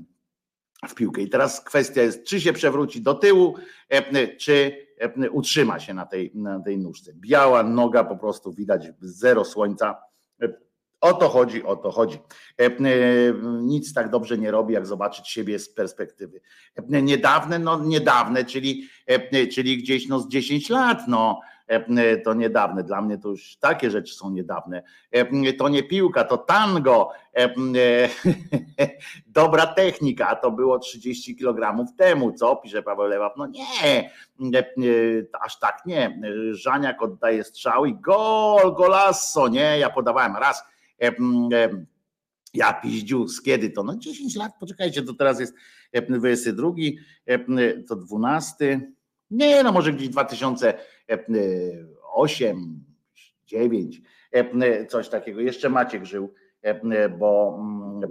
[0.88, 1.22] w piłkę.
[1.22, 3.56] I teraz kwestia jest, czy się przewróci do tyłu,
[4.40, 4.86] czy
[5.32, 7.14] utrzyma się na tej, na tej nóżce.
[7.14, 10.02] Biała noga, po prostu widać zero słońca.
[11.02, 12.20] O to chodzi, o to chodzi.
[13.62, 16.42] Nic tak dobrze nie robi, jak zobaczyć siebie z perspektywy.
[16.88, 18.90] Niedawne, no niedawne, czyli,
[19.54, 21.55] czyli gdzieś no z 10 lat, no E,
[22.24, 22.84] to niedawne.
[22.84, 24.84] Dla mnie to już takie rzeczy są niedawne.
[25.12, 27.12] E, to nie piłka, to tango.
[27.38, 27.50] E,
[29.28, 33.34] dobra technika, a to było 30 kg temu, co pisze Paweł Lewa.
[33.38, 34.10] No nie,
[35.42, 36.22] aż tak nie.
[36.52, 39.80] Żaniak oddaje strzał i gol, golasso, nie?
[39.80, 40.64] Ja podawałem raz.
[42.54, 43.84] Ja piździus, kiedy to?
[43.84, 45.54] No 10 lat, poczekajcie, to teraz jest
[46.10, 46.70] 22,
[47.88, 48.92] to 12.
[49.32, 50.10] Nie, no może gdzieś
[51.08, 52.86] 2008,
[53.46, 54.02] 9,
[54.90, 55.42] coś takiego.
[55.42, 56.34] Jeszcze Maciek żył,
[57.20, 57.60] bo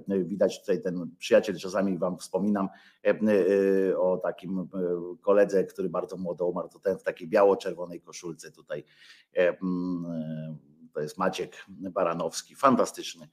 [0.09, 2.69] mm, widać tutaj ten przyjaciel, czasami wam wspominam
[3.99, 4.69] o takim
[5.21, 8.85] koledze, który bardzo młodo umarł, to ten w takiej biało-czerwonej koszulce tutaj.
[10.93, 13.29] To jest Maciek Baranowski, fantastyczny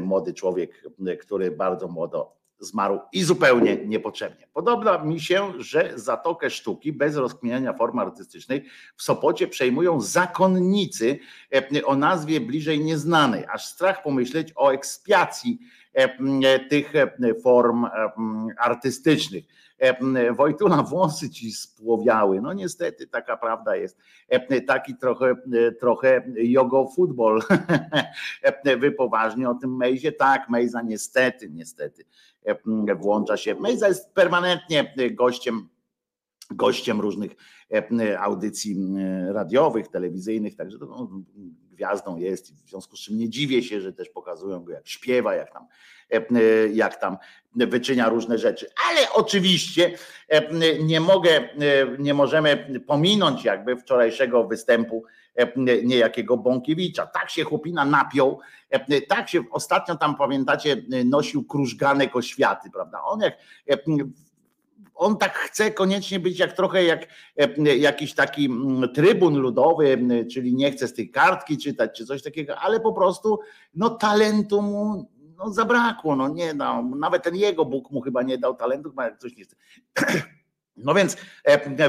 [0.00, 0.82] młody człowiek,
[1.20, 4.48] który bardzo młodo zmarł i zupełnie niepotrzebnie.
[4.52, 8.64] Podoba mi się, że Zatokę Sztuki bez rozkminiania formy artystycznej
[8.96, 11.18] w Sopocie przejmują zakonnicy
[11.54, 13.44] e, o nazwie bliżej nieznanej.
[13.52, 15.58] Aż strach pomyśleć o ekspiacji
[15.92, 16.92] e, tych
[17.42, 17.86] form
[18.58, 19.44] artystycznych.
[20.36, 22.40] Wojtula, włosy ci spłowiały.
[22.40, 23.98] No niestety taka prawda jest.
[24.66, 25.34] Taki trochę,
[25.80, 27.42] trochę jogo futbol.
[28.80, 30.12] Wy poważnie o tym Mejzie?
[30.12, 32.04] Tak, Mejza niestety, niestety
[32.96, 33.54] włącza się.
[33.54, 35.68] Mejza jest permanentnie gościem
[36.50, 37.30] gościem różnych
[38.18, 38.76] audycji
[39.28, 41.10] radiowych, telewizyjnych, także to, no,
[41.72, 45.34] gwiazdą jest w związku z czym nie dziwię się, że też pokazują go jak śpiewa,
[45.34, 45.66] jak tam,
[46.72, 47.16] jak tam
[47.54, 48.66] wyczynia różne rzeczy.
[48.90, 49.98] Ale oczywiście
[50.82, 51.48] nie mogę,
[51.98, 55.04] nie możemy pominąć jakby wczorajszego występu
[55.84, 57.06] niejakiego Bąkiewicza.
[57.06, 58.40] Tak się chłopina napiął,
[59.08, 63.02] tak się ostatnio tam pamiętacie nosił krużganek oświaty, prawda?
[63.02, 63.20] On
[63.66, 63.80] jak
[64.94, 67.06] on tak chce koniecznie być jak trochę jak
[67.76, 68.48] jakiś taki
[68.94, 69.98] trybun ludowy,
[70.32, 73.38] czyli nie chce z tej kartki czytać czy coś takiego, ale po prostu
[73.74, 78.38] no talentu mu no, zabrakło, no nie dał, nawet ten jego Bóg mu chyba nie
[78.38, 79.56] dał talentu, chyba coś nie chce.
[80.76, 81.16] No więc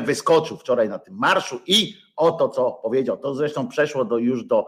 [0.01, 3.17] wyskoczył wczoraj na tym marszu i o to, co powiedział.
[3.17, 4.65] To zresztą przeszło do, już do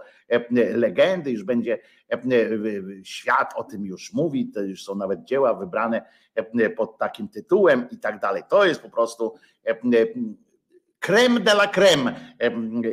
[0.75, 1.79] legendy, już będzie
[3.03, 6.05] świat o tym już mówi, to już są nawet dzieła wybrane
[6.77, 8.43] pod takim tytułem i tak dalej.
[8.49, 9.33] To jest po prostu
[10.99, 12.35] creme de la creme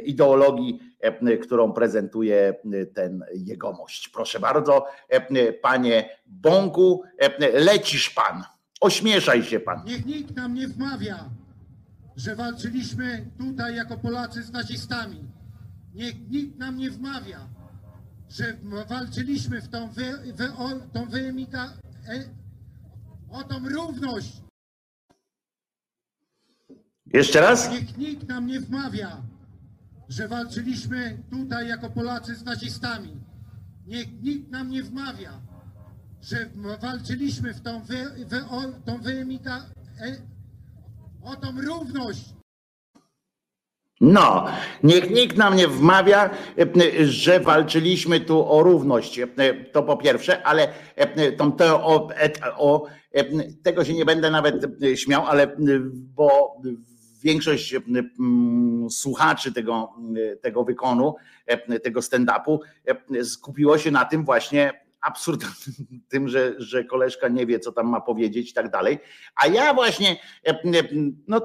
[0.04, 0.80] ideologii,
[1.42, 2.54] którą prezentuje
[2.94, 4.08] ten jegomość.
[4.08, 4.86] Proszę bardzo,
[5.62, 7.02] panie Bąku,
[7.52, 8.44] lecisz pan,
[8.80, 9.82] ośmieszaj się pan.
[9.86, 11.24] Niech nikt nam nie wmawia,
[12.16, 15.24] że walczyliśmy tutaj jako Polacy z nazistami.
[15.94, 17.48] Niech nikt nam nie wmawia,
[18.28, 18.56] że
[18.88, 21.72] walczyliśmy w tą, wy, wy, o, tą wyemita,
[22.08, 22.24] e,
[23.30, 24.42] o tą równość.
[27.06, 27.70] Jeszcze raz?
[27.70, 29.22] Niech nikt nam nie wmawia,
[30.08, 33.16] że walczyliśmy tutaj jako Polacy z nazistami.
[33.86, 35.40] Niech nikt nam nie wmawia,
[36.22, 36.50] że
[36.80, 39.64] walczyliśmy w tą, wy, wy, o, tą wyemita,
[40.00, 40.33] e,
[41.24, 42.20] o tą równość.
[44.00, 44.46] No,
[44.82, 46.30] niech nikt nam nie wmawia,
[47.04, 49.20] że walczyliśmy tu o równość.
[49.72, 50.68] To po pierwsze, ale
[51.58, 52.08] teo,
[52.56, 52.86] o,
[53.62, 55.56] tego się nie będę nawet śmiał, ale
[56.14, 56.56] bo
[57.22, 57.74] większość
[58.90, 59.92] słuchaczy tego,
[60.42, 61.14] tego wykonu,
[61.82, 62.58] tego stand-upu
[63.22, 65.44] skupiło się na tym właśnie absurd
[66.10, 68.98] tym, że, że koleżka nie wie, co tam ma powiedzieć i tak dalej.
[69.36, 70.16] A ja właśnie,
[71.28, 71.40] no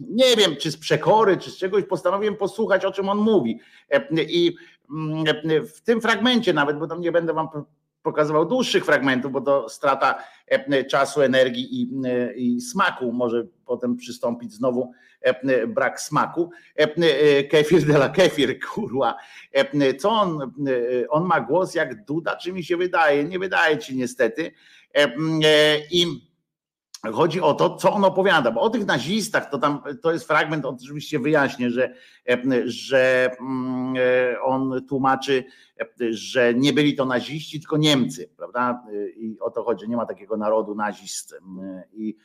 [0.00, 3.60] nie wiem, czy z przekory, czy z czegoś postanowiłem posłuchać, o czym on mówi.
[4.28, 4.56] I
[5.74, 7.48] w tym fragmencie nawet, bo tam nie będę wam
[8.08, 10.24] pokazywał dłuższych fragmentów, bo to strata
[10.90, 11.90] czasu, energii i,
[12.36, 14.92] i smaku może potem przystąpić znowu
[15.68, 16.50] brak smaku.
[17.50, 19.16] Kefir de la kefir, kurwa.
[19.98, 20.52] Co on,
[21.08, 23.24] on ma głos jak Duda, czy mi się wydaje?
[23.24, 24.52] Nie wydaje ci niestety.
[25.90, 26.27] I
[27.12, 30.64] Chodzi o to, co on opowiada, bo o tych nazistach to tam to jest fragment,
[30.64, 31.94] oczywiście wyjaśnię, że,
[32.64, 33.30] że
[34.44, 35.44] on tłumaczy,
[36.10, 38.82] że nie byli to naziści, tylko Niemcy, prawda?
[39.16, 41.34] I o to chodzi, nie ma takiego narodu nazist.
[41.92, 42.16] I,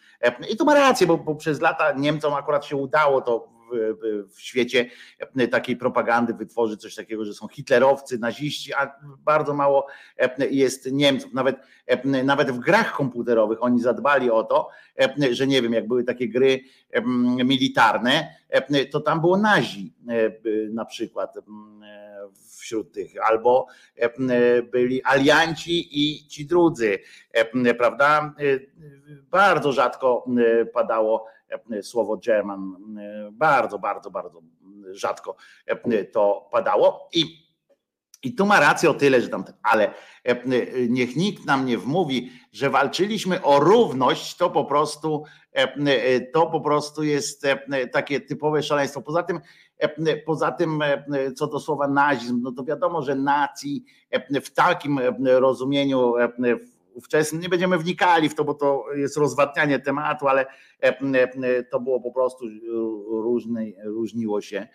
[0.50, 3.53] i to ma rację, bo, bo przez lata Niemcom akurat się udało to
[4.30, 4.90] w świecie
[5.52, 9.88] takiej propagandy wytworzyć coś takiego, że są hitlerowcy, naziści, a bardzo mało
[10.52, 11.34] jest Niemców.
[11.34, 11.56] Nawet,
[12.24, 14.70] nawet w grach komputerowych oni zadbali o to,
[15.32, 16.60] że nie wiem, jak były takie gry
[17.46, 18.36] militarne,
[18.92, 19.94] to tam było nazi
[20.70, 21.36] na przykład
[22.58, 23.68] wśród tych, albo
[24.72, 27.00] byli alianci i ci drudzy,
[27.78, 28.36] prawda?
[29.30, 30.26] Bardzo rzadko
[30.74, 31.26] padało
[31.82, 32.76] słowo German,
[33.32, 34.42] bardzo, bardzo, bardzo
[34.92, 35.36] rzadko
[36.12, 37.44] to padało i
[38.26, 39.94] i tu ma rację o tyle, że tam, ale
[40.90, 45.24] niech nikt nam nie wmówi, że walczyliśmy o równość, to po prostu
[46.34, 47.48] to po prostu jest
[47.92, 49.02] takie typowe szaleństwo.
[49.02, 49.40] Poza tym
[50.26, 50.80] Poza tym,
[51.36, 53.86] co do słowa nazizm, no to wiadomo, że nacji
[54.44, 56.14] w takim rozumieniu
[56.94, 60.46] ówczesnym, nie będziemy wnikali w to, bo to jest rozwadnianie tematu, ale
[61.72, 62.46] to było po prostu
[63.10, 64.68] różne, różniło się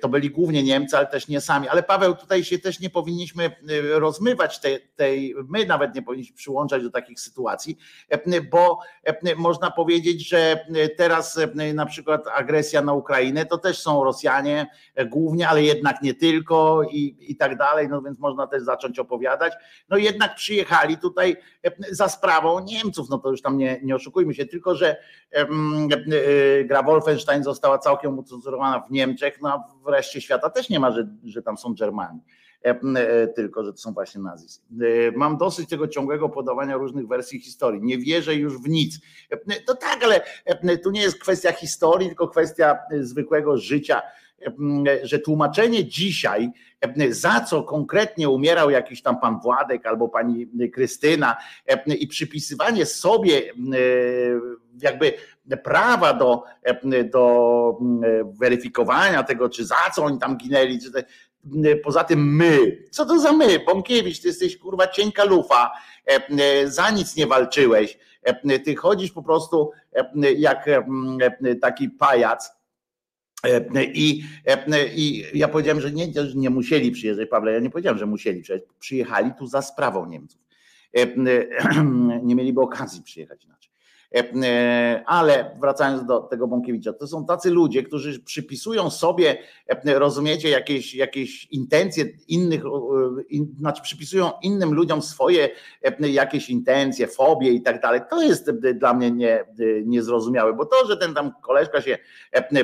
[0.00, 1.68] to byli głównie Niemcy, ale też nie sami.
[1.68, 6.36] Ale Paweł, tutaj się też nie powinniśmy y, rozmywać tej, tej, my nawet nie powinniśmy
[6.36, 7.78] przyłączać do takich sytuacji,
[8.08, 10.66] e, bo e, można powiedzieć, że
[10.96, 14.66] teraz e, na przykład agresja na Ukrainę to też są Rosjanie
[15.06, 19.52] głównie, ale jednak nie tylko i, i tak dalej, no więc można też zacząć opowiadać.
[19.88, 21.36] No jednak przyjechali tutaj
[21.90, 24.96] za sprawą Niemców, no to już tam nie, nie oszukujmy się, tylko że
[26.64, 30.80] gra Wolfenstein została całkiem ucenzurowana w Niemczech, Niemczech, no a w reszcie świata też nie
[30.80, 32.20] ma, że, że tam są Germani
[32.64, 34.62] e, e, tylko że to są właśnie nazizm.
[34.82, 37.82] E, mam dosyć tego ciągłego podawania różnych wersji historii.
[37.82, 38.98] Nie wierzę już w nic.
[39.66, 40.20] To tak, ale
[40.78, 44.02] tu nie jest kwestia historii, tylko kwestia zwykłego życia,
[45.02, 46.50] że tłumaczenie dzisiaj,
[47.10, 51.36] za co konkretnie umierał jakiś tam pan Władek albo pani Krystyna
[51.86, 53.52] i przypisywanie sobie
[54.82, 55.12] jakby
[55.64, 56.42] prawa do,
[57.10, 61.04] do mm, weryfikowania tego, czy za co oni tam ginęli, czy te,
[61.76, 63.58] poza tym my, co to za my?
[63.58, 65.72] Bąkiewicz, ty jesteś kurwa cienka lufa,
[66.64, 67.98] za nic nie walczyłeś,
[68.64, 69.70] ty chodzisz po prostu
[70.36, 70.70] jak
[71.60, 72.52] taki pajac,
[73.94, 74.24] i,
[74.94, 78.68] I ja powiedziałem, że nie, nie musieli przyjeżdżać, Pawle, ja nie powiedziałem, że musieli przyjechać.
[78.78, 80.40] Przyjechali tu za sprawą Niemców.
[82.22, 83.61] Nie mieliby okazji przyjechać inaczej.
[84.14, 90.48] E, ale wracając do tego Bąkiewicza, to są tacy ludzie, którzy przypisują sobie, e, rozumiecie,
[90.48, 92.62] jakieś, jakieś intencje innych,
[93.58, 95.48] znaczy przypisują innym ludziom swoje
[95.82, 98.00] e, jakieś intencje, fobie i tak dalej.
[98.10, 99.44] To jest dla mnie nie,
[99.84, 101.98] niezrozumiałe, bo to, że ten tam koleżka się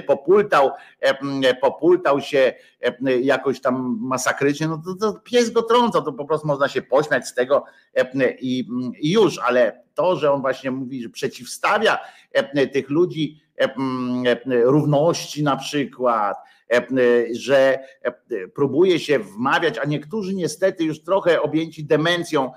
[0.07, 0.70] popultał,
[1.61, 2.53] popultał się
[3.20, 7.29] jakoś tam masakrycznie, no to, to pies go trąca, to po prostu można się pośmiać
[7.29, 7.65] z tego
[8.40, 8.69] i,
[9.01, 11.98] i już, ale to, że on właśnie mówi, że przeciwstawia
[12.32, 13.69] e, tych ludzi e,
[14.47, 16.36] równości na przykład,
[16.70, 16.86] e,
[17.32, 17.78] że
[18.55, 22.52] próbuje się wmawiać, a niektórzy niestety już trochę objęci demencją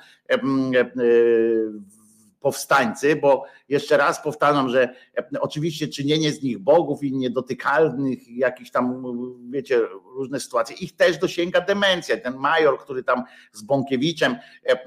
[2.41, 4.84] powstańcy, bo jeszcze raz powtarzam, że
[5.18, 9.03] e, oczywiście czynienie z nich bogów i niedotykalnych, jakichś tam,
[9.49, 9.80] wiecie,
[10.15, 12.18] różne sytuacje, ich też dosięga demencja.
[12.18, 14.35] Ten major, który tam z Bąkiewiczem
[14.65, 14.85] e,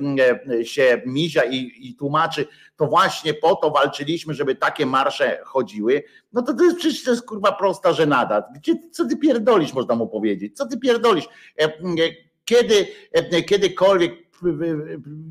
[0.61, 6.03] e, się mizia i, i tłumaczy, to właśnie po to walczyliśmy, żeby takie marsze chodziły,
[6.33, 8.45] no to to jest przecież to jest kurwa prosta żenada.
[8.55, 10.57] Gdzie, co ty pierdolisz, można mu powiedzieć?
[10.57, 11.29] Co ty pierdolisz?
[12.45, 12.87] Kiedy,
[13.47, 14.24] kiedykolwiek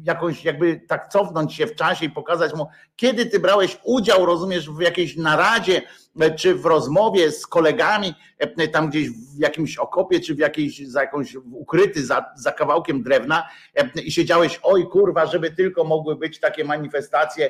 [0.03, 4.69] jakoś jakby tak cofnąć się w czasie i pokazać mu, kiedy ty brałeś udział, rozumiesz,
[4.69, 5.81] w jakiejś naradzie,
[6.19, 10.87] e, czy w rozmowie z kolegami, e, tam gdzieś w jakimś okopie, czy w jakiejś,
[10.87, 16.15] za jakąś ukryty za, za kawałkiem drewna e, i siedziałeś, oj kurwa, żeby tylko mogły
[16.15, 17.49] być takie manifestacje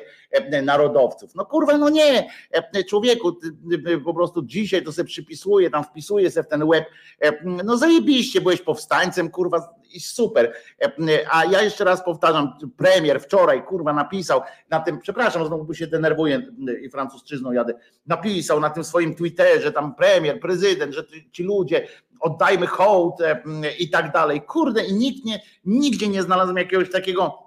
[0.62, 1.34] narodowców.
[1.34, 2.28] No kurwa, no nie,
[2.88, 3.36] człowieku,
[4.04, 6.84] po prostu dzisiaj to sobie przypisuje, tam wpisuje sobie w ten web,
[7.44, 10.52] no zajebiście, byłeś powstańcem, kurwa, i super.
[11.30, 14.40] A ja jeszcze raz powtarzam, premier wczoraj, kurwa, napisał
[14.70, 16.42] na tym, przepraszam, znowu się denerwuję
[16.82, 17.74] i francusczyzną jadę,
[18.06, 21.86] napisał na tym swoim Twitterze, tam premier, prezydent, że ci ludzie,
[22.20, 23.14] oddajmy hołd
[23.78, 24.42] i tak dalej.
[24.42, 27.43] Kurde, i nikt nie, nigdzie nie znalazłem jakiegoś takiego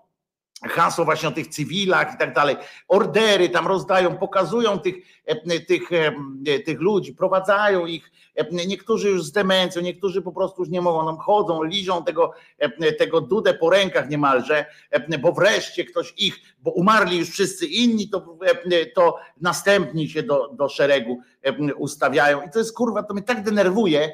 [0.63, 2.55] hasło właśnie o tych cywilach i tak dalej,
[2.87, 4.95] ordery tam rozdają, pokazują tych,
[5.67, 5.89] tych,
[6.65, 8.11] tych ludzi, prowadzają ich,
[8.51, 12.33] niektórzy już z demencją, niektórzy po prostu już nie mogą, nam chodzą, liżą tego,
[12.97, 14.65] tego dudę po rękach niemalże,
[15.21, 18.37] bo wreszcie ktoś ich, bo umarli już wszyscy inni, to,
[18.95, 21.19] to następni się do, do szeregu
[21.77, 22.41] ustawiają.
[22.41, 24.13] I to jest kurwa, to mnie tak denerwuje, e,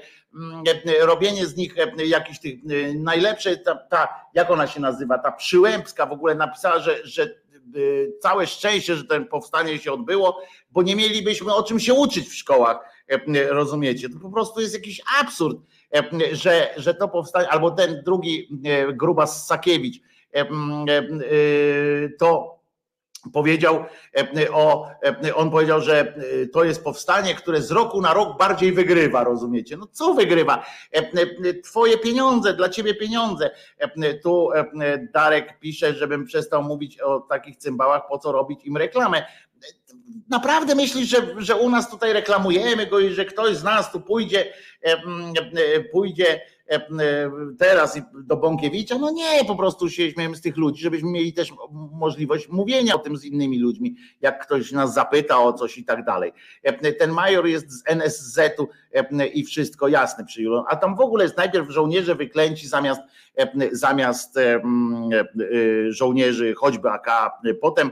[1.02, 5.32] robienie z nich e, jakichś tych e, najlepsze, ta, ta, jak ona się nazywa, ta
[5.32, 7.44] przyłębska w ogóle napisała, że, że
[8.22, 10.42] całe szczęście, że ten powstanie się odbyło,
[10.72, 12.78] bo nie mielibyśmy o czym się uczyć w szkołach,
[13.50, 14.10] rozumiecie?
[14.10, 15.58] To po prostu jest jakiś absurd,
[16.32, 18.50] że, że to powstanie, albo ten drugi
[18.94, 20.02] Grubas Sakiewicz,
[22.20, 22.60] to
[23.32, 23.86] powiedział
[24.54, 24.90] o,
[25.36, 26.16] on powiedział, że
[26.54, 29.78] to jest powstanie, które z roku na rok bardziej wygrywa, rozumiecie?
[29.78, 30.66] No co wygrywa?
[31.64, 33.52] Twoje pieniądze, dla ciebie pieniądze.
[34.24, 34.50] Tu
[35.14, 39.26] Darek pisze, żebym przestał mówić o takich cymbałach, po co robić im reklamę.
[40.30, 44.02] Naprawdę myślisz, że, że u nas tutaj reklamujemy go i że ktoś z nas tu
[44.02, 44.54] pójdzie,
[45.92, 46.53] pójdzie E, e,
[47.58, 51.54] teraz do Bąkiewicza, no nie, po prostu się śmiejemy z tych ludzi, żebyśmy mieli też
[51.92, 56.06] możliwość mówienia o tym z innymi ludźmi, jak ktoś nas zapyta o coś i tak
[56.06, 56.32] dalej.
[56.64, 58.68] E, ten major jest z NSZ-u
[59.34, 63.02] i wszystko jasne przy a tam w ogóle jest najpierw żołnierze wyklęci zamiast,
[63.72, 64.40] zamiast
[65.90, 67.08] żołnierzy choćby AK,
[67.62, 67.92] potem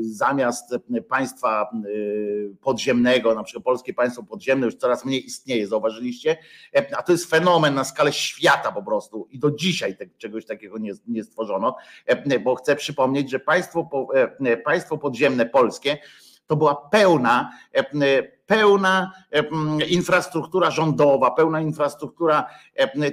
[0.00, 0.74] zamiast
[1.08, 1.70] państwa
[2.60, 6.36] podziemnego, na przykład polskie państwo podziemne już coraz mniej istnieje, zauważyliście,
[6.96, 9.28] a to jest fenomen na skalę świata po prostu.
[9.30, 13.88] I do dzisiaj te, czegoś takiego nie, nie stworzono, e, bo chcę przypomnieć, że państwo,
[14.44, 15.98] e, państwo podziemne polskie
[16.46, 19.12] to była pełna e, pełna
[19.88, 22.46] infrastruktura rządowa, pełna infrastruktura,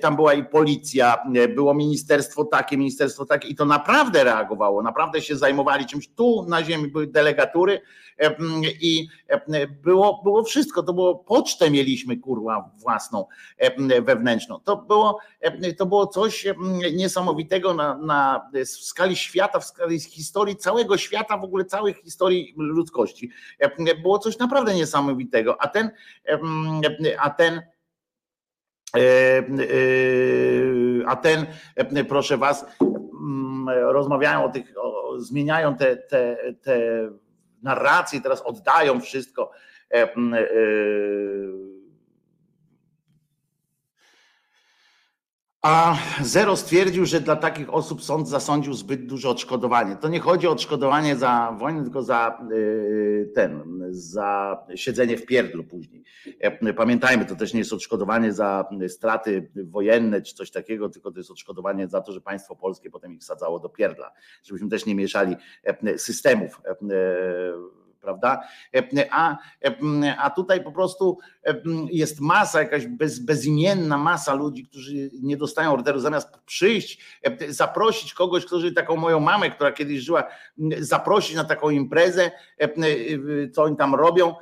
[0.01, 1.17] tam była i policja,
[1.55, 6.07] było ministerstwo takie, ministerstwo takie i to naprawdę reagowało, naprawdę się zajmowali czymś.
[6.07, 7.81] Tu na ziemi były delegatury
[8.81, 9.07] i
[9.83, 13.25] było, było wszystko, to było pocztę mieliśmy kurwa własną
[14.01, 14.59] wewnętrzną.
[14.59, 15.19] To było,
[15.77, 16.47] to było coś
[16.93, 22.53] niesamowitego na, na w skali świata, w skali historii całego świata, w ogóle całej historii
[22.57, 23.31] ludzkości.
[24.01, 25.61] Było coś naprawdę niesamowitego niesamowitego.
[25.61, 25.91] A ten,
[27.19, 27.61] a ten
[31.05, 31.47] a ten,
[32.09, 32.65] proszę was,
[33.67, 37.09] rozmawiają o tych, o, zmieniają te, te, te
[37.63, 39.51] narracje, teraz oddają wszystko
[45.61, 49.95] A Zero stwierdził, że dla takich osób sąd zasądził zbyt duże odszkodowanie.
[49.95, 55.63] To nie chodzi o odszkodowanie za wojnę, tylko za y, ten, za siedzenie w pierdlu
[55.63, 56.03] później.
[56.39, 61.17] E, pamiętajmy, to też nie jest odszkodowanie za straty wojenne czy coś takiego, tylko to
[61.17, 64.11] jest odszkodowanie za to, że państwo polskie potem ich sadzało do pierdla.
[64.43, 66.75] Żebyśmy też nie mieszali e, systemów e,
[68.01, 68.41] prawda?
[69.11, 69.37] A,
[70.17, 71.17] a tutaj po prostu
[71.91, 77.19] jest masa, jakaś bez, bezimienna masa ludzi, którzy nie dostają orderu, zamiast przyjść,
[77.49, 80.23] zaprosić kogoś, który taką moją mamę, która kiedyś żyła,
[80.79, 82.31] zaprosić na taką imprezę,
[83.53, 84.35] co oni tam robią,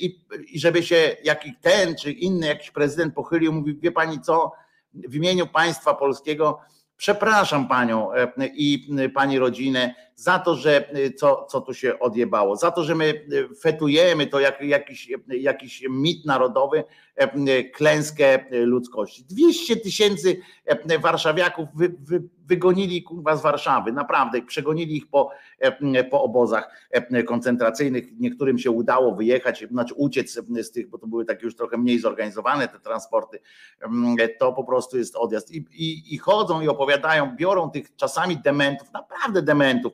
[0.00, 4.52] i, i żeby się jakiś ten czy inny jakiś prezydent pochylił, mówi, wie pani co,
[4.94, 6.60] w imieniu państwa polskiego
[7.00, 12.56] Przepraszam panią e, i pani rodzinę za to, że e, co, co tu się odjebało,
[12.56, 16.84] za to, że my e, fetujemy to jak jakiś, jakiś mit narodowy,
[17.72, 19.24] klęskę ludzkości.
[19.24, 20.40] 200 tysięcy
[21.00, 25.30] warszawiaków wy, wy, wygonili kurwa z Warszawy, naprawdę, przegonili ich po,
[26.10, 26.90] po obozach
[27.26, 28.04] koncentracyjnych.
[28.18, 31.98] Niektórym się udało wyjechać, znaczy uciec z tych, bo to były takie już trochę mniej
[31.98, 33.40] zorganizowane te transporty.
[34.38, 35.50] To po prostu jest odjazd.
[35.50, 39.92] I, i, i chodzą i opowiadają, biorą tych czasami dementów, naprawdę dementów,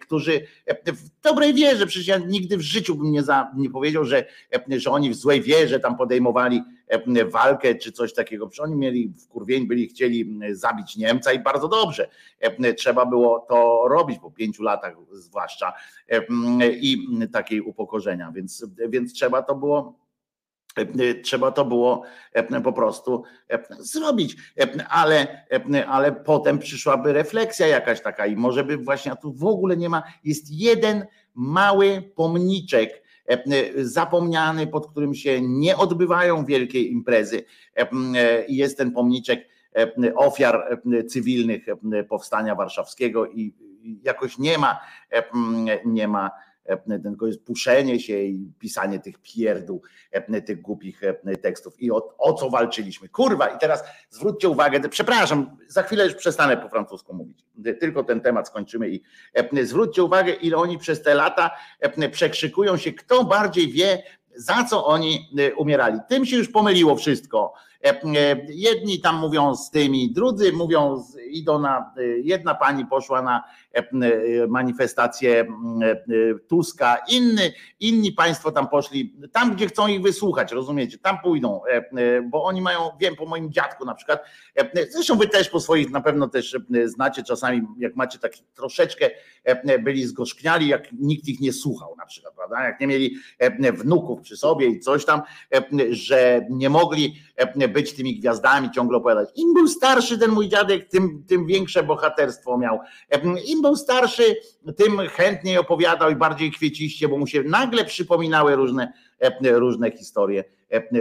[0.00, 0.46] którzy
[0.86, 4.24] w dobrej wierze, przecież ja nigdy w życiu bym nie, za, nie powiedział, że,
[4.76, 6.62] że oni w złej wierze tam podejmowali
[7.30, 8.48] walkę czy coś takiego.
[8.48, 12.08] Przecież oni mieli w kurwień, byli chcieli zabić Niemca i bardzo dobrze.
[12.76, 15.72] Trzeba było to robić po pięciu latach zwłaszcza
[16.80, 20.03] i takiej upokorzenia, więc, więc trzeba to było
[21.22, 22.02] trzeba to było
[22.64, 23.22] po prostu
[23.78, 24.36] zrobić.
[24.90, 25.46] Ale,
[25.88, 29.88] ale potem przyszłaby refleksja jakaś taka i może by właśnie, a tu w ogóle nie
[29.88, 33.02] ma, jest jeden mały pomniczek
[33.76, 37.44] zapomniany, pod którym się nie odbywają wielkie imprezy.
[38.48, 39.48] Jest ten pomniczek
[40.16, 41.66] ofiar cywilnych
[42.08, 43.54] powstania warszawskiego i
[44.02, 44.80] jakoś nie ma,
[45.84, 46.30] nie ma
[47.02, 49.82] tylko jest puszenie się i pisanie tych pierdół,
[50.46, 51.00] tych głupich
[51.42, 51.82] tekstów.
[51.82, 53.08] I o, o co walczyliśmy?
[53.08, 57.44] Kurwa, i teraz zwróćcie uwagę, przepraszam, za chwilę już przestanę po francusku mówić.
[57.80, 59.02] Tylko ten temat skończymy i
[59.62, 61.50] zwróćcie uwagę, ile oni przez te lata
[62.12, 64.02] przekrzykują się, kto bardziej wie,
[64.36, 65.98] za co oni umierali.
[66.08, 67.54] Tym się już pomyliło wszystko.
[68.48, 73.44] Jedni tam mówią z tymi, drudzy mówią, idą na, jedna pani poszła na
[74.48, 75.46] manifestację
[76.48, 81.60] Tuska, inny, inni państwo tam poszli, tam gdzie chcą ich wysłuchać, rozumiecie, tam pójdą,
[82.30, 84.24] bo oni mają, wiem po moim dziadku na przykład,
[84.90, 89.10] zresztą wy też po swoich na pewno też znacie czasami, jak macie tak troszeczkę
[89.80, 93.16] byli zgorzkniali, jak nikt ich nie słuchał na przykład, prawda, jak nie mieli
[93.72, 95.22] wnuków przy sobie i coś tam,
[95.90, 97.14] że nie mogli
[97.74, 99.28] być tymi gwiazdami, ciągle opowiadać.
[99.34, 102.80] Im był starszy ten mój dziadek, tym, tym większe bohaterstwo miał.
[103.46, 104.36] Im był starszy,
[104.76, 108.92] tym chętniej opowiadał i bardziej kwieciście, bo mu się nagle przypominały różne,
[109.42, 110.44] różne historie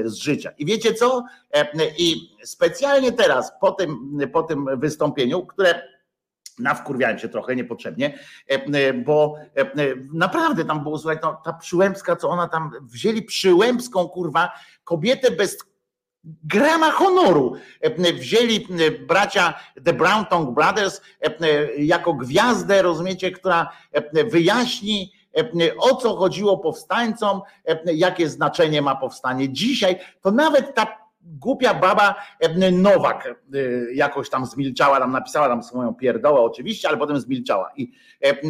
[0.05, 0.51] z życia.
[0.57, 1.23] I wiecie co?
[1.97, 5.81] I specjalnie teraz, po tym, po tym wystąpieniu, które
[6.59, 8.19] nawkurwiałem się trochę niepotrzebnie,
[9.05, 9.35] bo
[10.13, 14.51] naprawdę tam było, słuchaj, no, ta Przyłębska, co ona tam, wzięli Przyłębską, kurwa,
[14.83, 15.57] kobietę bez
[16.43, 17.55] grama honoru.
[18.13, 18.67] Wzięli
[19.07, 19.53] bracia
[19.85, 21.01] The Brown Tongue Brothers
[21.77, 23.69] jako gwiazdę, rozumiecie, która
[24.31, 25.11] wyjaśni,
[25.77, 27.41] o co chodziło powstańcom,
[27.85, 32.15] jakie znaczenie ma powstanie dzisiaj, to nawet ta głupia baba
[32.71, 33.35] Nowak
[33.93, 37.71] jakoś tam zmilczała, tam napisała tam swoją pierdołę oczywiście, ale potem zmilczała.
[37.75, 37.91] I,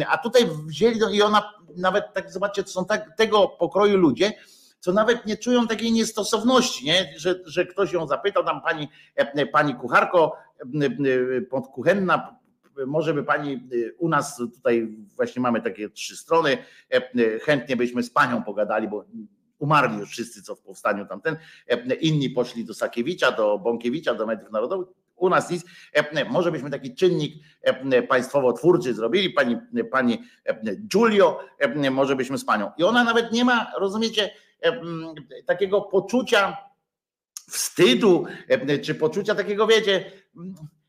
[0.08, 4.32] a tutaj wzięli no i ona nawet tak, zobaczcie, to są tak, tego pokroju ludzie,
[4.84, 7.14] co nawet nie czują takiej niestosowności, nie?
[7.16, 8.88] Że, że ktoś ją zapytał, tam pani,
[9.52, 10.36] pani kucharko
[11.50, 12.38] podkuchenna,
[12.86, 16.58] może by pani u nas tutaj właśnie mamy takie trzy strony,
[17.42, 19.04] chętnie byśmy z panią pogadali, bo
[19.58, 21.36] umarli już wszyscy, co w powstaniu tamten,
[22.00, 25.64] inni poszli do Sakiewicza, do Bąkiewicza, do mediów narodowych, u nas nic,
[26.30, 27.34] może byśmy taki czynnik
[28.08, 29.56] państwowo-twórczy zrobili, pani,
[29.90, 30.22] pani
[30.88, 31.40] Giulio,
[31.90, 32.70] może byśmy z panią.
[32.78, 34.30] I ona nawet nie ma, rozumiecie,
[35.46, 36.56] takiego poczucia
[37.50, 38.26] wstydu,
[38.82, 40.10] czy poczucia takiego, wiecie,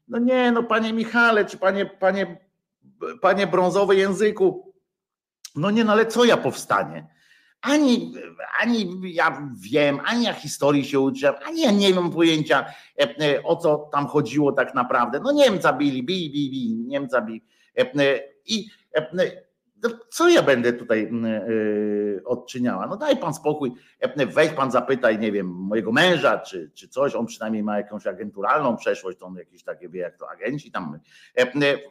[0.07, 2.37] no nie, no panie Michale, czy panie, panie,
[3.21, 4.73] panie brązowy języku,
[5.55, 7.07] no nie, no ale co ja powstanie?
[7.61, 8.13] Ani,
[8.59, 12.65] ani ja wiem, ani ja historii się uczyłem, ani ja nie mam pojęcia
[13.43, 15.19] o co tam chodziło tak naprawdę.
[15.19, 17.43] No Niemca bili, bili, bili, Niemca bili.
[18.45, 18.69] I
[20.09, 21.11] co ja będę tutaj
[22.25, 22.87] odczyniała?
[22.87, 23.73] No daj pan spokój,
[24.27, 28.77] weź pan zapytaj, nie wiem, mojego męża czy, czy coś, on przynajmniej ma jakąś agenturalną
[28.77, 30.99] przeszłość, to on jakieś takie wie, jak to agenci tam.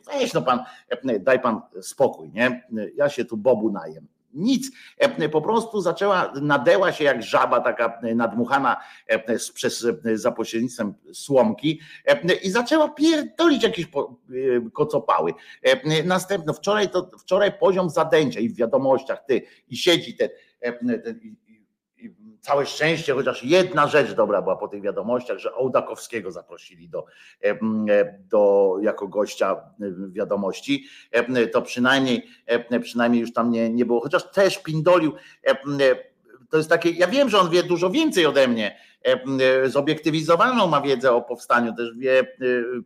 [0.06, 0.60] Weź no pan,
[1.20, 2.68] daj pan spokój, nie?
[2.94, 4.70] Ja się tu Bobu najem nic.
[5.32, 8.76] Po prostu zaczęła, nadeła się jak żaba taka nadmuchana
[9.54, 11.80] przez, za pośrednictwem słomki
[12.42, 13.86] i zaczęła pierdolić jakieś
[14.72, 15.32] kocopały.
[16.04, 20.28] Następno, wczoraj to wczoraj poziom zadęcia i w wiadomościach ty i siedzi ten
[22.44, 27.04] całe szczęście, chociaż jedna rzecz dobra była po tych wiadomościach, że Ołdakowskiego zaprosili do,
[28.18, 29.56] do jako gościa
[30.08, 30.86] wiadomości,
[31.52, 32.26] to przynajmniej,
[32.82, 35.12] przynajmniej już tam nie, nie było, chociaż też pindolił,
[36.50, 38.78] to jest takie, ja wiem, że on wie dużo więcej ode mnie,
[39.66, 42.36] zobiektywizowaną ma wiedzę o powstaniu, też wie,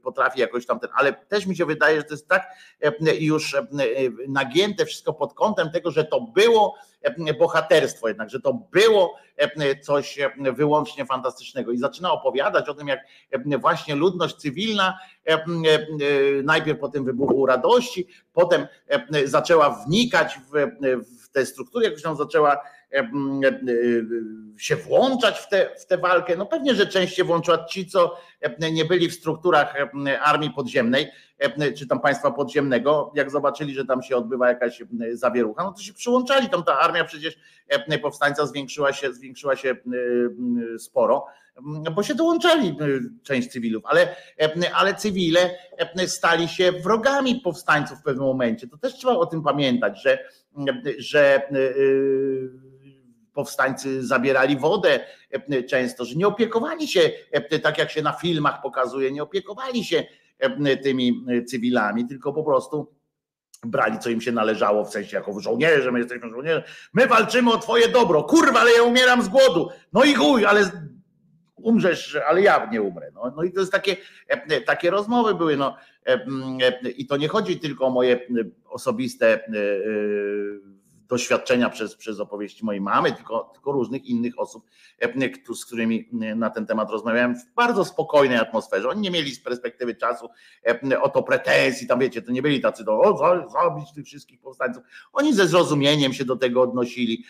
[0.02, 2.46] potrafi jakoś tam ten, ale też mi się wydaje, że to jest tak
[3.18, 3.56] już
[4.28, 6.74] nagięte wszystko pod kątem tego, że to było
[7.38, 9.18] bohaterstwo jednak, że to było
[9.82, 10.18] coś
[10.52, 13.00] wyłącznie fantastycznego i zaczyna opowiadać o tym, jak
[13.60, 14.98] właśnie ludność cywilna
[16.44, 18.66] najpierw po tym wybuchu radości, potem
[19.24, 20.66] zaczęła wnikać w,
[21.24, 22.60] w te struktury, jakoś tam zaczęła
[24.58, 26.36] się włączać w tę w te walkę.
[26.36, 28.16] No pewnie, że część się włączyła ci, co
[28.72, 29.74] nie byli w strukturach
[30.22, 31.08] armii podziemnej,
[31.76, 34.82] czy tam państwa podziemnego, jak zobaczyli, że tam się odbywa jakaś
[35.12, 36.48] zawierucha, no to się przyłączali.
[36.48, 37.38] Tam ta armia przecież
[38.02, 39.76] powstańca zwiększyła się, zwiększyła się
[40.78, 41.26] sporo,
[41.94, 42.76] bo się dołączali
[43.22, 44.16] część cywilów, ale,
[44.74, 45.50] ale cywile
[46.06, 48.68] stali się wrogami powstańców w pewnym momencie.
[48.68, 50.18] To też trzeba o tym pamiętać, że,
[50.98, 51.42] że
[53.38, 55.00] powstańcy zabierali wodę
[55.68, 57.10] często, że nie opiekowali się,
[57.62, 60.04] tak jak się na filmach pokazuje, nie opiekowali się
[60.82, 62.94] tymi cywilami, tylko po prostu
[63.64, 67.58] brali, co im się należało, w sensie jako żołnierze, my jesteśmy żołnierze, my walczymy o
[67.58, 70.70] twoje dobro, kurwa, ale ja umieram z głodu, no i chuj, ale
[71.56, 73.10] umrzesz, ale ja nie umrę.
[73.14, 73.96] No, no i to jest takie,
[74.66, 75.76] takie rozmowy były, no
[76.96, 78.20] i to nie chodzi tylko o moje
[78.68, 79.40] osobiste
[81.08, 84.64] doświadczenia przez, przez opowieści mojej mamy, tylko, tylko różnych innych osób,
[85.54, 88.88] z którymi na ten temat rozmawiałem w bardzo spokojnej atmosferze.
[88.88, 90.28] Oni nie mieli z perspektywy czasu
[91.02, 94.82] o to pretensji, tam wiecie, to nie byli tacy do o, zabić tych wszystkich powstańców.
[95.12, 97.24] Oni ze zrozumieniem się do tego odnosili,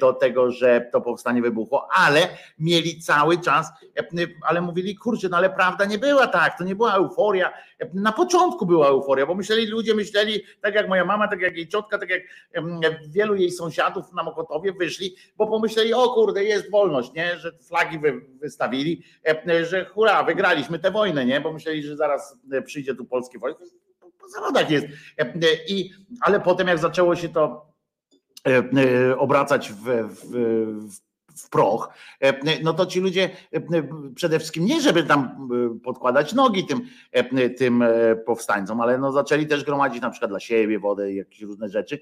[0.00, 2.28] do tego, że to powstanie wybuchło, ale
[2.58, 3.68] mieli cały czas,
[4.42, 7.52] ale mówili, kurczę, no ale prawda nie była tak, to nie była euforia.
[7.94, 11.68] Na początku była euforia, bo myśleli, ludzie myśleli, tak jak moja mama, tak jak jej
[11.68, 12.22] ciotka, tak jak
[13.08, 17.38] wielu jej sąsiadów na Mokotowie wyszli, bo pomyśleli, o kurde, jest wolność, nie?
[17.38, 19.02] że flagi wy, wystawili,
[19.62, 21.40] że hura, wygraliśmy tę wojnę, nie?
[21.40, 23.64] bo myśleli, że zaraz przyjdzie tu polskie wojsko.
[24.20, 24.86] Po zawodach jest.
[25.68, 25.90] I,
[26.20, 27.70] ale potem jak zaczęło się to
[29.18, 30.30] obracać w, w,
[30.94, 31.09] w
[31.40, 31.88] w proch,
[32.20, 33.60] e, no to ci ludzie e,
[34.14, 36.80] przede wszystkim nie, żeby tam e, podkładać nogi tym,
[37.56, 37.84] tym
[38.26, 42.00] powstańcom, ale no zaczęli też gromadzić na przykład dla siebie wodę i jakieś różne rzeczy,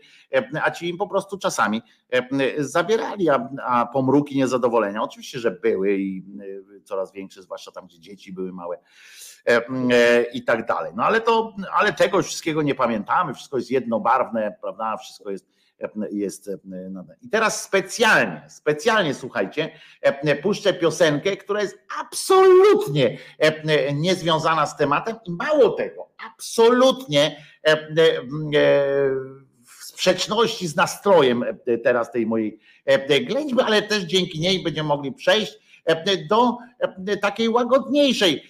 [0.62, 1.82] a ci im po prostu czasami
[2.58, 5.02] zabierali, a, a pomruki niezadowolenia.
[5.02, 6.24] Oczywiście, że były i
[6.84, 8.78] coraz większe, zwłaszcza tam, gdzie dzieci były małe
[10.32, 10.92] i tak dalej.
[10.96, 15.57] No ale to, ale tego wszystkiego nie pamiętamy, wszystko jest jednobarwne, prawda, wszystko jest
[16.10, 16.50] jest.
[17.22, 19.70] I teraz specjalnie, specjalnie słuchajcie,
[20.42, 23.18] puszczę piosenkę, która jest absolutnie
[23.94, 27.44] niezwiązana z tematem i mało tego, absolutnie
[29.64, 31.44] w sprzeczności z nastrojem
[31.84, 32.58] teraz tej mojej
[33.26, 35.67] ględźby, ale też dzięki niej będziemy mogli przejść
[36.18, 36.58] do
[37.22, 38.42] takiej łagodniejszej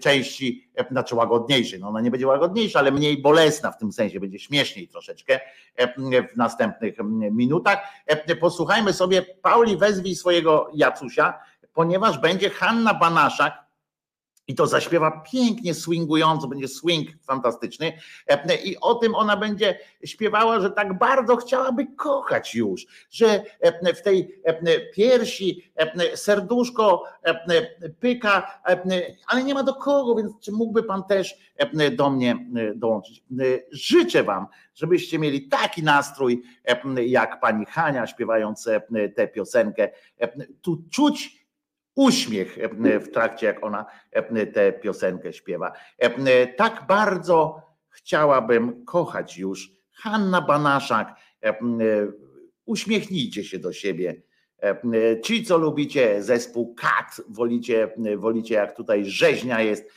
[0.00, 4.38] części, znaczy łagodniejszej, no ona nie będzie łagodniejsza, ale mniej bolesna w tym sensie, będzie
[4.38, 5.40] śmieszniej troszeczkę
[6.34, 6.94] w następnych
[7.30, 7.78] minutach.
[8.40, 11.38] Posłuchajmy sobie, Pauli wezwij swojego Jacusia,
[11.74, 13.63] ponieważ będzie Hanna Banaszak,
[14.48, 17.92] i to zaśpiewa pięknie, swingująco, będzie swing fantastyczny.
[18.64, 23.42] I o tym ona będzie śpiewała, że tak bardzo chciałaby kochać już, że
[23.96, 24.40] w tej
[24.94, 25.72] piersi
[26.14, 27.04] serduszko
[28.00, 28.60] pyka,
[29.26, 31.34] ale nie ma do kogo, więc czy mógłby pan też
[31.96, 33.24] do mnie dołączyć?
[33.70, 36.42] Życzę wam, żebyście mieli taki nastrój
[37.06, 38.68] jak pani Hania śpiewając
[39.16, 39.88] tę piosenkę.
[40.62, 41.43] Tu czuć
[41.94, 45.72] uśmiech e, w trakcie, jak ona e, tę piosenkę śpiewa.
[45.98, 51.14] E, tak bardzo chciałabym kochać już Hanna Banaszak.
[52.64, 54.22] Uśmiechnijcie się do siebie.
[55.22, 59.90] Ci, co lubicie zespół Kat, wolicie, wolicie jak tutaj rzeźnia jest,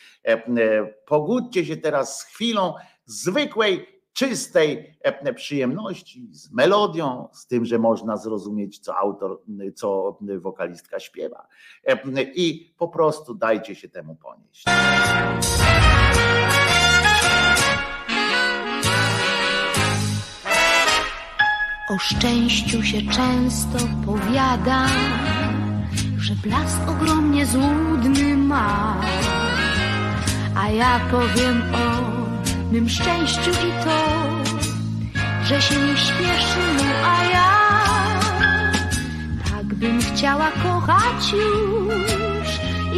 [1.06, 2.74] pogódźcie się teraz z chwilą
[3.06, 9.42] zwykłej czystej e, przyjemności, z melodią, z tym, że można zrozumieć, co autor,
[9.76, 11.48] co wokalistka śpiewa.
[11.88, 14.66] E, I po prostu dajcie się temu ponieść.
[21.90, 24.88] O szczęściu się często powiada,
[26.18, 29.02] że blask ogromnie złudny ma,
[30.56, 31.97] a ja powiem o
[32.72, 34.28] mym szczęściu i to,
[35.46, 37.58] że się nie śpieszy mu, a ja
[39.50, 42.48] tak bym chciała kochać już.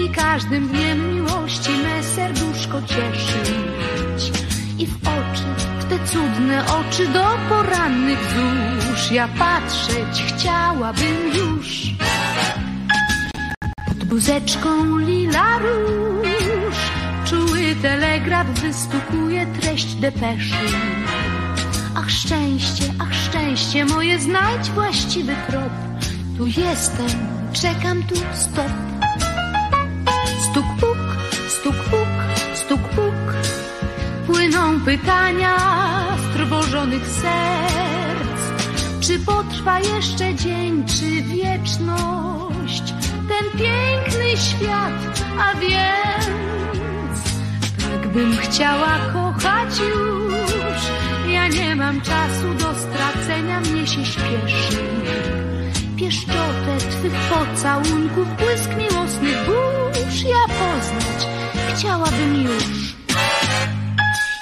[0.05, 4.39] I każdym dniem miłości me serduszko cieszyć.
[4.79, 5.43] I w oczy,
[5.79, 11.93] w te cudne oczy do porannych wzóż ja patrzeć chciałabym już.
[13.87, 15.59] Pod buzeczką lila
[17.81, 20.55] telegraf wystukuje treść depeszy.
[21.95, 25.69] Ach szczęście, ach szczęście moje, znajdź właściwy trop.
[26.37, 27.09] Tu jestem,
[27.53, 28.71] czekam tu, stop.
[30.51, 30.97] Stuk puk,
[31.47, 32.09] stuk puk,
[32.53, 33.33] stuk puk.
[34.27, 35.57] Płyną pytania
[36.29, 38.39] strwożonych serc.
[38.99, 42.93] Czy potrwa jeszcze dzień, czy wieczność?
[43.29, 46.49] Ten piękny świat, a wiem
[48.13, 50.81] bym chciała kochać już.
[51.33, 54.83] Ja nie mam czasu do stracenia, mnie się śpieszy.
[55.97, 61.27] Pieszczotę twych pocałunków, błysk miłosnych burz ja poznać
[61.79, 62.95] chciałabym już.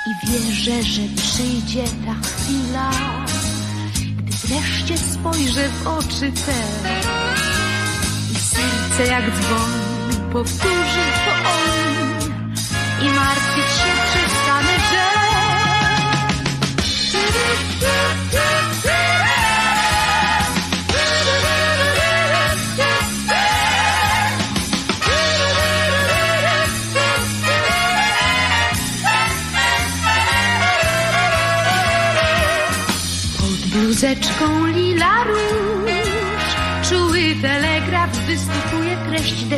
[0.08, 2.92] I wierzę, że przyjdzie ta chwila,
[4.18, 6.60] gdy wreszcie spojrzę w oczy te.
[8.32, 9.72] I serce jak dzwon
[10.34, 11.98] powtórzy to on
[13.02, 13.47] i martwić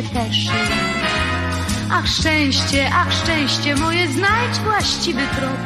[0.02, 0.50] depeszy.
[1.92, 5.58] Ach szczęście, ach szczęście moje, znajdź właściwy trop.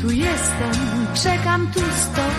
[0.00, 2.34] Tu jestem, czekam tu stop.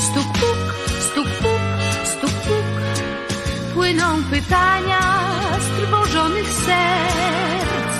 [0.00, 1.60] Stuk puk, stuk puk,
[2.04, 2.64] stuk puk.
[3.74, 5.00] Płyną pytania
[5.60, 7.94] strwożonych serc.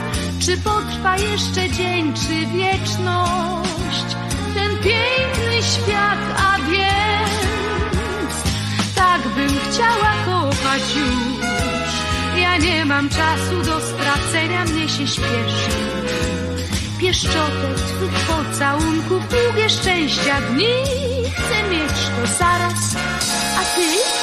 [0.47, 4.17] Czy potrwa jeszcze dzień, czy wieczność?
[4.55, 7.45] Ten piękny świat, a więc
[8.95, 11.54] tak bym chciała kochać już.
[12.61, 15.71] Nie mam czasu do stracenia, mnie się śpieszy.
[17.01, 20.75] Pieszczotę twych pocałunków, długie szczęścia dni.
[21.33, 22.97] Chcę mieć to zaraz,
[23.57, 24.14] a ty?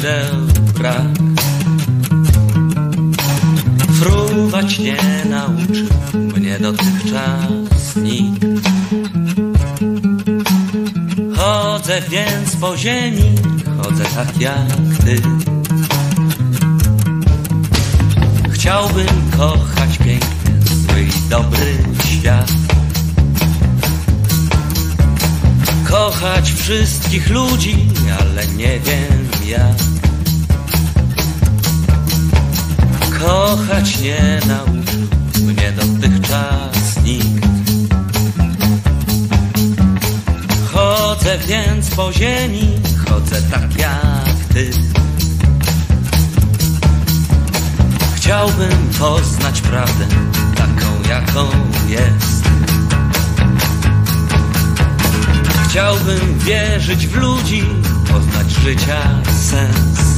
[0.00, 1.02] Skrzydeł brak.
[4.00, 4.96] Fruwać nie
[5.30, 5.88] nauczył
[6.36, 8.44] mnie dotychczas nikt.
[11.36, 13.34] Chodzę więc po ziemi,
[13.82, 14.68] chodzę tak jak
[15.04, 15.22] ty.
[18.50, 22.52] Chciałbym kochać pięknie swój dobry świat.
[25.88, 27.88] Kochać wszystkich ludzi,
[28.20, 29.89] ale nie wiem jak.
[33.20, 35.00] Kochać nie nauczył
[35.42, 37.46] mnie dotychczas nikt.
[40.72, 44.70] Chodzę więc po ziemi, chodzę tak jak ty.
[48.16, 50.06] Chciałbym poznać prawdę
[50.56, 51.48] taką, jaką
[51.88, 52.44] jest.
[55.68, 57.64] Chciałbym wierzyć w ludzi,
[58.12, 60.09] poznać życia sens.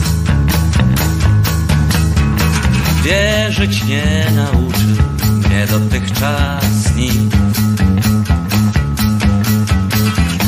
[3.02, 5.12] Wierzyć nie nauczył
[5.52, 7.36] mnie dotychczas nikt.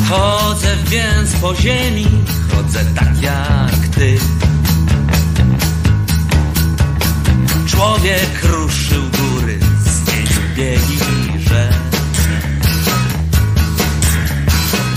[0.09, 2.07] Chodzę więc po ziemi,
[2.53, 4.19] chodzę tak jak ty.
[7.67, 11.73] Człowiek ruszył góry, zmienił biegi rzek.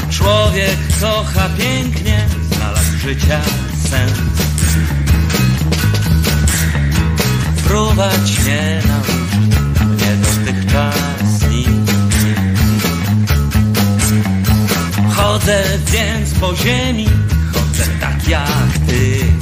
[0.09, 3.41] Człowiek kocha pięknie, znalazł życia
[3.89, 4.37] sens.
[7.77, 11.93] Fruwać mnie nauczył, mnie dotychczas nikt.
[15.15, 17.07] Chodzę więc po ziemi,
[17.53, 19.36] chodzę tak jak ty.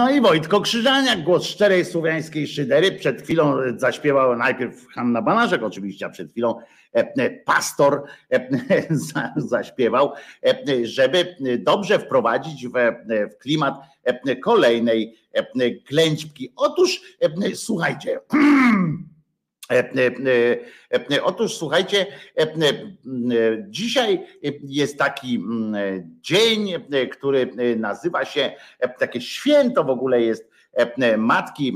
[0.00, 2.92] No i Wojtko Krzyżaniak, głos szczerej słowiańskiej szydery.
[2.92, 6.54] Przed chwilą zaśpiewał najpierw Hanna Banaszek oczywiście, a przed chwilą
[7.44, 8.02] pastor
[9.36, 10.12] zaśpiewał,
[10.82, 12.72] żeby dobrze wprowadzić w,
[13.34, 13.74] w klimat
[14.42, 15.16] kolejnej
[15.86, 16.52] klęćki.
[16.56, 17.00] Otóż
[17.54, 18.20] słuchajcie,
[21.22, 22.06] Otóż słuchajcie,
[23.68, 24.26] dzisiaj
[24.62, 25.74] jest taki mm,
[26.20, 26.72] dzień,
[27.12, 28.52] który nazywa się,
[28.98, 30.50] takie święto w ogóle jest
[31.18, 31.74] Matki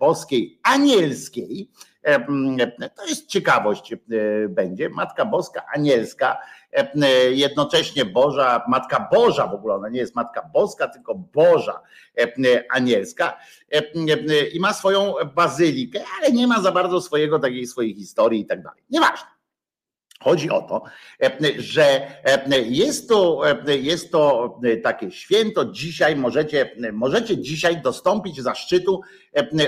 [0.00, 1.70] Boskiej Anielskiej.
[2.96, 3.94] To jest ciekawość
[4.48, 4.88] będzie.
[4.88, 6.53] Matka Boska Anielska E,
[7.30, 11.80] jednocześnie Boża, Matka Boża w ogóle, ona nie jest Matka Boska, tylko Boża
[12.18, 13.38] e, anielska
[13.72, 18.46] e, i ma swoją bazylikę, ale nie ma za bardzo swojego takiej swojej historii i
[18.46, 18.82] tak dalej.
[18.90, 19.26] Nieważne.
[20.20, 20.82] Chodzi o to,
[21.58, 22.06] że
[22.66, 25.64] jest to, jest to takie święto.
[25.64, 29.00] Dzisiaj możecie, możecie dzisiaj dostąpić zaszczytu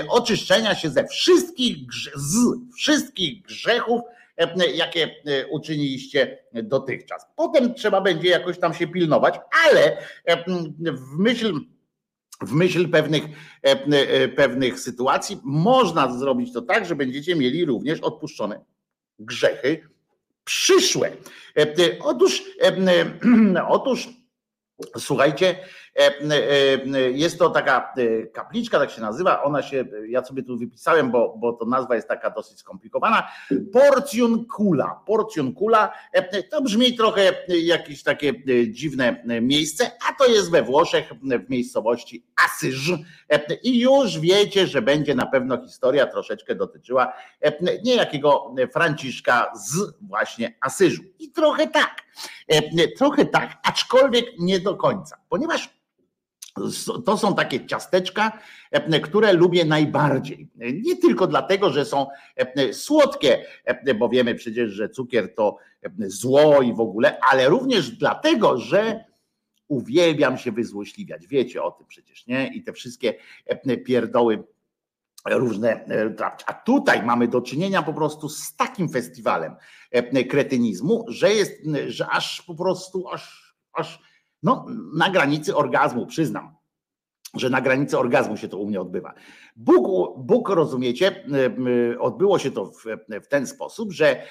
[0.09, 1.77] oczyszczenia się ze wszystkich,
[2.15, 2.35] z
[2.75, 4.16] wszystkich grzechów, E,
[4.73, 7.25] jakie e, uczyniliście dotychczas.
[7.35, 9.35] Potem trzeba będzie jakoś tam się pilnować,
[9.67, 10.43] ale e,
[10.91, 11.59] w myśl
[12.41, 13.23] w myśl pewnych,
[14.35, 18.61] pewnych sytuacji można zrobić to tak, że będziecie mieli również odpuszczone
[19.19, 19.89] grzechy
[20.43, 21.11] przyszłe.
[21.99, 22.43] Otóż,
[23.69, 24.09] otóż
[24.97, 25.86] słuchajcie, E, e,
[27.13, 29.43] jest to taka e, kapliczka, tak się nazywa.
[29.43, 33.27] Ona się, ja sobie tu wypisałem, bo, bo to nazwa jest taka dosyć skomplikowana.
[33.73, 35.01] Porcjunkula.
[35.05, 35.93] Porcjunkula
[36.49, 38.33] to brzmi trochę jakieś takie
[38.67, 41.13] dziwne miejsce, a to jest we Włoszech,
[41.45, 42.91] w miejscowości Asyż.
[43.63, 47.13] I już wiecie, że będzie na pewno historia troszeczkę dotyczyła
[47.83, 51.03] niejakiego Franciszka z właśnie Asyżu.
[51.19, 52.01] I trochę tak,
[52.97, 55.77] trochę tak, aczkolwiek nie do końca, ponieważ
[57.05, 58.39] to są takie ciasteczka,
[58.71, 60.47] e, które lubię najbardziej.
[60.83, 65.57] Nie tylko dlatego, że są e, słodkie, e, bo wiemy przecież, że cukier to
[65.99, 69.05] zło i w ogóle, ale również dlatego, że
[69.67, 71.27] uwielbiam się wyzłośliwiać.
[71.27, 72.47] Wiecie o tym przecież, nie?
[72.47, 73.13] I te wszystkie
[73.85, 74.43] pierdoły
[75.25, 75.85] różne.
[76.45, 79.55] A tutaj mamy do czynienia po prostu z takim festiwalem
[80.29, 81.51] kretynizmu, że jest,
[81.87, 84.06] że aż po prostu, aż, aż
[84.43, 86.55] no, na granicy orgazmu, przyznam,
[87.33, 89.13] że na granicy orgazmu się to u mnie odbywa.
[89.55, 91.23] Bóg, Bóg rozumiecie,
[91.99, 92.83] odbyło się to w,
[93.23, 94.23] w, ten sposób, że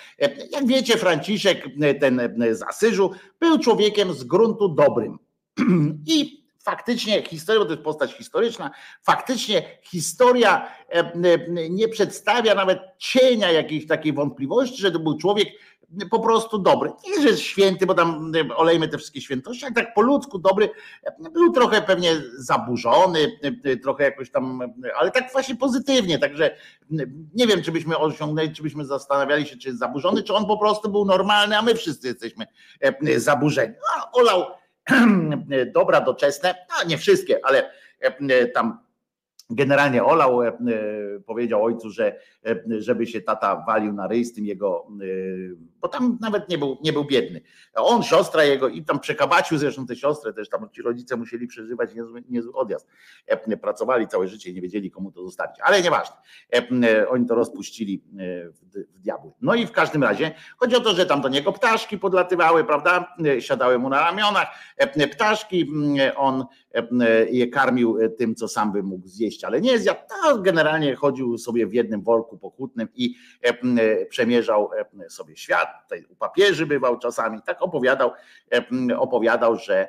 [0.53, 1.65] jak wiecie, Franciszek,
[2.01, 2.21] ten
[2.53, 3.11] z Asyżu,
[3.41, 5.19] był człowiekiem z gruntu dobrym.
[6.17, 8.71] I faktycznie historia, bo to jest postać historyczna,
[9.03, 10.69] faktycznie historia
[11.71, 15.49] nie przedstawia nawet cienia jakiejś takiej wątpliwości, że to był człowiek
[16.11, 16.91] po prostu dobry.
[17.07, 20.39] Nie, że jest święty, bo tam e, olejmy te wszystkie świętości, ale tak po ludzku
[20.39, 20.71] dobry.
[21.33, 24.61] Był trochę pewnie zaburzony, e, e, trochę jakoś tam,
[24.99, 26.19] ale tak właśnie pozytywnie.
[26.19, 26.57] Także
[27.35, 30.59] nie wiem, czy byśmy osiągnęli, czy byśmy zastanawiali się, czy jest zaburzony, czy on po
[30.59, 32.47] prostu był normalny, a my wszyscy jesteśmy
[33.17, 33.75] zaburzeni.
[33.75, 34.45] No, olał
[35.75, 37.71] dobra doczesne, no nie wszystkie, ale
[38.55, 38.87] tam
[39.51, 40.55] generalnie olał, e, e,
[41.27, 44.87] powiedział ojcu, że e, żeby się tata walił na ryj z tym jego,
[45.87, 47.41] bo tam nawet nie był, nie był biedny.
[47.75, 51.95] On, siostra jego i tam przekabacił zresztą tę siostrę, też tam ci rodzice musieli przeżywać
[51.95, 52.87] niezły, niezły odjazd.
[53.63, 56.17] Pracowali całe życie i nie wiedzieli komu to zostawić, ale nieważne.
[57.09, 58.03] Oni to rozpuścili
[58.95, 59.33] w diabły.
[59.41, 63.17] No i w każdym razie chodzi o to, że tam do niego ptaszki podlatywały, prawda?
[63.41, 64.47] Siadały mu na ramionach,
[65.13, 65.73] ptaszki,
[66.17, 66.47] on
[67.31, 70.01] je karmił tym, co sam by mógł zjeść, ale nie zjadł.
[70.09, 73.15] To generalnie chodził sobie w jednym worku pokutnym i
[74.09, 74.71] przemierzał
[75.09, 75.69] sobie świat.
[76.09, 77.43] U papieży bywał czasami.
[77.43, 78.13] Tak opowiadał,
[78.99, 79.89] opowiadał, że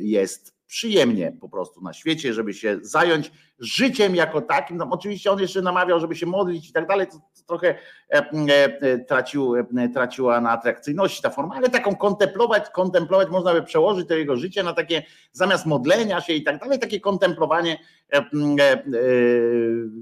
[0.00, 4.76] jest przyjemnie po prostu na świecie, żeby się zająć życiem jako takim.
[4.76, 7.74] No, oczywiście on jeszcze namawiał, żeby się modlić i tak dalej, to, to trochę
[8.12, 8.30] e,
[8.80, 14.08] e, tracił, e, traciła na atrakcyjności ta forma, ale taką kontemplować, kontemplować można by przełożyć
[14.08, 17.78] to jego życie na takie, zamiast modlenia się i tak dalej, takie kontemplowanie,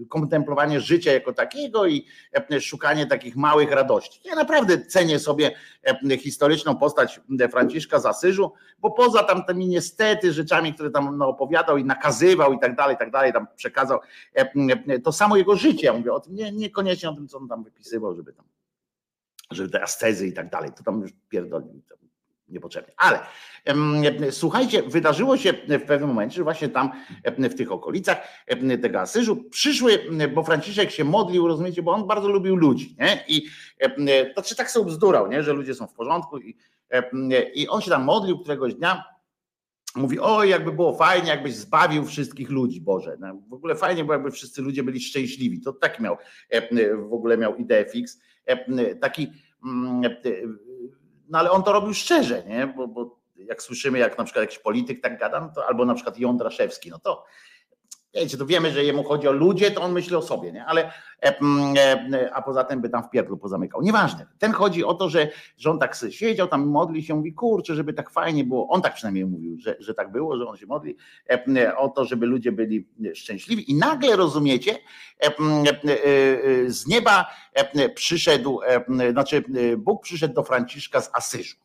[0.09, 2.07] kontemplowanie życia jako takiego i
[2.61, 4.21] szukanie takich małych radości.
[4.25, 5.51] Ja naprawdę cenię sobie
[6.19, 7.21] historyczną postać
[7.51, 12.53] Franciszka z Asyżu, bo poza tam tymi niestety rzeczami, które tam no, opowiadał i nakazywał
[12.53, 14.01] i tak dalej, i tak dalej, tam przekazał
[14.37, 14.53] e,
[14.89, 15.87] e, to samo jego życie.
[15.87, 18.45] Ja mówię o tym, nie, niekoniecznie o tym, co on tam wypisywał, żeby tam,
[19.51, 21.83] żeby te ascezy i tak dalej, to tam już pierdolił
[22.49, 22.95] niepotrzebnie.
[22.97, 23.21] Ale
[24.31, 26.91] słuchajcie, wydarzyło się w pewnym momencie, że właśnie tam
[27.37, 28.19] w tych okolicach
[28.83, 29.99] tego Asyżu przyszły,
[30.35, 33.25] bo Franciszek się modlił, rozumiecie, bo on bardzo lubił ludzi, nie?
[33.29, 33.47] I
[34.35, 35.43] to czy tak sobie bzdurał, nie?
[35.43, 36.57] że ludzie są w porządku i,
[37.55, 39.05] i on się tam modlił któregoś dnia
[39.99, 43.17] mówi, oj, jakby było fajnie, jakbyś zbawił wszystkich ludzi, Boże.
[43.21, 45.61] No, w ogóle fajnie było, jakby wszyscy ludzie byli szczęśliwi.
[45.61, 46.17] To taki miał,
[47.09, 48.21] w ogóle miał ideę fix.
[49.01, 49.33] Taki,
[49.65, 50.03] mm,
[51.29, 52.67] no ale on to robił szczerze, nie?
[52.77, 55.95] Bo, bo jak słyszymy, jak na przykład jakiś polityk tak gada, no to, albo na
[55.95, 57.25] przykład Jądraszewski, no to
[58.15, 60.65] Wiecie, to wiemy, że jemu chodzi o ludzie, to on myśli o sobie, nie?
[60.65, 63.83] Ale e, e, a poza tym by tam w pierdlu pozamykał.
[63.83, 64.27] Nieważne.
[64.39, 67.93] Ten chodzi o to, że, że on tak siedział tam, modli się, mówi, kurczę, żeby
[67.93, 68.69] tak fajnie było.
[68.69, 70.97] On tak przynajmniej mówił, że, że tak było, że on się modli
[71.31, 73.71] e, o to, żeby ludzie byli szczęśliwi.
[73.71, 74.79] I nagle rozumiecie,
[76.67, 77.27] z nieba
[77.95, 78.61] przyszedł,
[79.13, 79.45] znaczy
[79.79, 81.57] Bóg przyszedł do Franciszka z Asyżu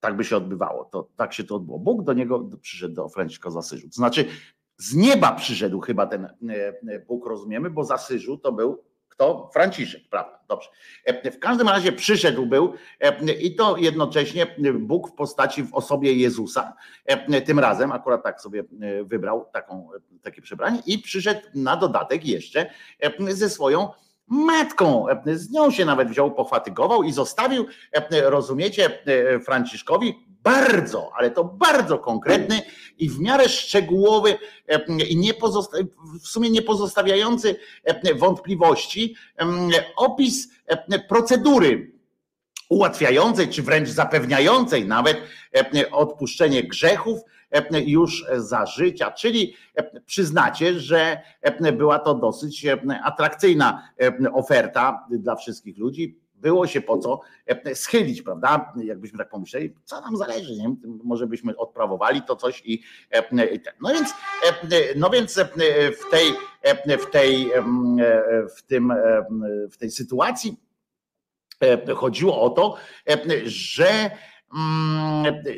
[0.00, 0.84] tak by się odbywało.
[0.84, 1.78] To, tak się to odbyło.
[1.78, 3.88] Bóg do niego przyszedł do Franciszka z Asyżu.
[3.88, 4.24] To znaczy,
[4.80, 6.30] z nieba przyszedł chyba ten e,
[6.88, 9.50] e, Bóg, rozumiemy, bo za Syżu to był kto?
[9.52, 10.40] Franciszek, prawda?
[10.48, 10.68] Dobrze.
[11.04, 12.72] E, w każdym razie przyszedł był
[13.40, 14.46] i to jednocześnie
[14.78, 16.76] Bóg w postaci w osobie Jezusa.
[17.44, 18.64] Tym razem akurat tak sobie
[19.04, 19.88] wybrał taką,
[20.22, 22.70] takie przebranie i przyszedł na dodatek jeszcze
[23.28, 23.88] ze swoją
[24.30, 25.06] matką.
[25.26, 27.66] Z nią się nawet wziął, pochwatygował i zostawił,
[28.22, 29.02] rozumiecie,
[29.44, 32.62] Franciszkowi bardzo, ale to bardzo konkretny
[32.98, 34.38] i w miarę szczegółowy
[35.08, 35.34] i nie
[36.22, 37.56] w sumie nie pozostawiający
[38.16, 39.16] wątpliwości
[39.96, 40.48] opis
[41.08, 41.92] procedury
[42.68, 45.16] ułatwiającej, czy wręcz zapewniającej nawet
[45.92, 47.20] odpuszczenie grzechów
[47.86, 49.10] już za życia.
[49.10, 49.54] Czyli
[50.06, 51.20] przyznacie, że
[51.72, 52.66] była to dosyć
[53.04, 53.88] atrakcyjna
[54.32, 58.72] oferta dla wszystkich ludzi było się po co e, schylić, prawda?
[58.84, 60.74] Jakbyśmy tak pomyśleli, co nam zależy, nie?
[61.04, 63.22] może byśmy odprawowali to coś i, e.
[63.80, 65.38] No więc, e, no więc
[66.00, 66.32] w tej,
[66.98, 67.50] w tej,
[68.56, 68.92] w tym,
[69.70, 70.56] w tej sytuacji
[71.96, 72.76] chodziło o to,
[73.44, 74.10] że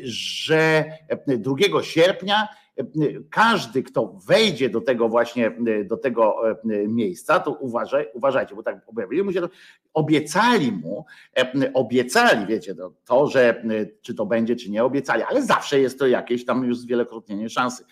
[0.03, 0.85] że
[1.27, 2.47] 2 sierpnia
[3.29, 5.51] każdy, kto wejdzie do tego właśnie,
[5.85, 6.35] do tego
[6.87, 9.41] miejsca, to uważaj, uważajcie, bo tak objawili mu się,
[9.93, 11.05] obiecali mu,
[11.73, 13.63] obiecali, wiecie, to, to, że
[14.01, 17.85] czy to będzie, czy nie obiecali, ale zawsze jest to jakieś tam już zwielokrotnienie szansy.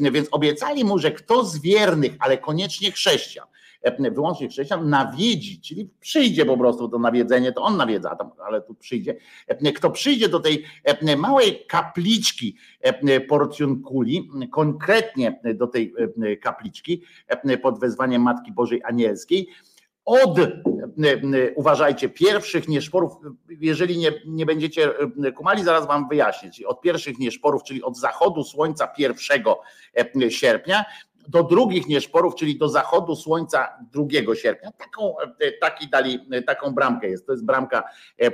[0.00, 3.67] Więc obiecali mu, że kto z wiernych, ale koniecznie chrześcijan, E,
[4.10, 9.16] wyłącznie chrześcijan, nawiedzi, czyli przyjdzie po prostu to nawiedzenie, to on nawiedza, ale tu przyjdzie.
[9.46, 12.56] E, kto przyjdzie do tej e, małej kapliczki
[13.28, 15.94] porcjunkuli, konkretnie do tej
[16.42, 17.02] kapliczki
[17.62, 19.48] pod wezwaniem Matki Bożej Anielskiej,
[20.08, 20.38] od,
[21.54, 23.12] uważajcie, pierwszych nieszporów,
[23.48, 24.90] jeżeli nie, nie będziecie
[25.36, 30.84] kumali, zaraz wam wyjaśnię, czyli od pierwszych nieszporów, czyli od zachodu słońca 1 sierpnia
[31.28, 34.72] do drugich nieszporów, czyli do zachodu słońca 2 sierpnia.
[34.72, 37.26] Taką, e, taki dali, e, taką bramkę jest.
[37.26, 37.84] To jest bramka,
[38.18, 38.32] e,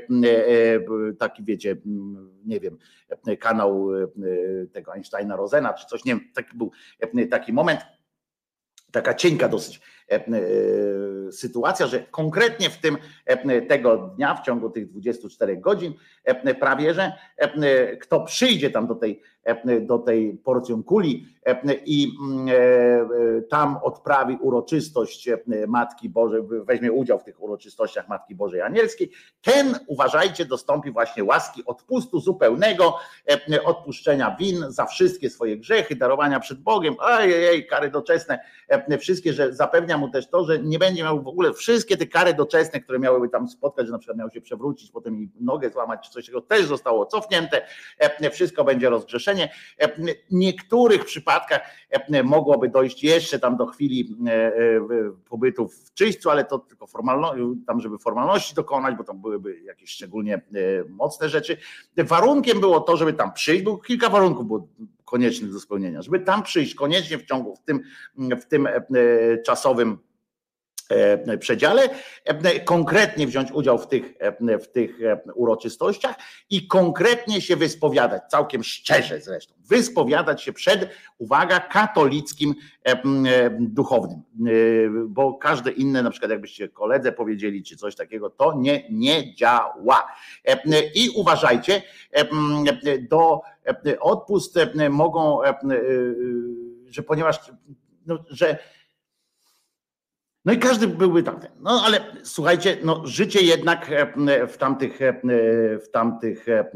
[1.18, 1.76] taki wiecie,
[2.44, 2.78] nie wiem,
[3.38, 3.88] kanał
[4.72, 6.70] tego Einsteina Rosena, czy coś, nie wiem, taki był
[7.30, 7.80] taki moment,
[8.92, 9.80] taka cienka dosyć
[11.30, 12.96] sytuacja, że konkretnie w tym
[13.68, 15.94] tego dnia, w ciągu tych 24 godzin,
[16.60, 17.12] prawie że
[18.00, 23.76] kto przyjdzie tam do tej E, do tej porcją kuli e, i mm, e, tam
[23.82, 25.28] odprawi uroczystość
[25.68, 29.10] Matki Bożej, weźmie udział w tych uroczystościach Matki Bożej Anielskiej,
[29.42, 32.98] ten, uważajcie, dostąpi właśnie łaski odpustu zupełnego,
[33.64, 38.38] odpuszczenia win za wszystkie swoje grzechy, darowania przed Bogiem, ojej, kary doczesne,
[38.98, 42.34] wszystkie, że zapewnia mu też to, że nie będzie miał w ogóle wszystkie te kary
[42.34, 46.06] doczesne, które miałyby tam spotkać, że na przykład miał się przewrócić, potem i nogę złamać,
[46.06, 47.66] czy coś takiego, też zostało cofnięte,
[48.32, 49.52] wszystko będzie rozgrzeszenie.
[49.80, 51.60] W niektórych przypadkach
[52.24, 54.16] mogłoby dojść jeszcze tam do chwili
[55.28, 59.90] pobytu w czyśćcu, ale to tylko formalności, tam żeby formalności dokonać, bo tam byłyby jakieś
[59.90, 60.40] szczególnie
[60.88, 61.56] mocne rzeczy.
[61.96, 64.68] Warunkiem było to, żeby tam przyjść, bo kilka warunków było
[65.04, 67.80] koniecznych do spełnienia, żeby tam przyjść koniecznie w ciągu, w tym,
[68.40, 68.68] w tym
[69.46, 70.13] czasowym E,
[71.40, 71.88] przedziale,
[72.24, 74.98] e, konkretnie wziąć udział w tych, e, w tych
[75.34, 76.16] uroczystościach
[76.50, 80.88] i konkretnie się wyspowiadać, całkiem szczerze zresztą, wyspowiadać się przed,
[81.18, 82.54] uwaga, katolickim
[83.60, 84.22] duchownym,
[85.08, 90.12] bo każde inne, na przykład jakbyście koledze powiedzieli, czy coś takiego, to nie, nie działa.
[90.94, 91.82] I uważajcie,
[93.10, 93.40] do
[94.00, 94.58] odpust
[94.90, 95.38] mogą,
[96.88, 97.40] że ponieważ,
[98.06, 98.58] no, że
[100.44, 101.50] no i każdy byłby tamten.
[101.60, 105.20] No ale słuchajcie, no życie jednak e, w tamtych, e,
[105.78, 106.70] w tamtych e,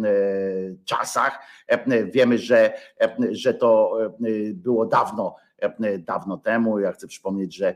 [0.85, 1.39] czasach,
[2.12, 2.73] wiemy, że,
[3.31, 3.99] że to
[4.55, 5.36] było dawno
[5.99, 6.78] dawno temu.
[6.78, 7.74] Ja chcę przypomnieć, że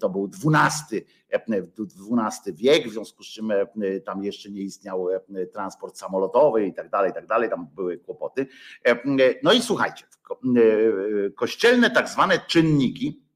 [0.00, 3.52] to był XII, XII wiek, w związku z czym
[4.04, 5.08] tam jeszcze nie istniał
[5.52, 8.46] transport samolotowy i tak dalej, i tak dalej, tam były kłopoty.
[9.42, 10.04] No i słuchajcie,
[11.36, 13.29] kościelne tak zwane czynniki,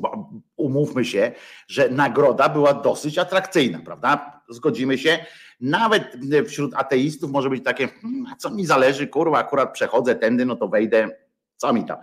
[0.00, 1.32] bo umówmy się,
[1.68, 4.42] że nagroda była dosyć atrakcyjna, prawda?
[4.48, 5.24] Zgodzimy się.
[5.60, 6.16] Nawet
[6.46, 10.56] wśród ateistów może być takie, hmm, a co mi zależy, kurwa, akurat przechodzę tędy, no
[10.56, 11.08] to wejdę,
[11.56, 11.98] co mi tam.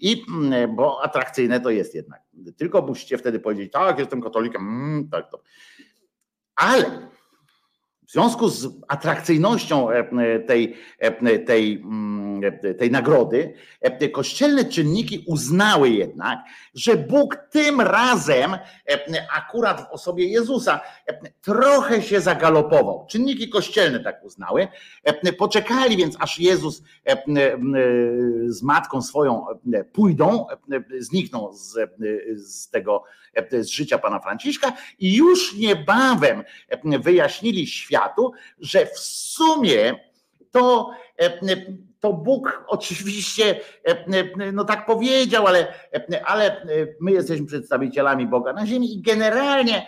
[0.00, 0.24] I
[0.76, 2.22] bo atrakcyjne to jest jednak.
[2.56, 5.42] Tylko musicie wtedy powiedzieć, tak, jestem katolikiem, mm, tak to.
[6.56, 7.08] Ale
[8.12, 9.88] w związku z atrakcyjnością
[10.46, 10.76] tej,
[11.46, 12.42] tej, mm,
[12.78, 13.54] tej nagrody,
[14.12, 16.38] kościelne czynniki uznały jednak,
[16.74, 18.58] że Bóg tym razem,
[19.36, 20.80] akurat w osobie Jezusa,
[21.40, 23.06] trochę się zagalopował.
[23.10, 24.68] Czynniki kościelne tak uznały.
[25.38, 26.82] Poczekali więc, aż Jezus
[28.46, 29.46] z matką swoją
[29.92, 30.46] pójdą,
[30.98, 31.78] znikną z,
[32.36, 33.04] z tego,
[33.52, 36.42] z życia pana Franciszka i już niebawem
[36.84, 37.66] wyjaśnili
[38.02, 39.94] światu, że w sumie
[40.50, 40.90] to
[42.00, 43.60] to Bóg oczywiście
[44.52, 45.74] no tak powiedział, ale,
[46.24, 46.66] ale
[47.00, 49.86] my jesteśmy przedstawicielami Boga na ziemi i generalnie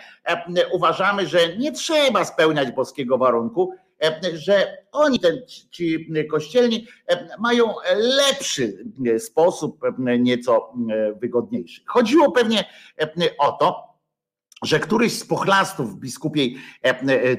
[0.72, 3.74] uważamy, że nie trzeba spełniać boskiego warunku,
[4.32, 6.86] że oni, ten, ci kościelni,
[7.38, 8.84] mają lepszy
[9.18, 9.80] sposób,
[10.18, 10.72] nieco
[11.20, 11.82] wygodniejszy.
[11.86, 12.64] Chodziło pewnie
[13.38, 13.93] o to,
[14.62, 16.56] że któryś z pochlastów w biskupiej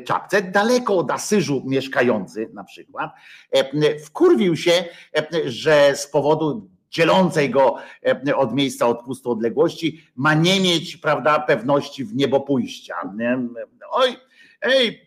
[0.06, 3.12] czapce, daleko od Asyżu mieszkający na przykład,
[4.06, 4.86] wkurwił się,
[5.46, 7.76] że z powodu dzielącej go
[8.36, 12.96] od miejsca odpustu odległości ma nie mieć prawda, pewności w niebo pójścia.
[13.90, 14.18] Oj,
[14.62, 15.06] ej,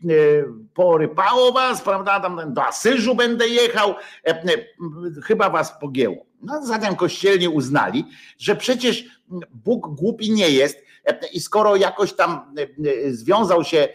[0.74, 3.94] porypało was, prawda, tam do Asyżu będę jechał,
[5.24, 6.27] chyba was pogięło.
[6.42, 8.04] No zatem kościelni uznali,
[8.38, 9.04] że przecież
[9.50, 10.88] Bóg głupi nie jest,
[11.32, 12.54] i skoro jakoś tam
[13.08, 13.88] związał się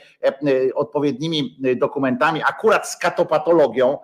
[0.76, 3.98] odpowiednimi dokumentami, akurat z katopatologią,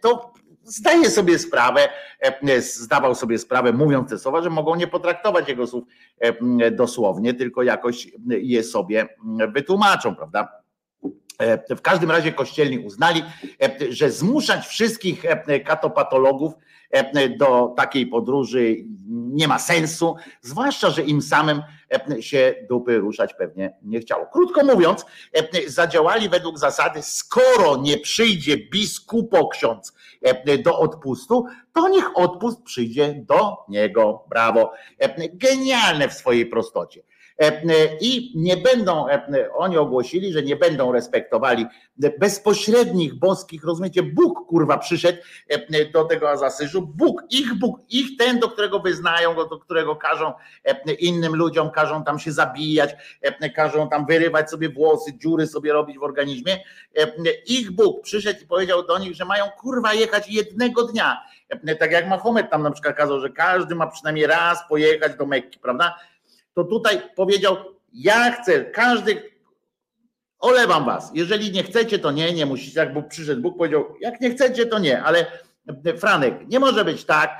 [0.00, 0.32] to
[0.62, 1.88] zdaje sobie sprawę,
[2.58, 5.84] zdawał sobie sprawę, mówiąc te słowa, że mogą nie potraktować jego słów
[6.72, 9.08] dosłownie, tylko jakoś je sobie
[9.54, 10.48] wytłumaczą, prawda?
[11.76, 13.22] W każdym razie kościelni uznali,
[13.88, 15.22] że zmuszać wszystkich
[15.64, 16.52] katopatologów
[17.38, 18.76] do takiej podróży
[19.08, 21.62] nie ma sensu, zwłaszcza, że im samym
[22.20, 24.26] się dupy ruszać pewnie nie chciało.
[24.32, 25.06] Krótko mówiąc,
[25.66, 29.92] zadziałali według zasady, skoro nie przyjdzie biskupo ksiądz
[30.64, 34.24] do odpustu, to niech odpust przyjdzie do niego.
[34.28, 34.72] Brawo.
[35.32, 37.02] Genialne w swojej prostocie.
[37.42, 41.66] E, e, i nie będą, e, oni ogłosili, że nie będą respektowali
[42.18, 45.18] bezpośrednich boskich, rozumiecie, Bóg kurwa przyszedł
[45.92, 50.32] do tego Azasyżu, Bóg, ich Bóg, ich ten, do którego wyznają, do którego każą
[50.98, 52.96] innym ludziom, każą tam się zabijać,
[53.54, 56.56] każą tam wyrywać sobie włosy, dziury sobie robić w organizmie,
[57.46, 61.22] ich Bóg przyszedł i powiedział do nich, że mają kurwa jechać jednego dnia,
[61.78, 65.58] tak jak Mahomet tam na przykład kazał, że każdy ma przynajmniej raz pojechać do Mekki,
[65.58, 65.96] prawda?
[66.56, 67.56] To tutaj powiedział:
[67.92, 69.22] Ja chcę, każdy,
[70.38, 71.10] olewam was.
[71.14, 72.80] Jeżeli nie chcecie, to nie, nie musicie.
[72.80, 75.26] Jak Bóg przyszedł, Bóg powiedział: Jak nie chcecie, to nie, ale
[75.98, 77.30] Franek, nie może być tak,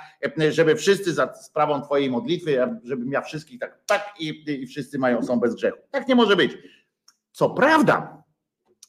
[0.50, 5.22] żeby wszyscy za sprawą Twojej modlitwy, żebym ja wszystkich tak, tak i, i wszyscy mają,
[5.22, 5.78] są bez grzechu.
[5.90, 6.58] Tak nie może być.
[7.32, 8.22] Co prawda,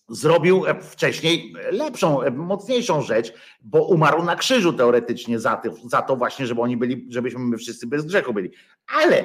[0.09, 6.45] zrobił wcześniej lepszą, mocniejszą rzecz, bo umarł na krzyżu teoretycznie za to, za to właśnie,
[6.45, 8.51] żeby oni byli, żebyśmy my wszyscy bez grzechu byli,
[8.88, 9.23] ale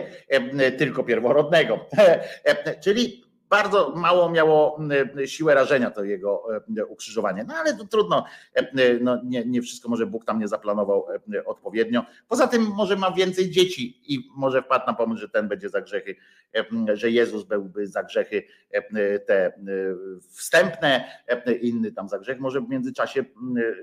[0.79, 1.79] tylko pierworodnego.
[2.85, 3.22] Czyli
[3.53, 4.79] bardzo mało miało
[5.27, 6.47] siłę rażenia to jego
[6.89, 7.45] ukrzyżowanie.
[7.45, 8.25] No ale to trudno,
[9.01, 11.07] no, nie, nie wszystko może Bóg tam nie zaplanował
[11.47, 12.05] odpowiednio.
[12.29, 15.81] Poza tym może ma więcej dzieci i może wpadł na pomysł, że ten będzie za
[15.81, 16.17] grzechy,
[16.93, 18.43] że Jezus byłby za grzechy
[19.27, 19.53] te
[20.31, 21.05] wstępne,
[21.61, 22.41] inny tam za grzech.
[22.41, 23.25] Może w międzyczasie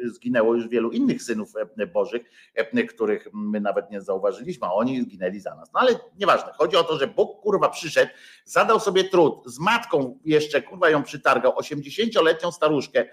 [0.04, 1.54] zginęło już wielu innych synów
[1.94, 2.22] Bożych,
[2.90, 5.74] których my nawet nie zauważyliśmy, a oni zginęli za nas.
[5.74, 6.52] No ale nieważne.
[6.58, 8.12] Chodzi o to, że Bóg kurwa przyszedł,
[8.46, 13.06] zadał sobie trud, matką jeszcze, kurwa ją przytargał, 80-letnią staruszkę,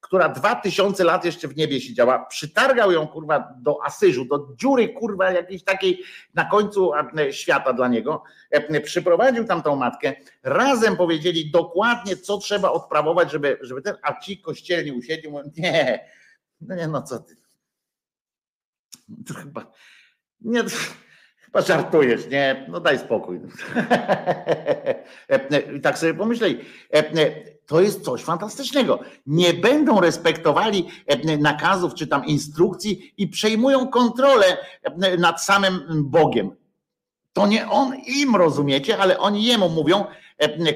[0.00, 4.88] która dwa tysiące lat jeszcze w niebie siedziała, przytargał ją kurwa do Asyżu, do dziury
[4.88, 6.02] kurwa jakiejś takiej
[6.34, 10.12] na końcu e, świata dla niego, e, przyprowadził tam tą matkę,
[10.42, 16.08] razem powiedzieli dokładnie co trzeba odprawować, żeby, żeby ten, a ci kościelni usiedli, mówią nie,
[16.60, 17.36] no nie no co ty,
[19.42, 19.72] chyba,
[20.40, 20.62] nie,
[21.52, 22.66] Chyba żartujesz, nie?
[22.68, 23.40] No daj spokój.
[25.76, 26.58] I tak sobie pomyśleli,
[27.66, 28.98] to jest coś fantastycznego.
[29.26, 30.88] Nie będą respektowali
[31.38, 34.56] nakazów czy tam instrukcji i przejmują kontrolę
[35.18, 36.56] nad samym Bogiem.
[37.32, 40.04] To nie on im rozumiecie, ale oni jemu mówią,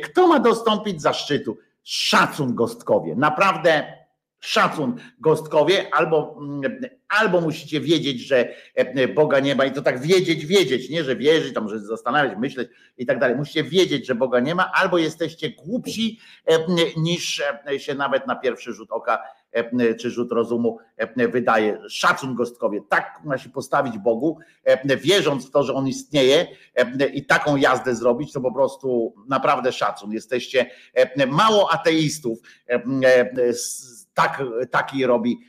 [0.02, 1.56] kto ma dostąpić zaszczytu.
[1.82, 3.16] Szacun gostkowie.
[3.16, 4.03] Naprawdę
[4.44, 6.40] szacun gostkowie, albo,
[7.08, 8.54] albo musicie wiedzieć, że
[9.14, 12.68] Boga nie ma i to tak wiedzieć, wiedzieć, nie, że wierzyć, tam, że zastanawiać, myśleć
[12.98, 13.36] i tak dalej.
[13.36, 16.18] Musicie wiedzieć, że Boga nie ma, albo jesteście głupsi
[16.96, 17.42] niż
[17.78, 19.22] się nawet na pierwszy rzut oka
[20.00, 20.78] czy rzut rozumu
[21.16, 21.78] wydaje.
[21.88, 22.80] Szacun gostkowie.
[22.88, 24.38] Tak ma się postawić Bogu,
[25.00, 26.46] wierząc w to, że On istnieje
[27.12, 30.12] i taką jazdę zrobić, to po prostu naprawdę szacun.
[30.12, 30.70] Jesteście
[31.28, 32.38] mało ateistów
[34.14, 35.40] tak, taki robi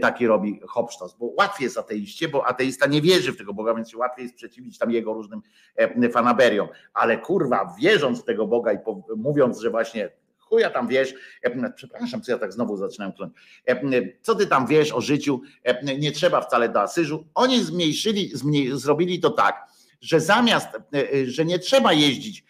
[0.00, 3.94] taki robi Hopsztos, bo łatwiej jest ateiście, bo ateista nie wierzy w tego Boga, więc
[3.94, 5.42] łatwiej jest przeciwić tam jego różnym
[6.12, 8.78] fanaberiom, ale kurwa, wierząc w tego Boga i
[9.16, 10.10] mówiąc, że właśnie
[10.52, 11.14] chuja tam wiesz,
[11.74, 13.32] przepraszam, co ja tak znowu zaczynam kląć,
[14.22, 15.40] co ty tam wiesz o życiu,
[15.98, 18.32] nie trzeba wcale do Asyżu, oni zmniejszyli,
[18.72, 19.66] zrobili to tak,
[20.00, 20.68] że zamiast,
[21.26, 22.44] że nie trzeba jeździć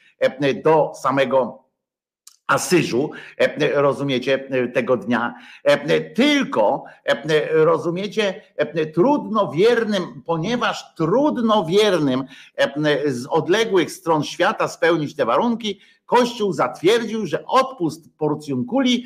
[0.65, 1.62] do samego
[2.47, 3.11] Asyżu,
[3.75, 5.35] rozumiecie, tego dnia,
[6.15, 6.85] tylko
[7.51, 8.43] rozumiecie,
[8.95, 12.25] trudno wiernym, ponieważ trudno wiernym
[13.07, 19.05] z odległych stron świata spełnić te warunki, Kościół zatwierdził, że odpust porcjunkuli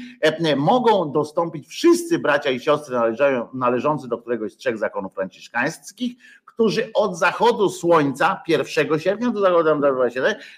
[0.56, 2.96] mogą dostąpić wszyscy bracia i siostry
[3.54, 9.70] należący do któregoś z trzech zakonów franciszkańskich, którzy od zachodu słońca 1 sierpnia do zachodu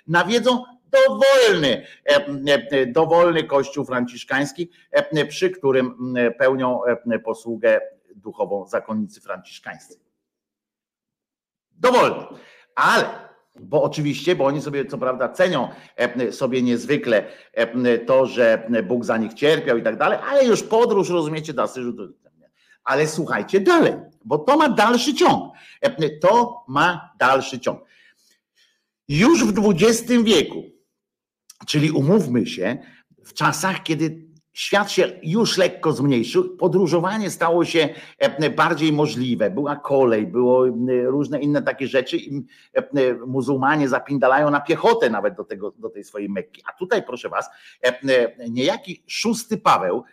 [0.07, 0.63] nawiedzą
[0.93, 1.87] dowolny,
[2.87, 4.71] dowolny kościół franciszkański,
[5.29, 6.81] przy którym pełnią
[7.25, 7.81] posługę
[8.15, 10.01] duchową zakonnicy franciszkańscy.
[11.71, 12.27] Dowolny.
[12.75, 13.29] Ale
[13.61, 15.69] bo oczywiście, bo oni sobie co prawda cenią
[16.31, 17.25] sobie niezwykle
[18.07, 21.93] to, że Bóg za nich cierpiał i tak dalej, ale już podróż, rozumiecie, do Asyżu,
[22.85, 23.93] ale słuchajcie dalej,
[24.25, 25.53] bo to ma dalszy ciąg.
[26.21, 27.81] To ma dalszy ciąg.
[29.09, 30.63] Już w XX wieku
[31.69, 32.79] Czyli umówmy się,
[33.25, 37.89] w czasach, kiedy świat się już lekko zmniejszył, podróżowanie stało się
[38.19, 39.51] e, bardziej możliwe.
[39.51, 40.73] Była kolej, było e,
[41.05, 46.05] różne inne takie rzeczy i e, muzułmanie zapindalają na piechotę nawet do, tego, do tej
[46.05, 46.63] swojej Mekki.
[46.67, 47.51] A tutaj, proszę was,
[48.51, 50.05] niejaki szósty Paweł,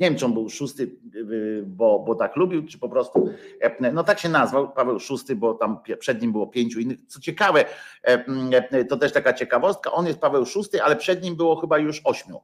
[0.00, 3.30] nie wiem, czy on był szósty, y, bo, bo tak lubił, czy po prostu,
[3.60, 4.98] e, no tak się nazwał, Paweł
[5.28, 6.98] VI, bo tam przed nim było pięciu innych.
[7.06, 7.64] Co ciekawe,
[8.04, 8.24] e,
[8.70, 12.00] e, to też taka ciekawostka, on jest Paweł VI, ale przed nim było chyba już
[12.04, 12.40] ośmiu.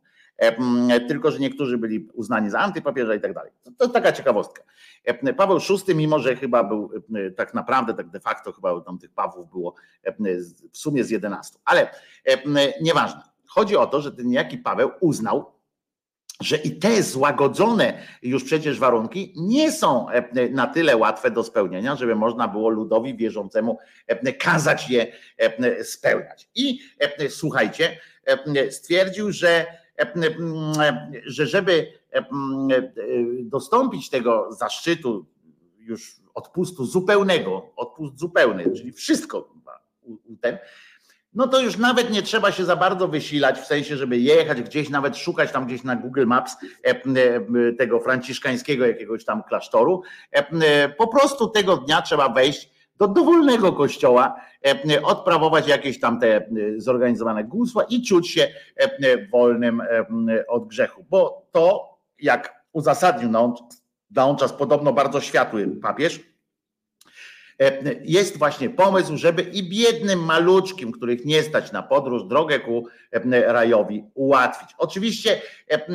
[1.09, 3.53] Tylko, że niektórzy byli uznani za antypapieża i tak dalej.
[3.63, 4.63] To, to taka ciekawostka.
[5.37, 6.91] Paweł VI, mimo że chyba był
[7.37, 9.75] tak naprawdę, tak de facto, chyba tam tych Pawłów było
[10.73, 11.91] w sumie z 11, ale
[12.81, 13.23] nieważne.
[13.47, 15.54] Chodzi o to, że ten niejaki Paweł uznał,
[16.41, 21.97] że i te złagodzone już przecież warunki nie są e, na tyle łatwe do spełnienia,
[21.97, 26.49] żeby można było ludowi wierzącemu e, kazać je e, spełniać.
[26.55, 26.79] I
[27.29, 28.01] słuchajcie,
[28.71, 29.67] stwierdził, że,
[31.27, 31.93] że żeby
[33.43, 35.27] dostąpić tego zaszczytu
[35.79, 39.55] już odpustu zupełnego, odpust zupełny, czyli wszystko
[40.41, 40.59] ten,
[41.35, 44.91] no to już nawet nie trzeba się za bardzo wysilać, w sensie, żeby jechać gdzieś,
[44.91, 46.97] nawet szukać tam gdzieś na Google Maps e, e,
[47.79, 50.03] tego franciszkańskiego jakiegoś tam klasztoru.
[50.31, 54.41] E, po prostu tego dnia trzeba wejść do dowolnego kościoła,
[55.05, 58.49] odprawować jakieś tam te zorganizowane gusła i czuć się
[59.33, 59.83] wolnym
[60.49, 61.05] od grzechu.
[61.11, 63.31] Bo to, jak uzasadnił
[64.11, 66.21] na on czas podobno bardzo światły papież,
[68.05, 73.53] jest właśnie pomysł, żeby i biednym maluczkim, których nie stać na podróż, drogę ku e,
[73.53, 74.71] rajowi ułatwić.
[74.79, 75.41] Oczywiście
[75.71, 75.87] e,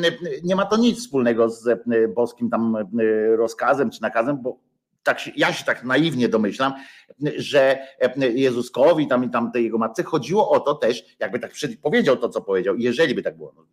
[0.44, 2.78] nie ma to nic wspólnego z boskim tam
[3.36, 4.58] rozkazem czy nakazem, bo
[5.04, 6.74] tak się, ja się tak naiwnie domyślam,
[7.38, 7.88] że
[8.34, 12.30] Jezuskowi tam i tam tej jego matce chodziło o to też, jakby tak powiedział to,
[12.30, 13.66] co powiedział, jeżeli by tak było, no,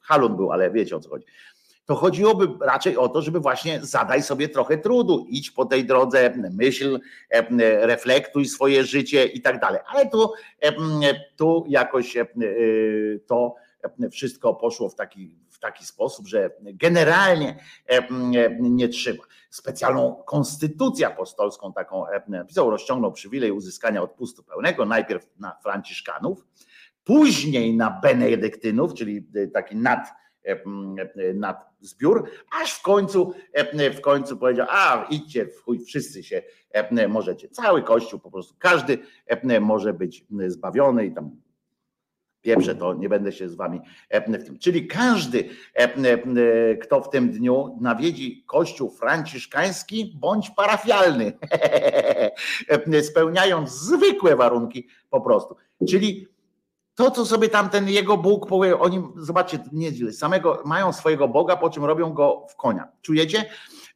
[0.00, 1.26] halun był, ale wiecie o co chodzi,
[1.84, 6.34] to chodziłoby raczej o to, żeby właśnie zadaj sobie trochę trudu, idź po tej drodze,
[6.50, 7.00] myśl,
[7.80, 9.80] reflektuj swoje życie i tak dalej.
[9.86, 10.32] Ale tu,
[11.36, 12.16] tu jakoś
[13.26, 13.54] to
[14.10, 17.58] wszystko poszło w taki, w taki sposób, że generalnie
[18.60, 19.22] nie trzeba.
[19.50, 26.44] Specjalną konstytucję apostolską taką napisał, rozciągnął przywilej uzyskania odpustu pełnego, najpierw na Franciszkanów,
[27.04, 30.08] później na Benedyktynów, czyli taki nad
[31.34, 32.30] nad zbiór,
[32.62, 33.34] aż w końcu,
[33.94, 36.42] w końcu powiedział, a idźcie w chuj, wszyscy się
[37.08, 37.48] możecie.
[37.48, 38.98] Cały kościół po prostu, każdy
[39.60, 41.30] może być zbawiony i tam
[42.44, 43.80] pieprze to, nie będę się z wami
[44.10, 44.58] w tym.
[44.58, 45.48] Czyli każdy,
[46.82, 51.32] kto w tym dniu nawiedzi kościół franciszkański bądź parafialny,
[53.10, 55.56] spełniając zwykłe warunki po prostu.
[55.88, 56.33] Czyli
[56.94, 61.56] to, co sobie tam ten jego Bóg powie, oni, zobaczcie, nieźle, samego mają swojego Boga,
[61.56, 62.88] po czym robią go w konia.
[63.02, 63.44] Czujecie?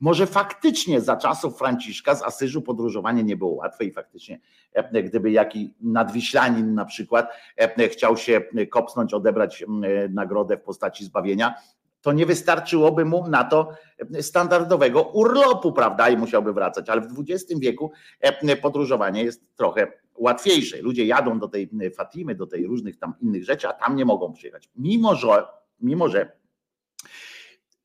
[0.01, 4.41] Może faktycznie za czasów Franciszka z Asyżu podróżowanie nie było łatwe i faktycznie
[4.73, 9.65] e, gdyby jaki nadwiślanin na przykład e, chciał się kopsnąć, odebrać
[10.11, 11.55] nagrodę w postaci zbawienia,
[12.01, 13.73] to nie wystarczyłoby mu na to
[14.21, 16.09] standardowego urlopu, prawda?
[16.09, 16.89] I musiałby wracać.
[16.89, 20.83] Ale w XX wieku e, podróżowanie jest trochę łatwiejsze.
[20.83, 24.33] Ludzie jadą do tej Fatimy, do tej różnych tam innych rzeczy, a tam nie mogą
[24.33, 24.71] przyjechać.
[24.77, 25.45] Mimo, że,
[25.81, 26.33] mimo, że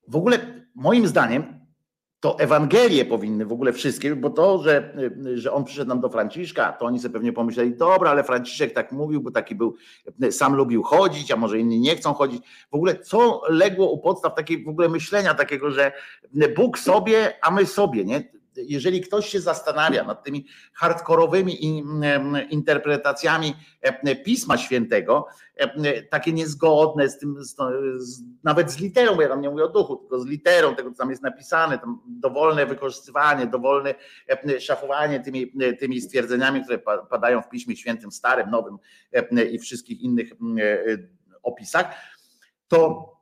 [0.08, 1.64] w ogóle moim zdaniem
[2.20, 4.98] to Ewangelie powinny w ogóle wszystkie, bo to, że,
[5.36, 8.92] że on przyszedł nam do Franciszka, to oni sobie pewnie pomyśleli, dobra, ale Franciszek tak
[8.92, 9.76] mówił, bo taki był,
[10.32, 12.44] sam lubił chodzić, a może inni nie chcą chodzić.
[12.72, 15.92] W ogóle co legło u podstaw takiej w ogóle myślenia takiego, że
[16.56, 18.34] Bóg sobie, a my sobie, nie?
[18.56, 21.84] Jeżeli ktoś się zastanawia nad tymi hardkorowymi
[22.50, 27.38] interpretacjami e, Pisma Świętego, e, takie niezgodne z tym,
[28.44, 31.10] nawet z literą, ja tam nie mówię o duchu, tylko z literą tego, co tam
[31.10, 33.96] jest napisane, tam dowolne wykorzystywanie, dowolne
[34.30, 38.78] e, szafowanie tymi, tymi stwierdzeniami, które padają w Piśmie Świętym, Starym, Nowym
[39.52, 40.30] i wszystkich innych
[41.44, 41.86] opisach,
[42.68, 43.13] to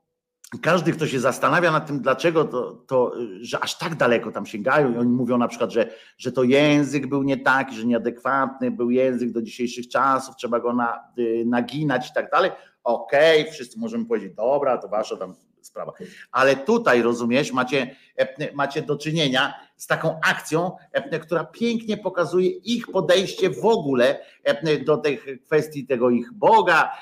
[0.58, 4.94] każdy, kto się zastanawia nad tym, dlaczego to, to, że aż tak daleko tam sięgają
[4.94, 8.90] i oni mówią na przykład, że, że to język był nie taki, że nieadekwatny był
[8.90, 12.50] język do dzisiejszych czasów, trzeba go na, y, naginać i tak dalej.
[12.84, 15.34] Okej, okay, wszyscy możemy powiedzieć, dobra, to wasza tam
[15.66, 15.92] sprawa.
[16.32, 22.48] Ale tutaj, rozumiesz, macie, e, macie do czynienia z taką akcją, e, która pięknie pokazuje
[22.48, 26.92] ich podejście w ogóle e, do tych kwestii tego ich Boga,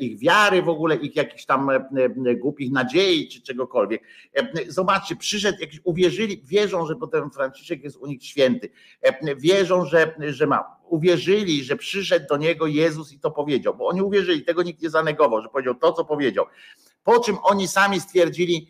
[0.00, 1.70] ich wiary w ogóle, ich jakichś tam
[2.36, 4.02] głupich nadziei czy czegokolwiek.
[4.68, 8.70] Zobaczcie, przyszedł, jakiś, uwierzyli, wierzą, że potem Franciszek jest u nich święty,
[9.36, 14.02] wierzą, że, że ma uwierzyli, że przyszedł do niego Jezus i to powiedział, bo oni
[14.02, 16.46] uwierzyli, tego nikt nie zanegował, że powiedział to, co powiedział.
[17.04, 18.68] Po czym oni sami stwierdzili,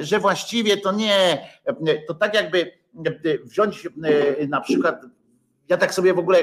[0.00, 1.48] że właściwie to nie,
[2.08, 2.72] to tak jakby
[3.44, 3.88] wziąć
[4.48, 5.02] na przykład,
[5.68, 6.38] ja tak sobie w ogóle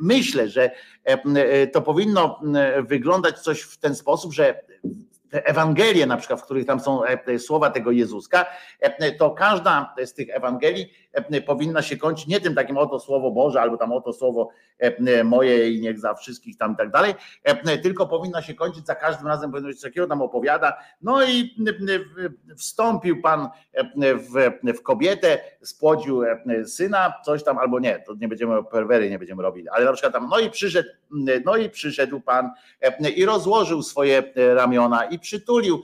[0.00, 0.70] myślę, że
[1.72, 2.40] to powinno
[2.88, 4.60] wyglądać coś w ten sposób, że
[5.30, 7.00] te Ewangelie na przykład, w których tam są
[7.38, 8.46] słowa tego Jezuska,
[9.18, 10.92] to każda z tych Ewangelii
[11.46, 14.48] powinna się kończyć nie tym takim oto słowo Boże, albo tam oto słowo
[15.24, 17.14] moje i niech za wszystkich tam i tak dalej,
[17.82, 21.54] tylko powinna się kończyć za każdym razem, powinno być takiego tam opowiada, no i
[22.56, 23.48] wstąpił Pan
[24.74, 26.22] w, kobietę, spłodził
[26.66, 30.12] syna, coś tam, albo nie, to nie będziemy perwery, nie będziemy robili, ale na przykład
[30.12, 30.88] tam, no i przyszedł,
[31.44, 32.50] no i przyszedł Pan
[33.16, 34.22] i rozłożył swoje
[34.54, 35.82] ramiona i przytulił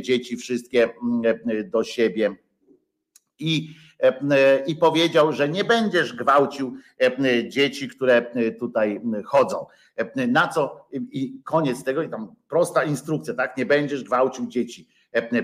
[0.00, 0.88] dzieci wszystkie
[1.64, 2.36] do siebie.
[3.38, 3.91] I E, e,
[4.66, 8.26] i powiedział, że nie będziesz gwałcił e, dzieci, które
[8.58, 9.66] tutaj chodzą.
[10.28, 13.56] Na co i koniec tego, i tam prosta instrukcja, tak?
[13.56, 14.88] Nie będziesz gwałcił dzieci,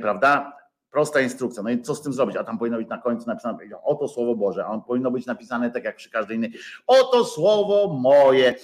[0.03, 0.59] prawda?
[0.91, 1.63] Prosta instrukcja.
[1.63, 2.37] No i co z tym zrobić?
[2.37, 5.71] A tam powinno być na końcu napisane, oto słowo Boże, a on powinno być napisane
[5.71, 6.53] tak jak przy każdej innej.
[6.87, 8.55] Oto słowo moje.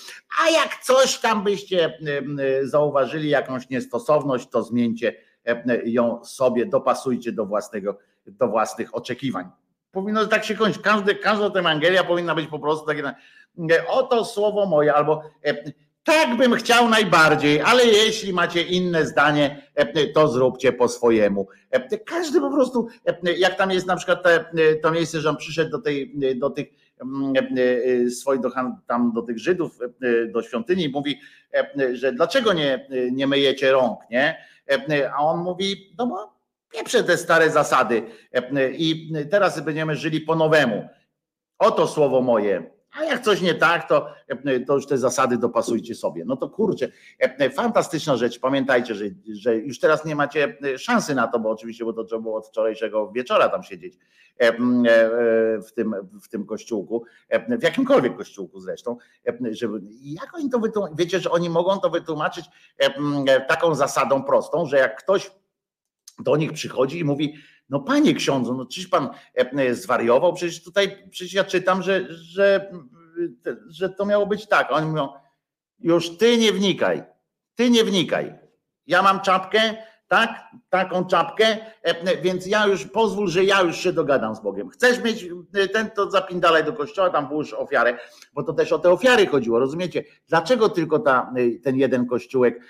[0.43, 1.99] A jak coś tam byście
[2.63, 5.15] zauważyli, jakąś niestosowność, to zmieńcie
[5.85, 9.51] ją sobie, dopasujcie do własnego, do własnych oczekiwań.
[9.95, 10.83] Powinno tak się kończyć.
[10.83, 13.03] Każdy, każda ta Ewangelia powinna być po prostu takie,
[13.71, 15.73] e, oto słowo moje, albo e,
[16.05, 21.49] tak bym chciał najbardziej, ale jeśli macie inne zdanie, e, to zróbcie po swojemu.
[22.07, 22.89] Każdy po prostu,
[23.37, 24.25] jak tam jest na przykład
[24.83, 26.67] to miejsce, że on przyszedł do, tej, do tych
[27.01, 27.35] mm,
[28.11, 28.41] swoich,
[28.87, 29.79] tam do tych Żydów,
[30.33, 31.21] do świątyni i mówi,
[31.93, 34.45] że dlaczego nie, nie myjecie rąk, nie?
[35.17, 36.34] A on mówi, no bo
[36.75, 38.03] Pieprze te stare zasady
[38.73, 40.89] i teraz będziemy żyli po nowemu.
[41.59, 42.75] Oto słowo moje.
[42.99, 44.07] A jak coś nie tak, to,
[44.67, 46.25] to już te zasady dopasujcie sobie.
[46.27, 46.89] No to kurczę,
[47.55, 48.39] fantastyczna rzecz.
[48.41, 52.23] Pamiętajcie, że, że już teraz nie macie szansy na to, bo oczywiście, bo to trzeba
[52.23, 53.99] było od wczorajszego wieczora tam siedzieć
[55.67, 57.05] w tym, w tym kościółku,
[57.59, 58.97] w jakimkolwiek kościółku zresztą.
[59.51, 60.95] Żeby, jak oni to wytłumaczą?
[60.97, 62.47] Wiecie, że oni mogą to wytłumaczyć
[63.49, 65.31] taką zasadą prostą, że jak ktoś
[66.19, 67.35] do nich przychodzi i mówi,
[67.69, 69.09] no panie ksiądzu, no czyż pan
[69.39, 70.35] e, e, zwariował?
[70.35, 72.73] Przecież tutaj, przecież ja czytam, że, że,
[73.69, 74.73] że to miało być tak.
[74.73, 75.09] Oni mówią,
[75.79, 77.03] już ty nie wnikaj,
[77.55, 78.35] ty nie wnikaj.
[78.87, 79.77] Ja mam czapkę,
[80.15, 80.45] tak?
[80.71, 84.69] Taką czapkę, e, więc ja już pozwól, że ja już się dogadam z Bogiem.
[84.69, 87.99] Chcesz mieć e, ten, to zapindalaj do kościoła, tam włóż ofiarę,
[88.35, 90.05] bo to też o te ofiary chodziło, rozumiecie?
[90.29, 92.61] Dlaczego tylko ta, e, ten jeden kościółek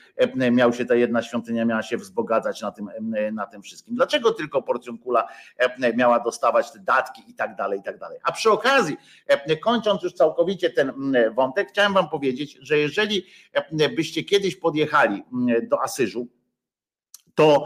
[0.52, 2.90] miał się, ta jedna świątynia miała się wzbogacać na tym,
[3.32, 3.94] na tym wszystkim?
[3.94, 5.28] Dlaczego tylko porcjonkula
[5.96, 8.18] miała dostawać te datki i tak dalej, i tak dalej?
[8.22, 8.96] A przy okazji,
[9.62, 10.92] kończąc już całkowicie ten
[11.34, 13.26] wątek, chciałem wam powiedzieć, że jeżeli
[13.96, 15.22] byście kiedyś podjechali
[15.62, 16.28] do Asyżu,
[17.34, 17.64] to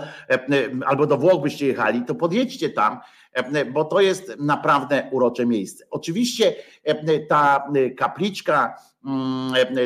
[0.86, 2.98] albo do Włoch byście jechali, to podjedźcie tam,
[3.72, 5.84] bo to jest naprawdę urocze miejsce.
[5.90, 6.54] Oczywiście
[7.28, 8.74] ta kapliczka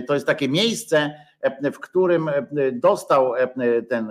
[0.06, 1.14] to jest takie miejsce,
[1.72, 2.30] w którym
[2.72, 3.32] dostał
[3.88, 4.08] ten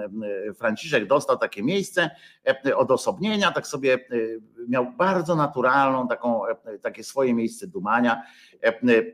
[0.56, 2.10] Franciszek, dostał takie miejsce
[2.76, 4.06] odosobnienia, tak sobie
[4.68, 6.42] miał bardzo naturalną, taką,
[6.82, 8.22] takie swoje miejsce dumania.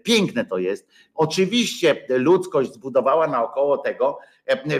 [0.04, 0.88] Piękne to jest.
[1.16, 4.20] Oczywiście ludzkość zbudowała naokoło tego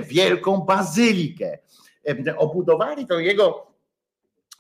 [0.02, 1.58] wielką bazylikę.
[2.38, 3.68] Obudowali to jego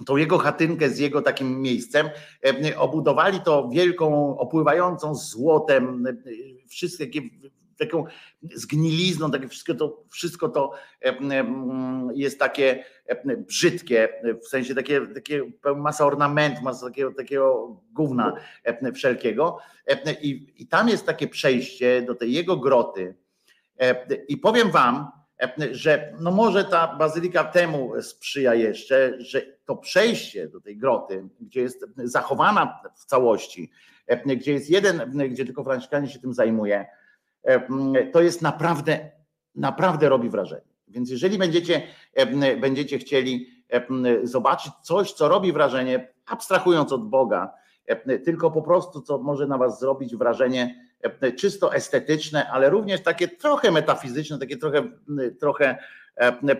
[0.05, 2.09] tą jego chatynkę z jego takim miejscem,
[2.77, 6.05] obudowali to wielką, opływającą złotem,
[6.67, 7.21] wszystkie
[7.77, 8.05] taką
[8.53, 10.71] zgnilizną, takie wszystko to, wszystko to
[12.13, 12.83] jest takie
[13.37, 14.09] brzydkie,
[14.43, 15.43] w sensie takie, takie
[15.75, 18.33] masa ornamentu, masa takiego, takiego gówna
[18.93, 19.57] wszelkiego.
[20.21, 23.15] I, I tam jest takie przejście do tej jego groty.
[24.27, 25.07] I powiem wam,
[25.71, 31.61] że no może ta bazylika temu sprzyja jeszcze, że to przejście do tej groty, gdzie
[31.61, 33.71] jest zachowana w całości,
[34.37, 36.85] gdzie jest jeden, gdzie tylko Franciszkanie się tym zajmuje,
[38.13, 39.11] to jest naprawdę,
[39.55, 40.67] naprawdę robi wrażenie.
[40.87, 41.81] Więc jeżeli będziecie,
[42.61, 43.47] będziecie chcieli
[44.23, 47.53] zobaczyć coś, co robi wrażenie, abstrahując od Boga,
[48.25, 50.87] tylko po prostu, co może na Was zrobić wrażenie
[51.37, 54.83] czysto estetyczne, ale również takie trochę metafizyczne, takie trochę,
[55.39, 55.77] trochę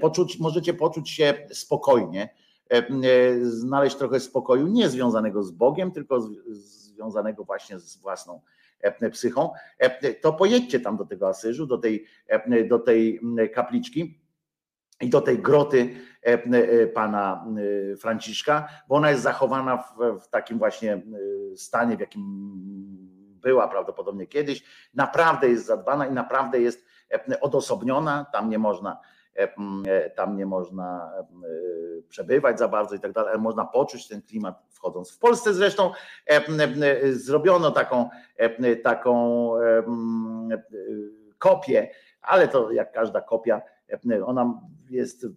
[0.01, 2.29] poczuć, możecie poczuć się spokojnie,
[3.41, 8.41] znaleźć trochę spokoju, nie związanego z Bogiem, tylko związanego właśnie z własną
[9.11, 9.53] psychą,
[10.21, 12.05] to pojedźcie tam do tego Asyżu, do tej,
[12.69, 13.21] do tej
[13.53, 14.21] kapliczki
[15.01, 15.95] i do tej groty
[16.93, 17.45] pana
[18.01, 21.01] Franciszka, bo ona jest zachowana w, w takim właśnie
[21.55, 22.23] stanie, w jakim
[23.41, 24.63] była prawdopodobnie kiedyś.
[24.93, 26.85] Naprawdę jest zadbana i naprawdę jest
[27.41, 28.99] odosobniona, tam nie można
[30.15, 31.11] tam nie można
[32.09, 35.11] przebywać za bardzo i tak dalej, ale można poczuć ten klimat wchodząc.
[35.11, 35.91] W Polsce zresztą
[37.11, 38.09] zrobiono taką,
[38.83, 39.51] taką
[41.37, 41.89] kopię,
[42.21, 43.61] ale to jak każda kopia,
[44.25, 45.27] ona jest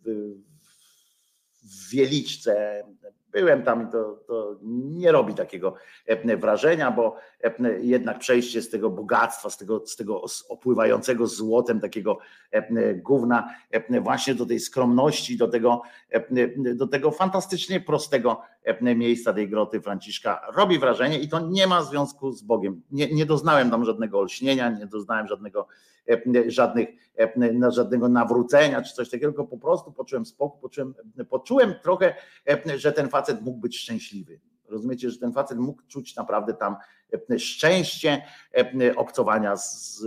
[1.63, 2.85] w Wieliczce
[3.33, 5.75] Byłem tam i to, to, nie robi takiego
[6.37, 7.17] wrażenia, bo
[7.81, 12.19] jednak przejście z tego bogactwa, z tego, z tego opływającego złotem takiego
[12.95, 13.55] gówna
[14.01, 15.83] właśnie do tej skromności, do tego,
[16.75, 18.41] do tego fantastycznie prostego
[18.97, 22.83] miejsca tej groty Franciszka robi wrażenie i to nie ma związku z Bogiem.
[22.91, 25.67] Nie, nie doznałem tam żadnego olśnienia, nie doznałem żadnego,
[26.47, 26.89] żadnych,
[27.69, 30.95] żadnego nawrócenia czy coś takiego, tylko po prostu poczułem spokój, poczułem,
[31.29, 32.15] poczułem trochę,
[32.77, 34.41] że ten facet mógł być szczęśliwy.
[34.69, 36.77] Rozumiecie, że ten facet mógł czuć naprawdę tam
[37.39, 38.23] szczęście
[38.97, 39.99] obcowania z,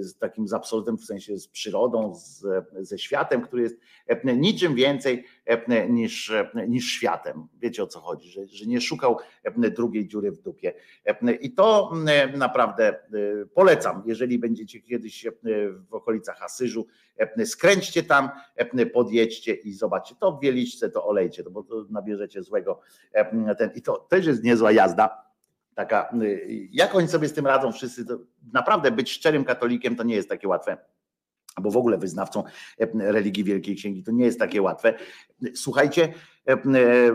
[0.00, 2.46] z takim z absolutem, w sensie z przyrodą, z,
[2.80, 3.76] ze światem, który jest
[4.24, 5.24] niczym więcej
[5.88, 6.32] niż,
[6.68, 7.48] niż światem.
[7.58, 9.18] Wiecie o co chodzi, że, że nie szukał
[9.76, 10.72] drugiej dziury w dupie.
[11.40, 11.92] I to
[12.36, 13.00] naprawdę
[13.54, 15.26] polecam, jeżeli będziecie kiedyś
[15.90, 16.86] w okolicach Asyżu,
[17.44, 18.30] skręćcie tam,
[18.92, 20.14] podjedźcie i zobaczcie.
[20.20, 22.80] To w Wieliczce to olejcie, bo to nabierzecie złego.
[23.58, 25.25] Ten, I to też jest niezła jazda
[25.76, 26.14] taka,
[26.70, 28.04] jak oni sobie z tym radzą wszyscy,
[28.52, 30.76] naprawdę być szczerym katolikiem to nie jest takie łatwe
[31.56, 32.44] albo w ogóle wyznawcą
[32.94, 34.94] religii Wielkiej Księgi, to nie jest takie łatwe.
[35.54, 36.14] Słuchajcie,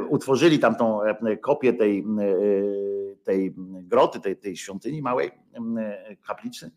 [0.09, 0.99] utworzyli tam tą
[1.41, 2.05] kopię tej,
[3.23, 3.53] tej
[3.83, 5.31] groty, tej, tej świątyni małej
[6.27, 6.71] kaplicy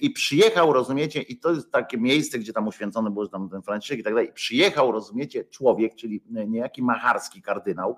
[0.00, 3.98] i przyjechał, rozumiecie, i to jest takie miejsce, gdzie tam uświęcony był tam ten Franciszek
[3.98, 7.96] i tak dalej, przyjechał, rozumiecie, człowiek, czyli niejaki macharski kardynał,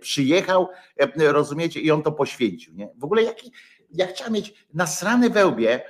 [0.00, 0.68] przyjechał,
[1.16, 2.88] rozumiecie, i on to poświęcił, nie?
[2.96, 3.52] W ogóle jaki,
[3.90, 5.80] ja chciałem mieć nasrany wełbie,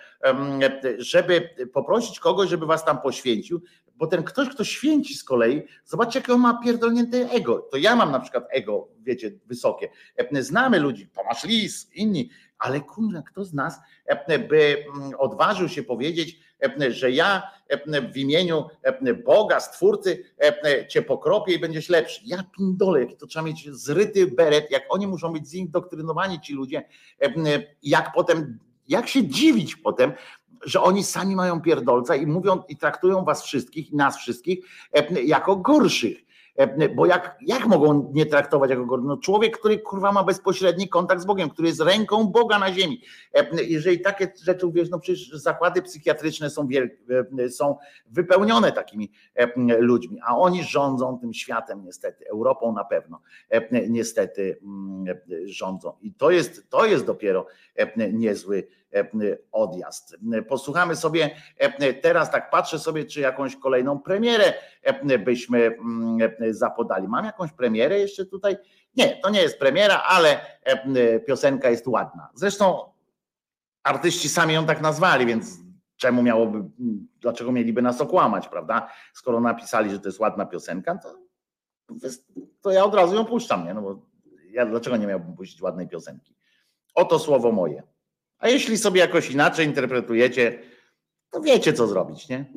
[0.98, 3.62] żeby poprosić kogoś, żeby was tam poświęcił,
[4.01, 7.59] bo ten ktoś, kto święci z kolei, zobaczcie, jakie on ma pierdolnięte ego.
[7.59, 9.89] To ja mam na przykład ego, wiecie, wysokie.
[10.32, 13.78] Znamy ludzi, Tomasz Lis, inni, ale kurwa, kto z nas
[14.48, 16.40] by mm, odważył się powiedzieć,
[16.89, 17.43] że ja
[18.12, 18.64] w imieniu
[19.24, 20.24] Boga, Stwórcy
[20.89, 22.20] cię pokropię i będziesz lepszy.
[22.24, 26.89] Ja pindolę, jaki to trzeba mieć zryty beret, jak oni muszą być zindoktrynowani ci ludzie,
[27.82, 28.59] jak potem
[28.90, 30.12] jak się dziwić potem,
[30.64, 34.59] że oni sami mają pierdolca i mówią i traktują was wszystkich nas wszystkich
[34.93, 36.31] e, jako gorszych.
[36.56, 39.06] E, Bo jak, jak mogą nie traktować jako gorszych?
[39.06, 43.02] No człowiek, który kurwa ma bezpośredni kontakt z Bogiem, który jest ręką Boga na ziemi.
[43.35, 46.90] E, Jeżeli takie rzeczy uwierz, no przecież zakłady psychiatryczne są, wiel,
[47.39, 49.12] e, są wypełnione takimi
[49.78, 53.20] ludźmi, a oni rządzą tym światem niestety, Europą na pewno
[53.89, 55.05] niestety mm,
[55.44, 55.93] rządzą.
[56.02, 57.47] I to jest, to jest dopiero
[58.12, 58.66] niezły
[59.52, 60.16] odjazd.
[60.48, 66.54] Posłuchamy sobie e, teraz, tak patrzę sobie, czy jakąś kolejną premierę e, byśmy mm, e,
[66.54, 67.08] zapodali.
[67.08, 68.56] Mam jakąś premierę jeszcze tutaj?
[68.96, 72.28] Nie, to nie jest premiera, ale e, piosenka jest ładna.
[72.34, 72.92] Zresztą
[73.82, 75.58] artyści sami ją tak nazwali, więc
[75.96, 76.64] czemu miałoby,
[77.20, 78.88] dlaczego mieliby nas okłamać, prawda?
[79.14, 81.14] Skoro napisali, że to jest ładna piosenka, to,
[82.60, 83.74] to ja od razu ją puszczam, nie?
[83.74, 84.06] No bo
[84.50, 86.34] ja dlaczego nie miałbym puścić ładnej piosenki?
[86.94, 87.82] Oto słowo moje.
[88.40, 90.62] A jeśli sobie jakoś inaczej interpretujecie,
[91.30, 92.52] to wiecie, co zrobić, nie?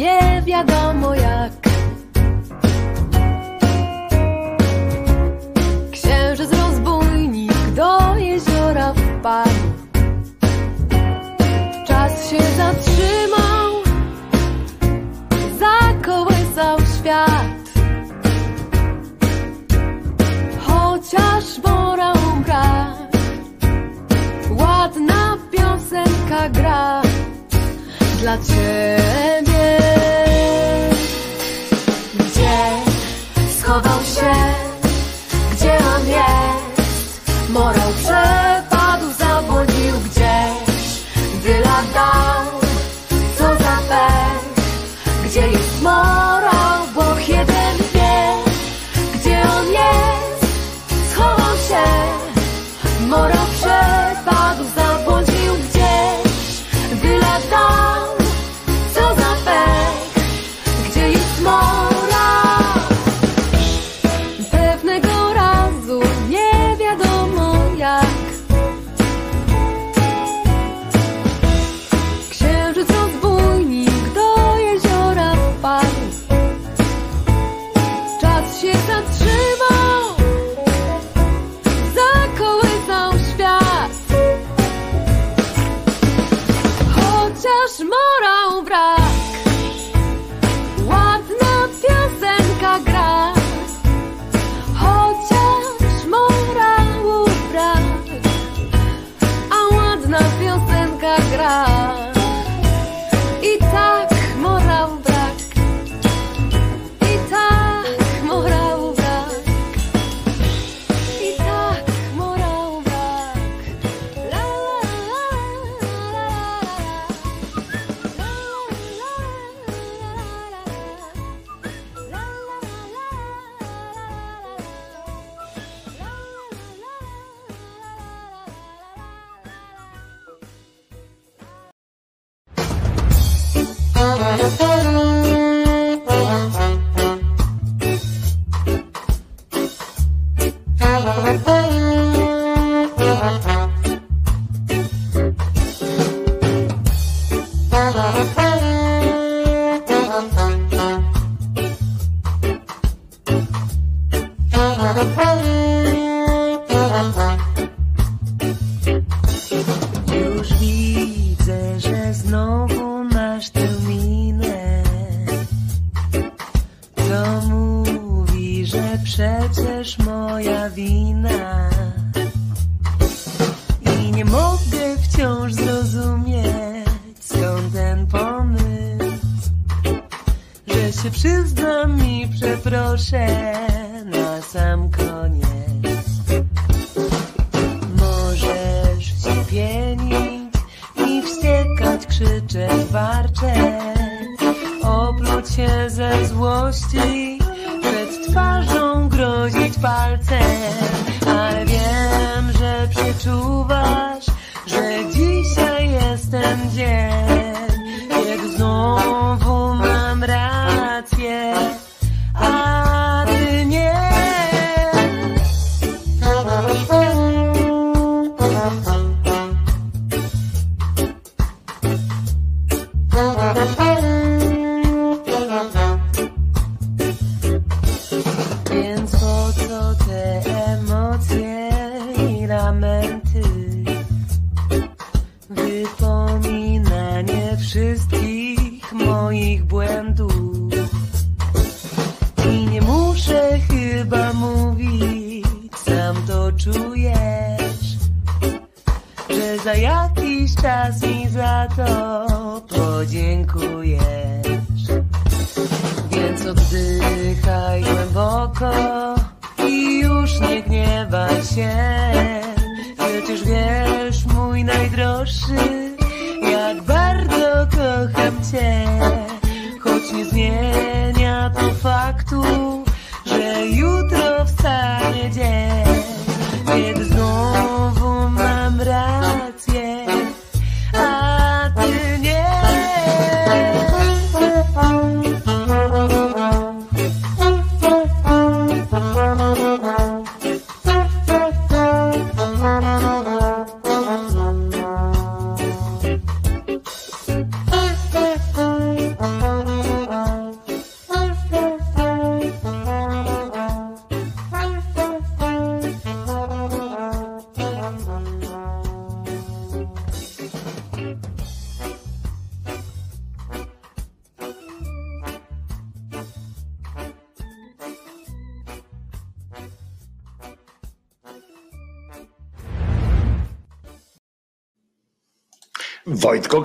[0.00, 1.52] Nie wiadomo jak.
[5.92, 9.50] Księżyc rozbójnik do jeziora wpadł.
[11.86, 13.49] Czas się zatrzymał
[28.20, 29.29] Dla ciebie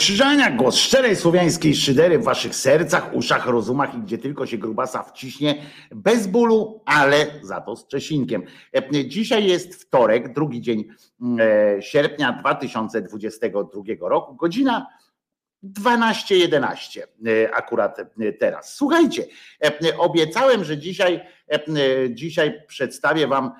[0.05, 5.03] Krzyżania, głos szczerej słowiańskiej szydery w waszych sercach, uszach, rozumach i gdzie tylko się grubasa
[5.03, 5.61] wciśnie,
[5.91, 8.43] bez bólu, ale za to z Czesinkiem.
[8.75, 10.85] E, Dzisiaj jest wtorek, drugi dzień
[11.39, 14.87] e, sierpnia 2022 roku, godzina
[15.73, 18.75] 12.11 e, akurat e, teraz.
[18.75, 19.25] Słuchajcie,
[19.63, 21.21] e, obiecałem, że dzisiaj,
[22.09, 23.51] dzisiaj przedstawię Wam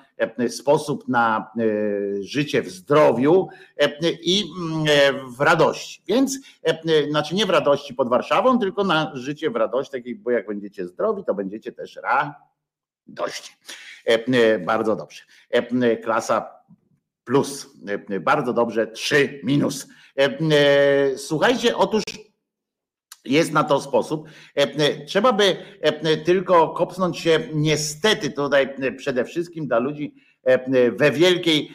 [0.48, 1.50] sposób na
[2.20, 3.48] życie w zdrowiu
[4.22, 4.86] i mm,
[5.36, 6.02] w radości.
[6.06, 6.38] Więc,
[7.10, 11.24] znaczy nie w radości pod Warszawą, tylko na życie w radości, bo jak będziecie zdrowi,
[11.24, 13.52] to będziecie też radości.
[14.66, 15.22] Bardzo dobrze.
[16.02, 16.55] Klasa
[17.26, 17.66] plus.
[18.20, 19.88] Bardzo dobrze, 3 minus.
[21.16, 22.02] Słuchajcie, otóż
[23.24, 24.28] jest na to sposób.
[25.06, 25.56] Trzeba by
[26.24, 30.14] tylko kopnąć się, niestety, tutaj przede wszystkim dla ludzi
[30.92, 31.70] we Wielkiej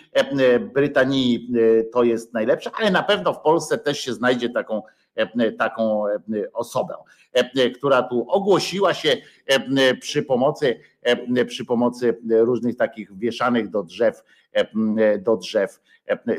[0.73, 1.49] Brytanii
[1.93, 4.81] to jest najlepsze, ale na pewno w Polsce też się znajdzie taką,
[5.57, 6.03] taką
[6.53, 6.93] osobę,
[7.75, 9.17] która tu ogłosiła się
[9.99, 10.79] przy pomocy,
[11.47, 14.23] przy pomocy różnych takich wieszanych do drzew,
[15.19, 15.79] do drzew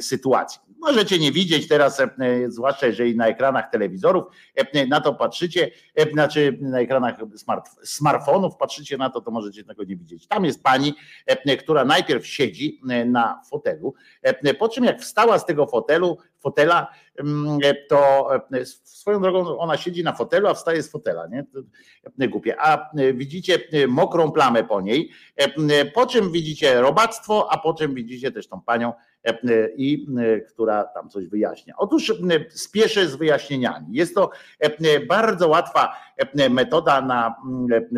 [0.01, 0.61] sytuacji.
[0.83, 2.03] Możecie nie widzieć teraz,
[2.49, 4.25] zwłaszcza jeżeli na ekranach telewizorów
[4.89, 5.71] na to patrzycie,
[6.13, 10.27] znaczy na ekranach smart, smartfonów patrzycie na to, to możecie tego nie widzieć.
[10.27, 10.95] Tam jest pani,
[11.59, 13.95] która najpierw siedzi na fotelu,
[14.59, 16.87] po czym jak wstała z tego fotelu, fotela,
[17.89, 18.31] to
[18.85, 21.47] swoją drogą ona siedzi na fotelu, a wstaje z fotela, nie?
[22.29, 22.61] Głupie.
[22.61, 25.11] A widzicie mokrą plamę po niej,
[25.95, 28.93] po czym widzicie robactwo, a po czym widzicie też tą panią,
[29.77, 30.07] i
[30.49, 31.75] która tam coś wyjaśnia.
[31.77, 32.15] Otóż
[32.51, 33.87] spieszę z wyjaśnieniami.
[33.91, 34.31] Jest to
[35.09, 35.97] bardzo łatwa
[36.51, 37.35] metoda na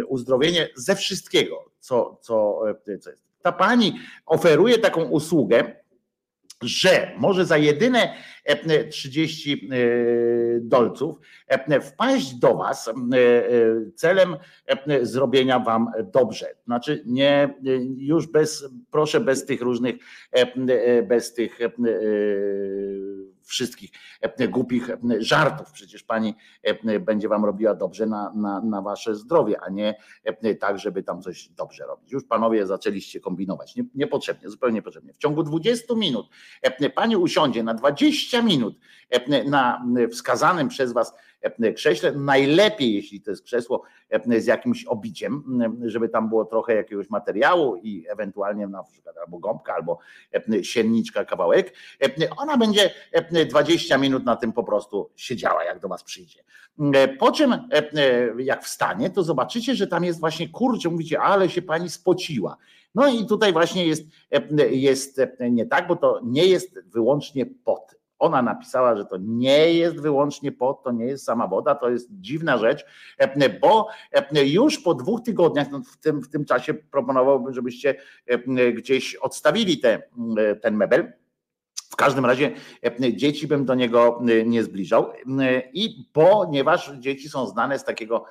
[0.08, 2.60] uzdrowienie ze wszystkiego, co, co,
[3.00, 3.24] co jest.
[3.42, 5.83] Ta pani oferuje taką usługę,
[6.64, 8.14] że może za jedyne
[8.90, 9.68] 30
[10.60, 11.16] dolców
[11.82, 12.90] wpaść do Was
[13.94, 14.36] celem
[15.02, 16.46] zrobienia Wam dobrze.
[16.64, 17.54] Znaczy nie
[17.96, 19.96] już bez, proszę bez tych różnych,
[21.08, 21.58] bez tych
[23.44, 23.90] wszystkich
[24.48, 24.88] głupich
[25.18, 25.72] żartów.
[25.72, 26.34] Przecież pani
[27.00, 29.94] będzie wam robiła dobrze na, na, na wasze zdrowie, a nie
[30.60, 32.12] tak, żeby tam coś dobrze robić.
[32.12, 33.76] Już panowie zaczęliście kombinować.
[33.76, 35.12] Nie, niepotrzebnie, zupełnie niepotrzebnie.
[35.12, 36.26] W ciągu 20 minut
[36.94, 38.78] pani usiądzie na 20 minut
[39.46, 41.14] na wskazanym przez was
[41.74, 42.12] krześle.
[42.12, 43.82] Najlepiej, jeśli to jest krzesło
[44.38, 49.74] z jakimś obiciem, żeby tam było trochę jakiegoś materiału i ewentualnie na przykład albo gąbka,
[49.74, 49.98] albo
[50.62, 51.74] sienniczka, kawałek.
[52.36, 52.90] Ona będzie
[53.50, 56.44] 20 minut na tym po prostu siedziała, jak do was przyjdzie.
[57.18, 57.54] Po czym,
[58.38, 62.56] jak wstanie, to zobaczycie, że tam jest właśnie kurczę, mówicie, ale się pani spociła.
[62.94, 64.02] No i tutaj właśnie jest,
[64.70, 67.94] jest nie tak, bo to nie jest wyłącznie pot
[68.24, 72.08] ona napisała, że to nie jest wyłącznie pot, to nie jest sama woda, to jest
[72.10, 72.84] dziwna rzecz,
[73.60, 73.88] bo
[74.44, 77.94] już po dwóch tygodniach, no w, tym, w tym czasie proponowałbym, żebyście
[78.74, 80.02] gdzieś odstawili te,
[80.62, 81.12] ten mebel
[81.94, 82.52] w każdym razie
[82.82, 87.84] e, dzieci bym do niego e, nie zbliżał e, i ponieważ dzieci są znane z
[87.84, 88.24] takiego,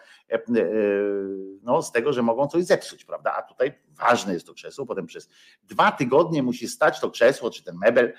[1.62, 3.34] no z tego, że mogą coś zepsuć, prawda?
[3.38, 5.30] A tutaj ważne jest to krzesło, potem przez
[5.64, 8.14] dwa tygodnie musi stać to krzesło, czy ten mebel,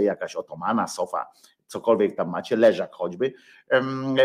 [0.00, 1.26] jakaś otomana, sofa,
[1.66, 3.32] cokolwiek tam macie, leżak choćby,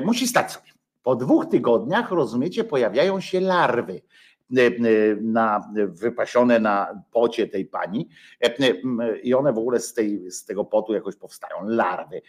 [0.03, 0.71] musi stać sobie.
[1.03, 4.01] Po dwóch tygodniach, rozumiecie, pojawiają się larwy
[5.21, 8.09] na, wypasione na pocie tej pani
[8.41, 12.21] e, i one w ogóle z, tej, z tego potu jakoś powstają, larwy.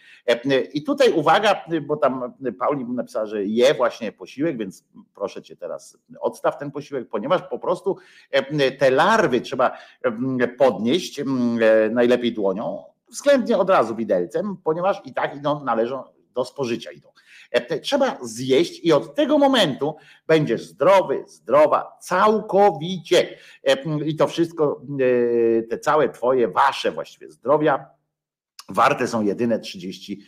[0.73, 4.85] I tutaj uwaga, bo tam Pauli napisała, że je właśnie posiłek, więc
[5.15, 7.97] proszę cię teraz odstaw ten posiłek, ponieważ po prostu
[8.79, 9.77] te larwy trzeba
[10.57, 11.21] podnieść
[11.91, 16.03] najlepiej dłonią, względnie od razu widelcem, ponieważ i tak idą, należą
[16.33, 17.09] do spożycia idą.
[17.55, 19.95] E, trzeba zjeść i od tego momentu
[20.27, 23.37] będziesz zdrowy, zdrowa, całkowicie.
[23.63, 23.75] E,
[24.05, 24.81] I to wszystko,
[25.59, 27.85] e, te całe twoje, wasze właściwie zdrowia,
[28.69, 30.21] warte są jedyne 30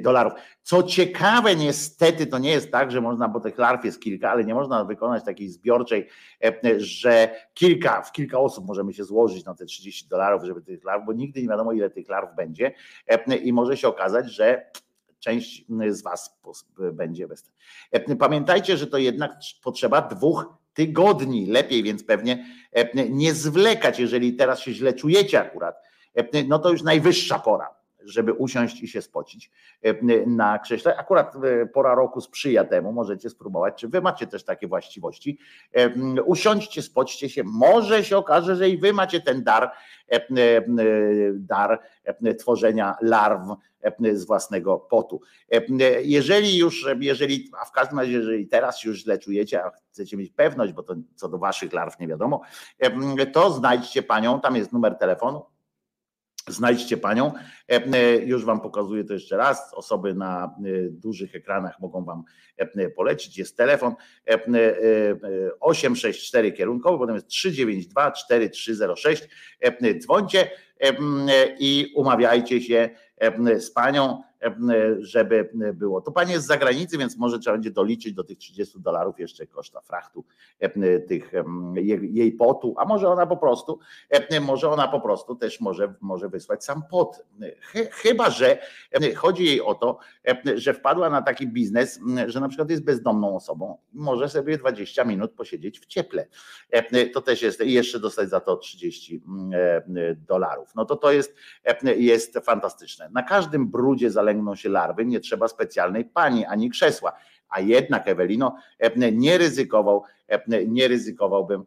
[0.00, 0.32] dolarów.
[0.62, 4.44] Co ciekawe, niestety to nie jest tak, że można, bo tych larw jest kilka, ale
[4.44, 6.08] nie można wykonać takiej zbiorczej,
[6.76, 11.04] że kilka, w kilka osób możemy się złożyć na te 30 dolarów, żeby tych larw,
[11.06, 12.72] bo nigdy nie wiadomo, ile tych larw będzie
[13.42, 14.70] i może się okazać, że
[15.18, 16.40] część z Was
[16.92, 17.52] będzie bez.
[17.92, 19.32] E, pamiętajcie, że to jednak
[19.62, 25.76] potrzeba dwóch tygodni, lepiej więc pewnie e, nie zwlekać, jeżeli teraz się źle czujecie akurat,
[26.14, 27.75] e, no to już najwyższa pora
[28.06, 29.50] żeby usiąść i się spocić
[30.26, 30.96] na krześle.
[30.96, 31.34] Akurat
[31.72, 35.38] pora roku sprzyja temu, możecie spróbować, czy wy macie też takie właściwości.
[36.24, 39.72] Usiądźcie, spoćcie się, może się okaże, że i wy macie ten dar,
[41.34, 41.80] dar
[42.38, 43.40] tworzenia larw
[44.12, 45.20] z własnego potu.
[46.02, 50.30] Jeżeli już, jeżeli, a w każdym razie, jeżeli teraz już źle czujecie, a chcecie mieć
[50.30, 52.40] pewność, bo to co do waszych larw nie wiadomo,
[53.32, 55.44] to znajdźcie panią, tam jest numer telefonu,
[56.48, 57.32] Znajdźcie panią.
[58.24, 59.74] Już wam pokazuję to jeszcze raz.
[59.74, 60.54] Osoby na
[60.90, 62.24] dużych ekranach mogą wam
[62.96, 63.38] polecić.
[63.38, 63.94] Jest telefon
[65.60, 69.28] 864 kierunkowy, potem jest 392 4306.
[69.98, 70.50] Dzwońcie
[71.58, 72.90] i umawiajcie się
[73.58, 74.22] z panią
[74.98, 76.00] żeby było.
[76.00, 79.46] To pani jest z zagranicy, więc może trzeba będzie doliczyć do tych 30 dolarów jeszcze
[79.46, 80.24] koszta frachtu
[81.08, 81.32] tych
[82.02, 83.78] jej potu, a może ona po prostu,
[84.40, 87.24] może ona po prostu też może, może wysłać sam pot.
[87.90, 88.58] Chyba, że
[89.16, 89.98] chodzi jej o to,
[90.54, 95.32] że wpadła na taki biznes, że na przykład jest bezdomną osobą, może sobie 20 minut
[95.32, 96.26] posiedzieć w cieple.
[97.14, 99.22] To też jest, i jeszcze dostać za to 30
[100.28, 100.74] dolarów.
[100.74, 101.34] No to to jest,
[101.96, 103.10] jest fantastyczne.
[103.12, 107.12] Na każdym brudzie zależy lęgną się larwy, nie trzeba specjalnej pani ani krzesła.
[107.48, 108.56] A jednak Ewelino
[109.12, 110.02] nie ryzykował,
[110.66, 111.64] nie ryzykowałbym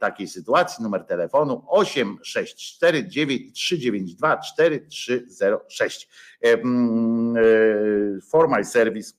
[0.00, 0.82] takiej sytuacji.
[0.82, 3.08] Numer telefonu 864
[3.54, 6.08] 392 4306.
[8.30, 9.12] For my service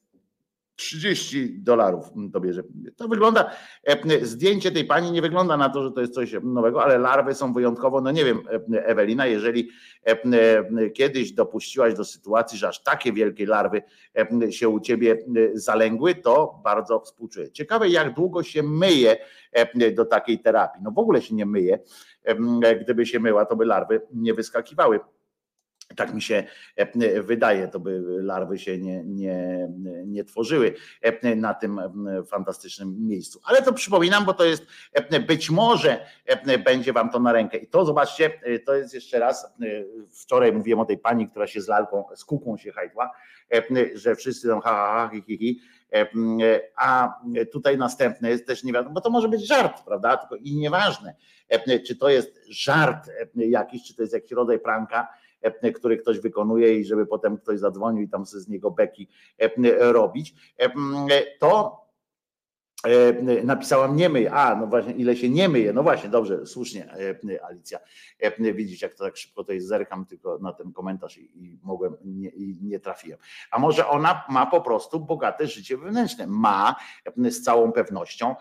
[0.78, 2.64] 30 dolarów to bierze.
[2.96, 3.52] To wygląda,
[3.84, 7.34] e, zdjęcie tej pani nie wygląda na to, że to jest coś nowego, ale larwy
[7.34, 8.42] są wyjątkowo, no nie wiem,
[8.74, 9.70] e, Ewelina, jeżeli
[10.04, 13.82] e, kiedyś dopuściłaś do sytuacji, że aż takie wielkie larwy
[14.50, 15.18] się u ciebie
[15.54, 17.52] zalęgły, to bardzo współczuję.
[17.52, 19.18] Ciekawe, jak długo się myje
[19.96, 20.82] do takiej terapii.
[20.84, 21.80] No w ogóle się nie myje.
[22.82, 25.00] Gdyby się myła, to by larwy nie wyskakiwały
[25.98, 26.44] tak mi się
[26.76, 29.70] e, wydaje, to by larwy się nie, nie,
[30.06, 33.42] nie tworzyły e, na tym e, fantastycznym miejscu.
[33.46, 34.66] Ale to przypominam, bo to jest
[35.28, 36.06] być może
[36.66, 37.58] będzie wam to na rękę.
[37.58, 38.32] I to zobaczcie,
[38.66, 39.56] to jest jeszcze raz,
[40.12, 43.12] wczoraj mówiłem o tej pani, która się z lalką, z kuką się hajtła,
[43.94, 45.62] że wszyscy tam ha, ha, ha hi, hi, hi.
[46.76, 47.20] A
[47.52, 50.18] tutaj następne jest też nie wiadomo, bo to może być żart, prawda?
[50.18, 51.16] Tylko i nieważne,
[51.88, 55.08] czy to jest żart jakiś, czy to jest jakiś rodzaj pranka,
[55.76, 59.08] który ktoś wykonuje i żeby potem ktoś zadzwonił i tam z niego beki
[59.80, 60.36] robić,
[61.40, 61.88] to
[63.44, 64.32] napisałam nie myję.
[64.32, 65.74] A, no właśnie, ile się nie myje.
[65.74, 66.94] No właśnie, dobrze, słusznie,
[67.44, 67.80] Alicja.
[68.40, 72.30] Widzicie, jak to tak szybko tutaj zerkam tylko na ten komentarz i, i mogłem, nie,
[72.30, 73.20] i nie trafiłem.
[73.52, 76.28] A może ona ma po prostu bogate życie wewnętrzne?
[76.28, 76.76] Ma,
[77.16, 78.36] z całą pewnością,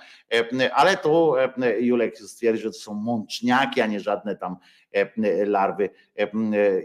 [0.75, 1.35] ale tu
[1.79, 4.57] Julek stwierdzi, że to są mączniaki, a nie żadne tam
[5.47, 5.91] larwy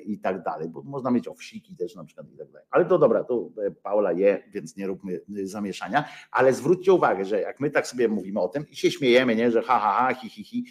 [0.06, 2.68] i tak dalej, bo można mieć owsiki też na przykład i tak dalej.
[2.72, 3.50] Ale to dobra, to
[3.84, 8.40] Paula je, więc nie róbmy zamieszania, ale zwróćcie uwagę, że jak my tak sobie mówimy
[8.40, 10.66] o tym i się śmiejemy, nie, że ha, ha, ha, hi, hi, hi,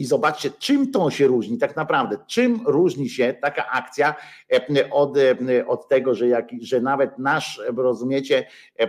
[0.00, 2.16] i zobaczcie, czym to się różni tak naprawdę.
[2.26, 4.14] Czym różni się taka akcja
[4.52, 8.46] e, od, e, od tego, że, jak, że nawet nasz, rozumiecie,
[8.78, 8.88] e,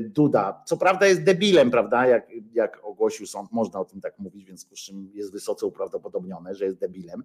[0.00, 4.44] Duda, co prawda jest debilem, prawda, jak, jak ogłosił sąd, można o tym tak mówić,
[4.44, 7.24] więc z czym jest wysoce uprawdopodobnione, że jest debilem,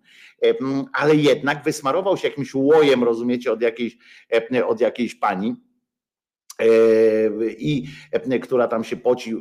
[0.93, 3.97] ale jednak wysmarował się jakimś łojem, rozumiecie, od jakiejś,
[4.67, 5.55] od jakiejś pani
[7.57, 9.35] i e, która tam się poci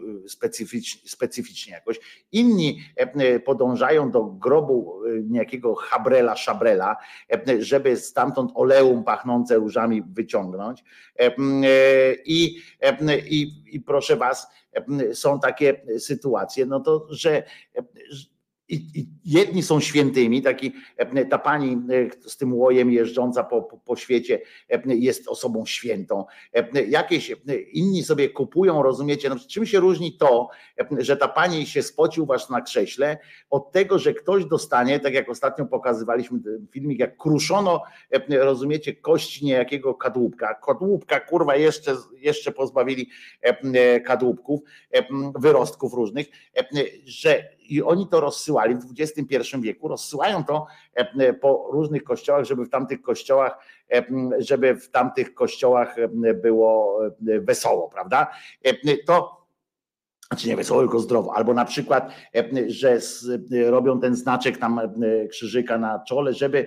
[1.06, 2.00] specyficznie, jakoś.
[2.32, 6.96] Inni e, podążają do grobu niejakiego Habrela Szabrela,
[7.58, 10.84] żeby stamtąd oleum pachnące różami wyciągnąć.
[12.24, 12.62] I,
[13.26, 14.46] i, i proszę was,
[15.12, 17.42] są takie sytuacje, no to, że
[18.68, 23.78] i, jedni są świętymi, taki, e, ta pani e, z tym łojem jeżdżąca po, po,
[23.78, 26.24] po, świecie e, jest osobą świętą.
[26.88, 27.36] Jakieś
[27.72, 30.48] inni sobie kupują, rozumiecie, no, czym się różni to,
[30.98, 33.18] że ta pani się spocił was na krześle,
[33.50, 36.38] od tego, że ktoś dostanie, tak jak ostatnio pokazywaliśmy
[36.70, 37.82] filmik, jak kruszono,
[38.28, 40.54] rozumiecie, kości niejakiego kadłubka.
[40.54, 43.10] Kadłubka, kurwa, jeszcze, jeszcze pozbawili
[44.04, 44.60] kadłubków,
[45.38, 46.26] wyrostków różnych,
[47.04, 52.64] że i oni to rozsyłali w XXI wieku, rozsyłają to e, po różnych kościołach, żeby
[52.64, 53.58] w tamtych kościołach,
[53.92, 54.04] e,
[54.38, 55.96] żeby w tamtych kościołach
[56.42, 58.30] było e, wesoło, prawda?
[59.06, 59.35] To
[60.28, 61.34] znaczy nie wesoło, tylko zdrowo.
[61.34, 62.12] Albo na przykład,
[62.66, 62.98] że
[63.66, 64.80] robią ten znaczek tam
[65.30, 66.66] krzyżyka na czole, żeby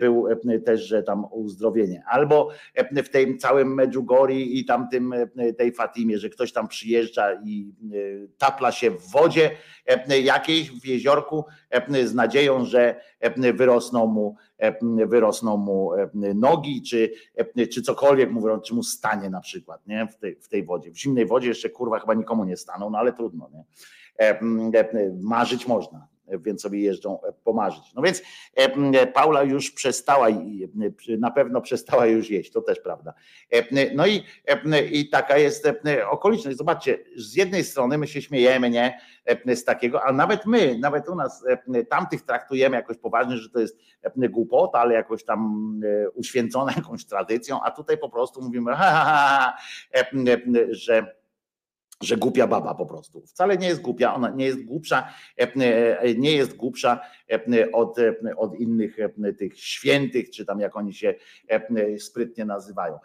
[0.00, 0.26] był
[0.64, 2.02] też, że tam uzdrowienie.
[2.10, 2.50] Albo
[3.04, 5.14] w tym całym Medjugorji i tamtym
[5.58, 7.72] tej Fatimie, że ktoś tam przyjeżdża i
[8.38, 9.50] tapla się w wodzie
[10.22, 11.44] jakiejś w jeziorku
[12.04, 13.00] z nadzieją, że
[13.54, 14.36] wyrosną mu,
[15.06, 15.90] wyrosną mu
[16.34, 17.12] nogi, czy,
[17.72, 20.06] czy cokolwiek mówią, czy mu stanie na przykład nie?
[20.06, 20.90] W, tej, w tej wodzie.
[20.90, 23.50] W zimnej wodzie jeszcze kurwa chyba nikomu nie staną, no ale trudno.
[23.52, 23.64] Nie?
[25.22, 27.94] Marzyć można więc sobie jeżdżą pomarzyć.
[27.94, 28.22] No więc
[29.14, 30.28] Paula już przestała
[31.18, 33.14] na pewno przestała już jeść, to też prawda.
[33.94, 34.22] No i,
[34.92, 35.68] i taka jest
[36.10, 36.58] okoliczność.
[36.58, 39.00] Zobaczcie, z jednej strony my się śmiejemy, nie,
[39.54, 41.44] z takiego, a nawet my, nawet u nas
[41.88, 43.78] tamtych traktujemy jakoś poważnie, że to jest
[44.30, 45.80] głupota, ale jakoś tam
[46.14, 49.56] uświęcona jakąś tradycją, a tutaj po prostu mówimy, ha, ha, ha,
[50.70, 51.23] że
[52.04, 53.20] że głupia baba po prostu.
[53.20, 57.00] Wcale nie jest głupia, ona nie jest głupsza, e, nie jest głupsza
[57.30, 58.96] e, od, e, od innych
[59.38, 61.14] tych świętych, czy tam jak oni się
[61.98, 62.98] sprytnie nazywają.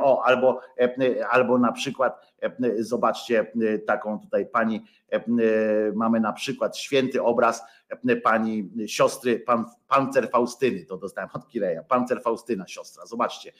[0.00, 0.60] O, albo,
[1.30, 2.31] albo na przykład
[2.78, 3.52] zobaczcie
[3.86, 4.84] taką tutaj pani,
[5.94, 7.62] mamy na przykład święty obraz
[8.22, 13.52] pani siostry pan, pancer Faustyny, to dostałem od Kireja, pancer Faustyna siostra, zobaczcie.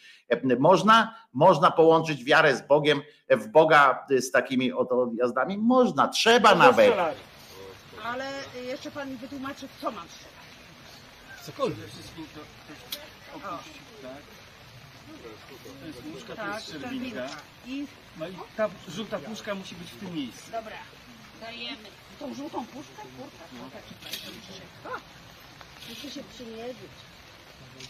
[0.59, 5.59] Można, można połączyć wiarę z Bogiem, w Boga z takimi oto jazdami?
[5.59, 6.95] Można, trzeba nawet.
[8.05, 8.25] Ale
[8.67, 10.33] jeszcze pan mi wytłumaczy, co mam strzelać.
[11.43, 11.87] Cokolwiek.
[13.35, 14.42] Opuścić, tak?
[15.81, 17.29] To jest puszka, to jest szczerbinka.
[17.67, 17.87] I...
[18.17, 20.51] No i ta żółta puszka musi być w tym miejscu.
[20.53, 20.77] Dobra,
[21.41, 21.89] dajemy.
[22.19, 23.03] Tą żółtą puszkę?
[23.19, 25.01] Kurka, kurka, czekaj.
[25.89, 26.93] Muszę się przymierzyć.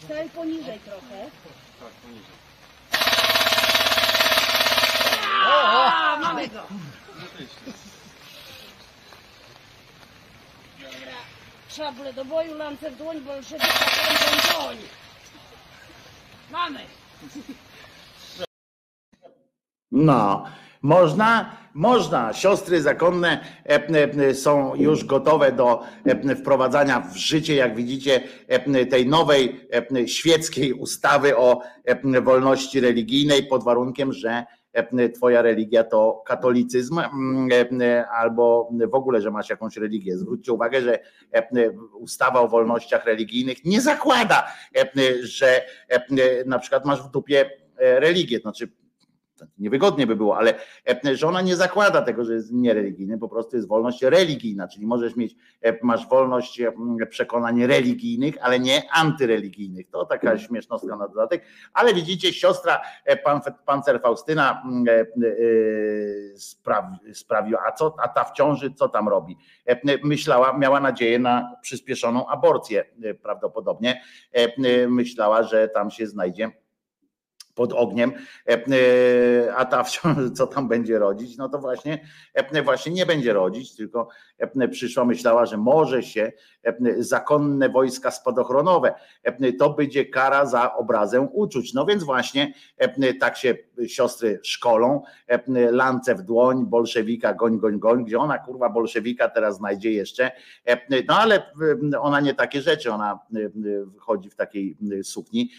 [0.03, 1.29] Stań poniżej trochę.
[1.79, 2.35] Tak, poniżej.
[5.45, 6.63] A, mamy go.
[10.79, 11.13] Dobra.
[11.69, 14.77] Szable do boju, lance w dłoń, bolszewika będą dłoń.
[16.51, 16.85] Mamy.
[19.91, 20.45] No,
[20.81, 22.33] można, można.
[22.33, 23.87] Siostry zakonne e,
[24.29, 28.23] e, są już gotowe do e, wprowadzania w życie, jak widzicie,
[28.89, 29.67] tej nowej
[30.05, 31.61] świeckiej ustawy o
[32.21, 34.45] wolności religijnej pod warunkiem, że
[35.15, 36.99] twoja religia to katolicyzm
[38.11, 40.17] albo w ogóle, że masz jakąś religię.
[40.17, 40.99] Zwróćcie uwagę, że
[41.93, 44.47] ustawa o wolnościach religijnych nie zakłada,
[45.21, 45.61] że
[46.45, 48.71] na przykład masz w dupie religię, znaczy
[49.57, 50.53] niewygodnie by było, ale
[51.05, 54.87] e, że ona nie zakłada tego, że jest niereligijny, po prostu jest wolność religijna, czyli
[54.87, 56.71] możesz mieć, e, masz wolność e,
[57.09, 59.89] przekonań religijnych, ale nie antyreligijnych.
[59.89, 62.81] To taka śmiesznostka na dodatek, ale widzicie, siostra
[63.23, 64.63] pan, pancer Faustyna
[66.35, 69.37] sprawi, sprawiła, a co, a ta w ciąży co tam robi?
[70.03, 72.85] Myślała, miała nadzieję na przyspieszoną aborcję
[73.21, 74.01] prawdopodobnie,
[74.87, 76.62] myślała, że tam się znajdzie
[77.55, 78.11] pod ogniem,
[78.47, 83.05] e, e, a ta wciąż, co tam będzie rodzić, no to właśnie, e, właśnie nie
[83.05, 84.07] będzie rodzić, tylko
[84.71, 86.31] przyszła, myślała, że może się
[86.97, 88.93] zakonne wojska spadochronowe,
[89.59, 91.73] to będzie kara za obrazę uczuć.
[91.73, 92.53] No więc właśnie
[93.19, 93.55] tak się
[93.87, 95.01] siostry szkolą,
[95.71, 100.31] lance w dłoń, bolszewika goń, goń, goń, gdzie ona kurwa bolszewika teraz znajdzie jeszcze,
[101.07, 101.51] no ale
[101.99, 103.19] ona nie takie rzeczy, ona
[103.97, 105.49] chodzi w takiej sukni,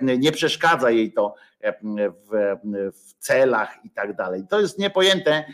[0.00, 2.56] nie przeszkadza jej to w,
[2.92, 4.44] w celach i tak dalej.
[4.50, 5.44] To jest niepojęte,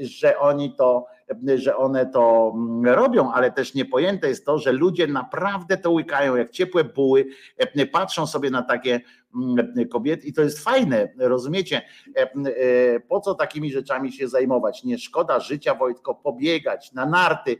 [0.00, 1.06] że oni to
[1.54, 6.36] że one to mm, robią, ale też niepojęte jest to, że ludzie naprawdę to łykają
[6.36, 7.26] jak ciepłe buły,
[7.56, 9.00] e, patrzą sobie na takie
[9.34, 11.82] mm, kobiety i to jest fajne, rozumiecie?
[12.16, 14.84] E, e, po co takimi rzeczami się zajmować?
[14.84, 17.56] Nie szkoda życia, Wojtko, pobiegać na narty.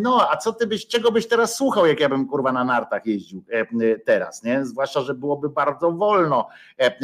[0.00, 3.06] No, a co ty byś, czego byś teraz słuchał, jak ja bym kurwa na nartach
[3.06, 3.44] jeździł
[4.04, 4.64] teraz, nie?
[4.64, 6.48] Zwłaszcza, że byłoby bardzo wolno,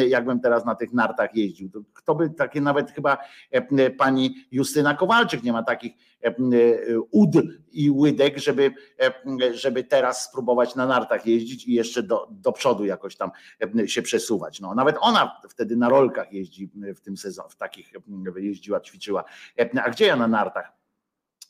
[0.07, 1.71] jakbym teraz na tych nartach jeździł.
[1.95, 3.19] Kto by takie nawet chyba
[3.99, 7.31] pani Justyna Kowalczyk nie ma takich E, e, ud
[7.73, 8.71] i łydek, żeby,
[9.01, 13.31] e, żeby teraz spróbować na nartach jeździć i jeszcze do, do przodu jakoś tam
[13.87, 14.61] się przesuwać.
[14.61, 17.93] No, nawet ona wtedy na rolkach jeździ w tym sezonie, w takich
[18.37, 19.25] jeździła, ćwiczyła.
[19.85, 20.78] A gdzie ja na nartach?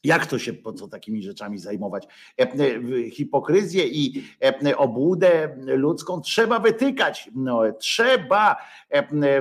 [0.05, 2.07] Jak to się po co takimi rzeczami zajmować?
[2.41, 4.25] E, e, hipokryzję i
[4.67, 7.31] e, obłudę ludzką trzeba wytykać.
[7.35, 8.57] No, trzeba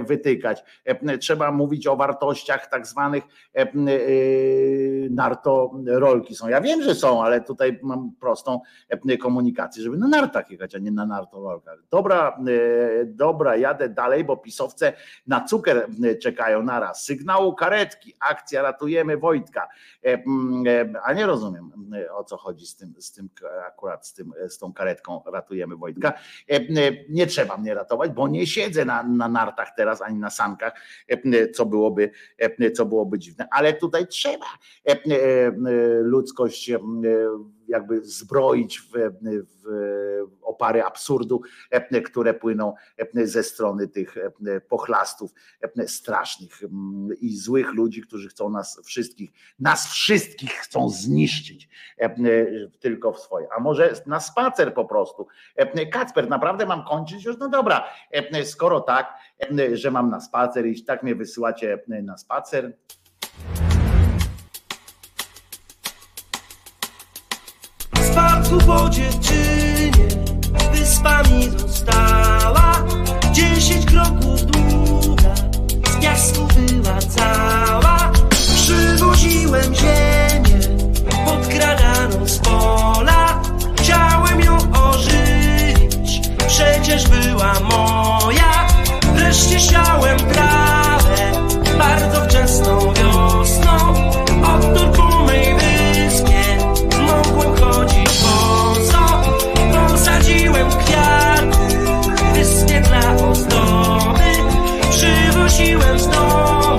[0.07, 0.63] wytykać.
[1.19, 3.23] Trzeba mówić o wartościach tak zwanych
[5.09, 6.47] nartorolki są.
[6.47, 8.61] Ja wiem, że są, ale tutaj mam prostą
[9.21, 11.79] komunikację, żeby na nartach jechać, a nie na nartorolkach.
[11.91, 12.39] Dobra,
[13.05, 14.93] dobra, jadę dalej, bo pisowce
[15.27, 15.87] na cukier
[16.21, 17.03] czekają naraz.
[17.05, 19.67] Sygnału karetki, akcja ratujemy Wojtka
[21.03, 23.29] a nie rozumiem mm, o co chodzi z tym, z tym
[23.67, 26.13] akurat z, tym, z tą karetką ratujemy Wojtka.
[27.09, 30.73] Nie trzeba mnie ratować, bo nie siedzę na, na nartach teraz ani na sankach,
[31.53, 32.11] co byłoby,
[32.75, 34.45] co byłoby dziwne, ale tutaj trzeba
[36.01, 36.71] ludzkość
[37.67, 38.91] jakby zbroić w,
[39.63, 41.41] w opary absurdu,
[42.05, 42.73] które płyną
[43.13, 44.15] ze strony tych
[44.69, 45.31] pochlastów
[45.87, 46.61] strasznych
[47.21, 51.69] i złych ludzi, którzy chcą nas wszystkich, nas wszystkich chcą zniszczyć
[52.79, 53.47] tylko w swoje.
[53.57, 55.27] A może na spacer po prostu.
[55.91, 57.37] Kacper, naprawdę mam kończyć już?
[57.37, 57.85] No dobra,
[58.43, 59.13] skoro tak,
[59.73, 62.77] że mam na spacer iść, tak mnie wysyłacie na spacer.
[68.49, 70.07] Po dziewczynie
[70.71, 72.73] Wyspami została.
[73.31, 75.35] Dziesięć kroków długa
[75.91, 78.11] Z piasku była cała
[78.55, 80.59] Przywoziłem ziemię
[81.25, 83.41] Podkradaną z pola.
[83.77, 88.67] Chciałem ją ożywić Przecież była moja.
[89.15, 91.31] Wreszcie siałem trawę
[91.77, 93.36] Bardzo wczesną wiosną
[105.57, 106.77] Domu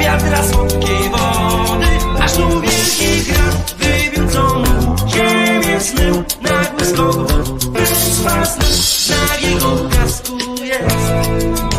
[0.00, 1.86] Wiatra słodkiej wody
[2.20, 9.48] Aż tu wielki grad Wybił co mógł Ziemię zmył Nagły skok wód Wyspa znów Na
[9.48, 11.77] jego piasku jest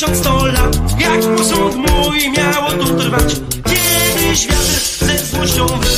[0.00, 0.76] Tysiąc sto lat.
[1.00, 3.36] Jak posąg mój miało tu trwać?
[3.64, 5.89] Kiedyś wiatr ze złością wyrwał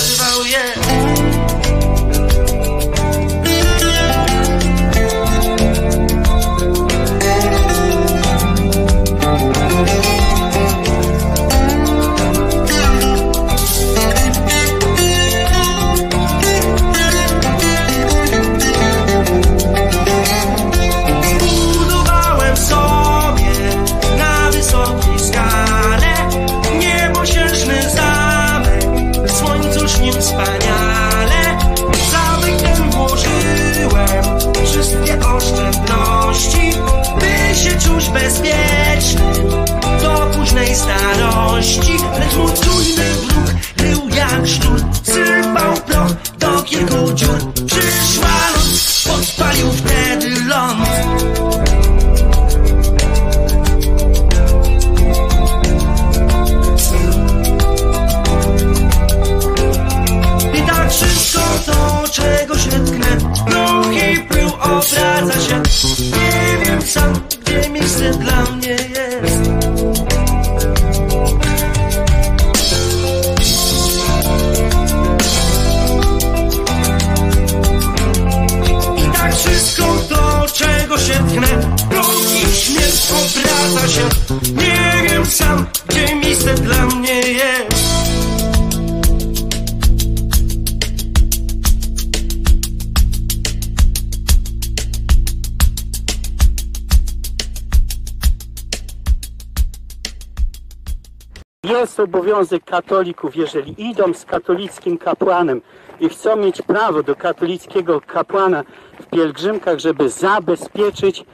[102.65, 105.61] katolików, jeżeli idą z katolickim kapłanem
[106.01, 108.65] i chcą mieć prawo do katolickiego kapłana
[109.01, 111.25] w pielgrzymkach, żeby zabezpieczyć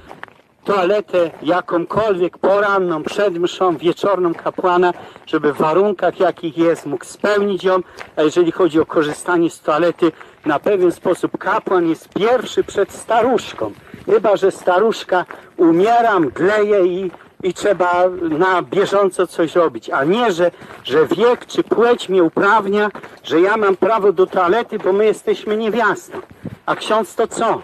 [0.64, 4.92] toaletę jakąkolwiek poranną, przed mszą, wieczorną kapłana,
[5.26, 7.80] żeby w warunkach jakich jest mógł spełnić ją,
[8.16, 10.12] a jeżeli chodzi o korzystanie z toalety,
[10.46, 13.72] na pewien sposób kapłan jest pierwszy przed staruszką.
[14.06, 15.24] Chyba, że staruszka
[15.56, 17.10] umiera, mdleje i,
[17.42, 20.50] i trzeba na bieżąco coś robić, a nie, że,
[20.84, 22.90] że wiek czy płeć mnie uprawnia,
[23.24, 26.18] że ja mam prawo do toalety, bo my jesteśmy niewiastą.
[26.66, 27.62] A ksiądz to co?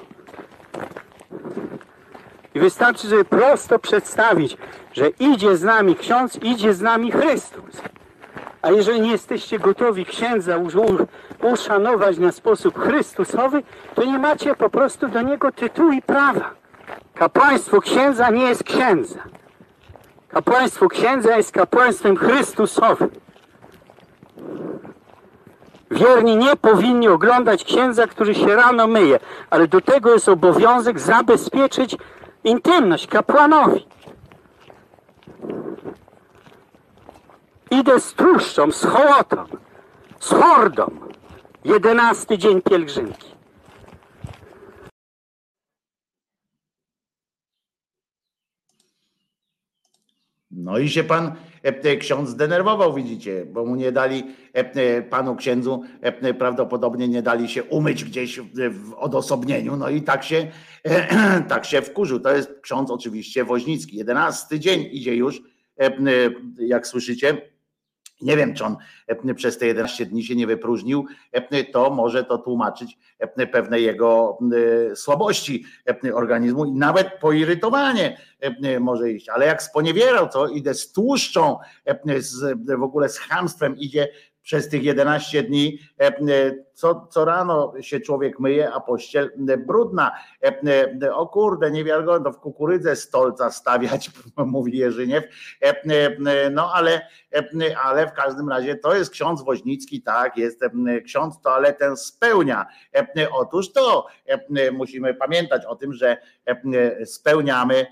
[2.55, 4.57] I wystarczy, żeby prosto przedstawić,
[4.93, 7.83] że idzie z nami ksiądz, idzie z nami Chrystus.
[8.63, 10.59] A jeżeli nie jesteście gotowi księdza
[11.43, 13.63] uszanować na sposób chrystusowy,
[13.95, 16.51] to nie macie po prostu do niego tytułu i prawa.
[17.15, 19.19] Kapłaństwo księdza nie jest księdza.
[20.35, 23.11] Kapłaństwo księdza jest kapłaństwem chrystusowym.
[25.91, 29.19] Wierni nie powinni oglądać księdza, który się rano myje,
[29.51, 31.97] ale do tego jest obowiązek zabezpieczyć
[32.45, 33.87] intymność kapłanowi.
[37.71, 39.45] Idę z truszczą, z hołotą,
[40.21, 40.91] z hordą.
[41.65, 43.34] Jedenasty dzień pielgrzymki.
[50.57, 55.83] No i się pan e, ksiądz zdenerwował, widzicie, bo mu nie dali, e, panu księdzu
[56.01, 60.51] e, prawdopodobnie nie dali się umyć gdzieś w odosobnieniu, no i tak się,
[61.49, 62.21] tak się wkurzył.
[62.21, 63.97] To jest ksiądz oczywiście Woźnicki.
[63.97, 65.43] Jedenasty dzień idzie już,
[66.59, 67.54] jak słyszycie,
[68.21, 68.77] nie wiem, czy on
[69.07, 73.81] e, przez te 11 dni się nie wypróżnił, e, to może to tłumaczyć e, pewne
[73.81, 74.39] jego
[74.95, 75.65] słabości
[76.15, 78.21] organizmu i nawet poirytowanie
[78.81, 79.29] może iść.
[79.29, 81.59] Ale jak sponiewierał, to idę z tłuszczą,
[82.79, 84.09] w ogóle z hamstwem idzie
[84.43, 85.79] przez tych 11 dni.
[86.75, 90.13] E, e, co, co rano się człowiek myje, a pościel e, brudna.
[91.13, 95.25] O kurde, niewiarygodne, w kukurydzę stolca stawiać, mówi Jerzyniew.
[96.51, 97.09] No ale,
[97.85, 100.61] ale w każdym razie to jest ksiądz Woźnicki, tak, jest
[101.05, 102.67] ksiądz toaletę spełnia.
[103.33, 104.07] Otóż to
[104.73, 106.17] musimy pamiętać o tym, że
[107.05, 107.87] spełniamy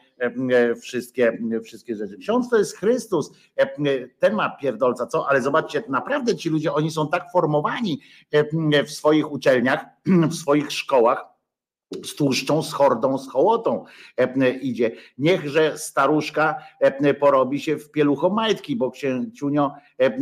[0.82, 2.16] wszystkie, wszystkie rzeczy.
[2.18, 3.30] Ksiądz to jest Chrystus,
[4.18, 5.28] ten ma pierdolca, co?
[5.28, 8.00] Ale zobaczcie, naprawdę ci ludzie, oni są tak formowani
[8.84, 9.84] w swoich uczelniach,
[10.30, 11.32] w swoich szkołach,
[12.04, 13.84] z tłuszczą, z hordą, z hołotą
[14.60, 14.90] idzie.
[15.18, 16.56] Niechże staruszka
[17.20, 19.72] porobi się w pieluchomajtki, bo księciunio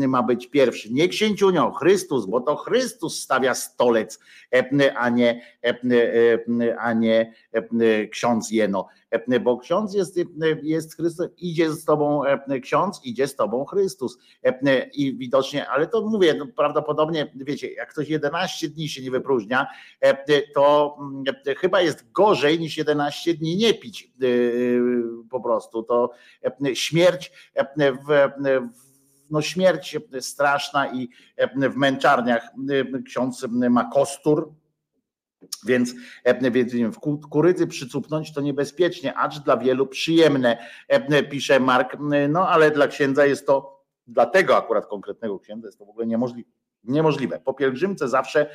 [0.08, 0.92] ma być pierwszy.
[0.92, 4.20] Nie księciunio, Chrystus, bo to Chrystus stawia stolec,
[4.96, 5.42] a nie,
[6.78, 7.32] a nie
[8.10, 8.88] ksiądz Jeno.
[9.40, 10.20] Bo ksiądz jest,
[10.62, 12.22] jest Chrystus, idzie z tobą
[12.62, 14.18] ksiądz, idzie z tobą Chrystus.
[14.92, 19.66] I widocznie, ale to mówię, no prawdopodobnie, wiecie, jak ktoś 11 dni się nie wypróżnia,
[20.54, 20.96] to
[21.56, 24.12] chyba jest gorzej niż 11 dni nie pić
[25.30, 25.82] po prostu.
[25.82, 26.10] To
[26.74, 27.32] śmierć
[28.08, 28.30] w
[29.30, 31.08] no śmierć straszna i
[31.70, 32.50] w męczarniach
[33.06, 34.52] ksiądz ma kostur,
[35.66, 35.94] więc,
[36.50, 36.98] więc w
[37.30, 40.58] kurydzy przycupnąć to niebezpiecznie, acz dla wielu przyjemne,
[41.30, 41.96] pisze Mark.
[42.28, 46.06] No ale dla księdza jest to, dla tego akurat konkretnego księdza jest to w ogóle
[46.06, 46.50] niemożliwe.
[46.84, 47.40] Niemożliwe.
[47.44, 48.50] Po pielgrzymce zawsze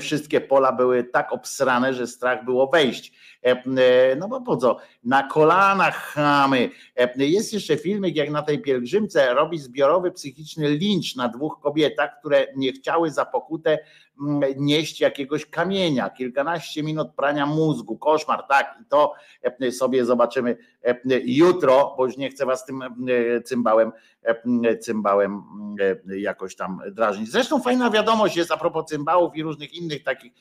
[0.00, 3.12] wszystkie pola były tak obsrane, że strach było wejść.
[4.16, 4.76] No bo po co?
[5.04, 6.70] Na kolanach chamy.
[7.16, 12.46] Jest jeszcze filmik, jak na tej pielgrzymce robi zbiorowy psychiczny lincz na dwóch kobietach, które
[12.56, 13.78] nie chciały za pokutę
[14.56, 16.10] nieść jakiegoś kamienia.
[16.10, 17.98] Kilkanaście minut prania mózgu.
[17.98, 18.78] Koszmar, tak.
[18.82, 19.14] I to
[19.70, 20.56] sobie zobaczymy
[21.24, 22.82] jutro, bo już nie chcę was tym
[23.44, 23.92] cymbałem,
[24.80, 25.42] cymbałem
[26.06, 27.30] jakoś tam drażnić.
[27.30, 30.32] Zresztą fajna wiadomość jest a propos cymbałów i różnych innych takich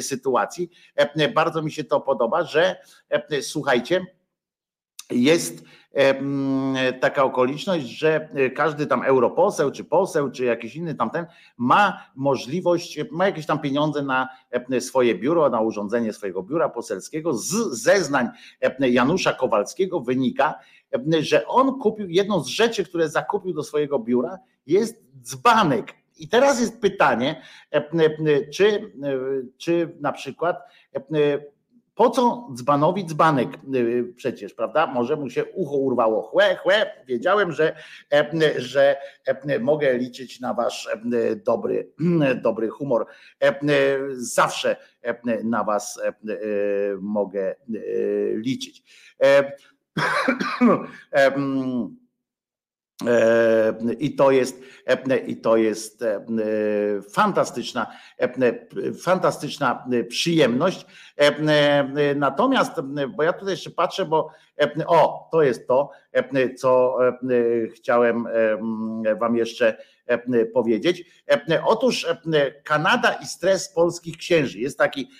[0.00, 0.70] sytuacji.
[1.34, 2.76] Bardzo mi się to podoba że
[3.10, 4.06] e, słuchajcie,
[5.10, 5.64] jest e,
[7.00, 13.26] taka okoliczność, że każdy tam europoseł, czy poseł, czy jakiś inny tamten ma możliwość, ma
[13.26, 14.28] jakieś tam pieniądze na
[14.70, 17.34] e, swoje biuro, na urządzenie swojego biura poselskiego.
[17.34, 18.28] Z zeznań
[18.80, 20.54] Janusza Kowalskiego wynika,
[21.20, 25.94] że on kupił, jedną z rzeczy, które zakupił do swojego biura jest dzbanek.
[26.18, 27.42] I teraz jest pytanie,
[28.52, 28.92] czy,
[29.56, 30.56] czy na przykład
[31.94, 34.86] po co dzbanowi dzbanek y, przecież, prawda?
[34.86, 36.22] Może mu się ucho urwało.
[36.22, 37.76] Chłe, chłe, wiedziałem, że,
[38.12, 41.92] e, że e, mogę liczyć na wasz e, dobry,
[42.42, 43.06] dobry humor.
[44.12, 44.76] Zawsze
[45.44, 46.00] na was
[47.00, 47.54] mogę
[48.34, 48.82] liczyć.
[53.06, 56.24] E, I to jest, e, i to jest e,
[57.10, 57.86] fantastyczna,
[59.02, 60.86] fantastyczna przyjemność.
[62.16, 62.72] Natomiast,
[63.16, 64.30] bo ja tutaj jeszcze patrzę, bo
[64.86, 65.90] o, to jest to,
[66.56, 66.98] co
[67.74, 68.28] chciałem
[69.20, 69.76] Wam jeszcze
[70.54, 71.04] powiedzieć.
[71.64, 72.06] Otóż
[72.64, 74.58] Kanada i stres polskich księży.
[74.58, 75.10] Jest taki,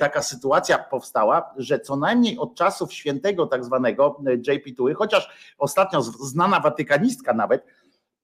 [0.00, 6.02] taka sytuacja powstała, że co najmniej od czasów świętego tak zwanego JP Tuły, chociaż ostatnio
[6.02, 7.64] znana watykanistka nawet,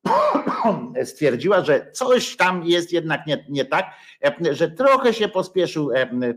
[1.04, 3.86] stwierdziła, że coś tam jest jednak nie, nie tak,
[4.50, 5.90] że trochę się pospieszył,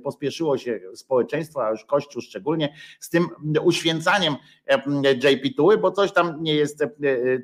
[0.04, 3.28] pospieszyło się społeczeństwo, a już Kościół szczególnie, z tym
[3.64, 4.36] uświęcaniem
[5.24, 6.84] JP Tuły, bo coś tam nie jest,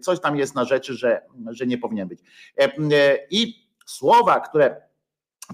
[0.01, 2.19] coś tam jest na rzeczy, że, że nie powinien być.
[3.29, 4.90] I słowa, które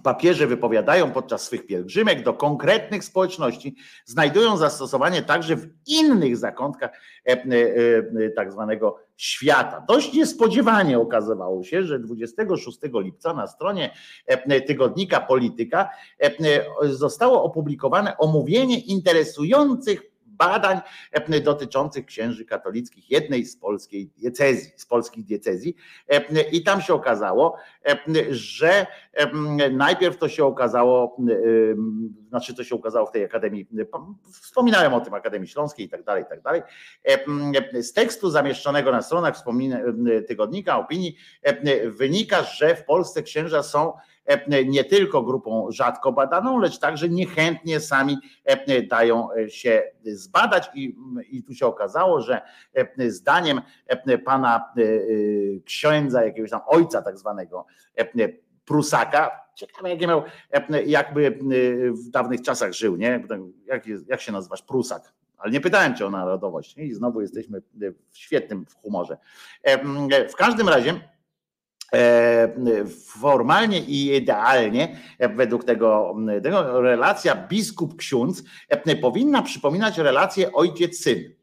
[0.03, 6.91] papieże wypowiadają podczas swych pielgrzymek do konkretnych społeczności, znajdują zastosowanie także w innych zakątkach
[7.25, 7.37] e, e,
[8.25, 9.85] e, tak zwanego świata.
[9.87, 13.93] Dość niespodziewanie okazywało się, że 26 lipca na stronie
[14.67, 15.89] tygodnika Polityka
[16.81, 20.79] zostało opublikowane omówienie interesujących badań
[21.43, 25.75] dotyczących księży katolickich jednej z polskiej diecezji, z polskich diecezji
[26.51, 27.57] i tam się okazało,
[28.29, 28.85] że
[29.71, 31.17] najpierw to się okazało,
[32.29, 33.67] znaczy to się okazało w tej Akademii,
[34.41, 36.61] wspominałem o tym Akademii Śląskiej i tak dalej, i tak dalej.
[37.81, 39.43] Z tekstu zamieszczonego na stronach
[40.27, 41.17] tygodnika opinii
[41.85, 43.93] wynika, że w Polsce księża są
[44.65, 50.95] nie tylko grupą rzadko badaną, lecz także niechętnie sami e, dają się zbadać i,
[51.29, 52.41] i tu się okazało, że
[52.73, 53.61] e, zdaniem
[54.25, 54.73] pana
[55.65, 57.65] księdza, jakiegoś tam ojca tak zwanego
[58.65, 60.23] Prusaka, ciekawe jakie miał,
[60.85, 61.39] jakby
[61.91, 63.27] w dawnych czasach żył, nie?
[63.65, 64.61] Jak, jak się nazywasz?
[64.61, 67.61] Prusak, ale nie pytałem cię o narodowość i znowu jesteśmy
[68.11, 69.17] w świetnym humorze.
[70.29, 71.16] W każdym razie E,
[73.05, 81.37] formalnie i idealnie, e, według tego, tego relacja biskup-ksiądz e, powinna przypominać relację ojciec-syn.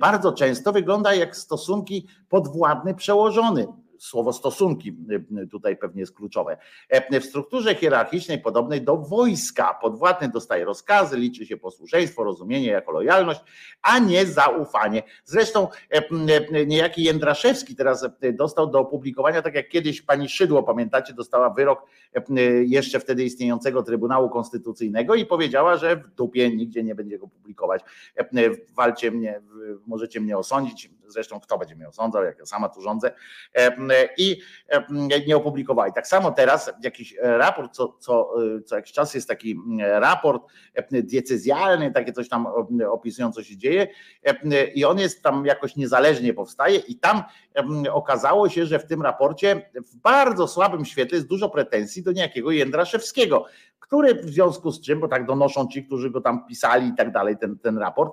[0.00, 3.66] Bardzo często wygląda jak stosunki podwładny przełożony
[4.02, 4.96] słowo stosunki
[5.42, 6.56] y, tutaj pewnie jest kluczowe.
[6.88, 12.92] E, w strukturze hierarchicznej podobnej do wojska podwładny dostaje rozkazy, liczy się posłuszeństwo, rozumienie jako
[12.92, 13.40] lojalność,
[13.82, 15.02] a nie zaufanie.
[15.24, 16.02] Zresztą e,
[16.52, 21.86] e, niejaki Jędraszewski teraz dostał do opublikowania, tak jak kiedyś pani Szydło, pamiętacie, dostała wyrok
[22.66, 27.82] jeszcze wtedy istniejącego Trybunału Konstytucyjnego i powiedziała, że w dupie nigdzie nie będzie go publikować.
[28.76, 29.40] Walcie mnie,
[29.86, 33.12] możecie mnie osądzić, zresztą kto będzie mnie osądzał, jak ja sama tu rządzę
[34.18, 34.40] i
[35.26, 35.92] nie opublikowali.
[35.92, 38.34] Tak samo teraz jakiś raport, co, co,
[38.66, 40.42] co jakiś czas jest taki raport
[40.90, 42.46] diecezjalny, takie coś tam
[42.90, 43.86] opisują, co się dzieje
[44.74, 47.22] i on jest tam jakoś niezależnie powstaje i tam
[47.92, 52.50] okazało się, że w tym raporcie w bardzo słabym świetle jest dużo pretensji do niejakiego
[52.50, 53.46] Jędraszewskiego,
[53.82, 57.12] który w związku z czym, bo tak donoszą ci, którzy go tam pisali i tak
[57.12, 58.12] dalej, ten, ten raport,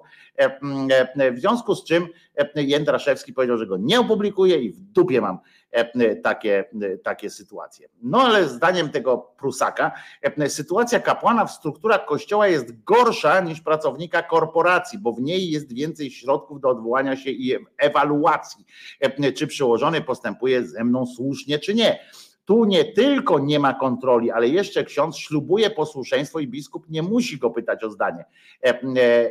[1.35, 2.07] w związku z czym
[2.55, 5.39] Jędraszewski powiedział, że go nie opublikuje i w dupie mam
[5.71, 6.65] E, takie,
[7.03, 7.89] takie sytuacje.
[8.01, 9.91] No ale zdaniem tego Prusaka,
[10.21, 15.73] e, sytuacja kapłana w strukturach kościoła jest gorsza niż pracownika korporacji, bo w niej jest
[15.73, 18.65] więcej środków do odwołania się i ewaluacji,
[18.99, 21.99] e, czy przełożony postępuje ze mną słusznie, czy nie.
[22.49, 27.37] Tu nie tylko nie ma kontroli, ale jeszcze ksiądz ślubuje posłuszeństwo i biskup nie musi
[27.37, 28.25] go pytać o zdanie.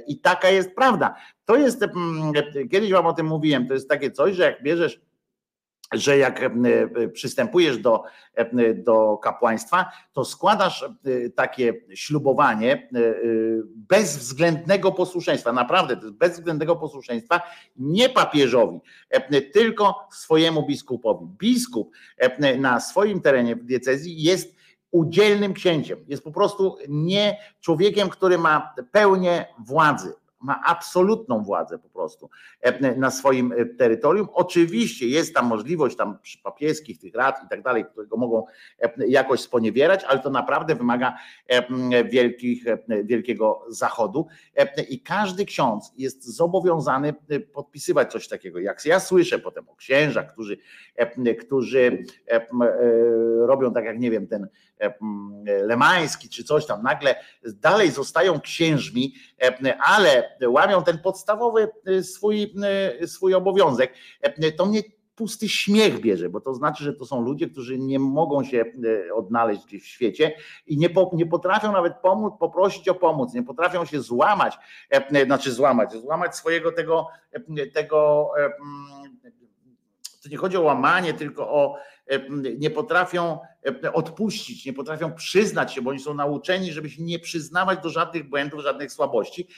[0.06, 1.14] I taka jest prawda.
[1.44, 1.84] To jest,
[2.70, 5.00] kiedyś wam o tym mówiłem, to jest takie coś, że jak bierzesz
[5.92, 6.50] że jak e,
[7.08, 8.02] przystępujesz do,
[8.34, 12.88] e, do kapłaństwa, to składasz e, takie ślubowanie
[13.74, 17.40] bezwzględnego posłuszeństwa, naprawdę to jest bezwzględnego posłuszeństwa
[17.76, 18.80] nie papieżowi,
[19.52, 21.26] tylko swojemu biskupowi.
[21.38, 21.92] Biskup
[22.58, 24.54] na swoim terenie w diecezji jest
[24.90, 31.88] udzielnym księciem, jest po prostu nie człowiekiem, który ma pełnię władzy ma absolutną władzę po
[31.88, 34.28] prostu e, na swoim e, terytorium.
[34.32, 38.44] Oczywiście jest tam możliwość tam przy papieskich tych rad i tak dalej, którego mogą
[38.78, 41.14] e, jakoś sponiewierać, ale to naprawdę wymaga
[42.10, 42.64] wielkich,
[43.04, 44.26] wielkiego zachodu
[44.88, 47.14] i każdy ksiądz jest zobowiązany
[47.52, 48.58] podpisywać coś takiego.
[48.58, 50.58] Jak ja słyszę potem o księżach, którzy,
[51.40, 52.04] którzy
[53.40, 54.48] robią tak jak nie wiem, ten
[55.44, 59.14] Lemański czy coś tam, nagle dalej zostają księżmi,
[59.84, 61.68] ale łamią ten podstawowy
[62.02, 62.54] swój,
[63.06, 63.94] swój obowiązek,
[64.56, 64.82] to mnie
[65.18, 68.64] pusty śmiech bierze, bo to znaczy, że to są ludzie, którzy nie mogą się
[69.14, 73.42] odnaleźć gdzieś w świecie i nie, po, nie potrafią nawet pomóc, poprosić o pomoc, nie
[73.42, 74.58] potrafią się złamać,
[75.24, 77.06] znaczy złamać, złamać swojego tego,
[77.74, 78.30] tego
[80.22, 81.76] to nie chodzi o łamanie, tylko o
[82.58, 83.38] nie potrafią
[83.92, 88.28] odpuścić, nie potrafią przyznać się, bo oni są nauczeni, żeby się nie przyznawać do żadnych
[88.28, 89.48] błędów, żadnych słabości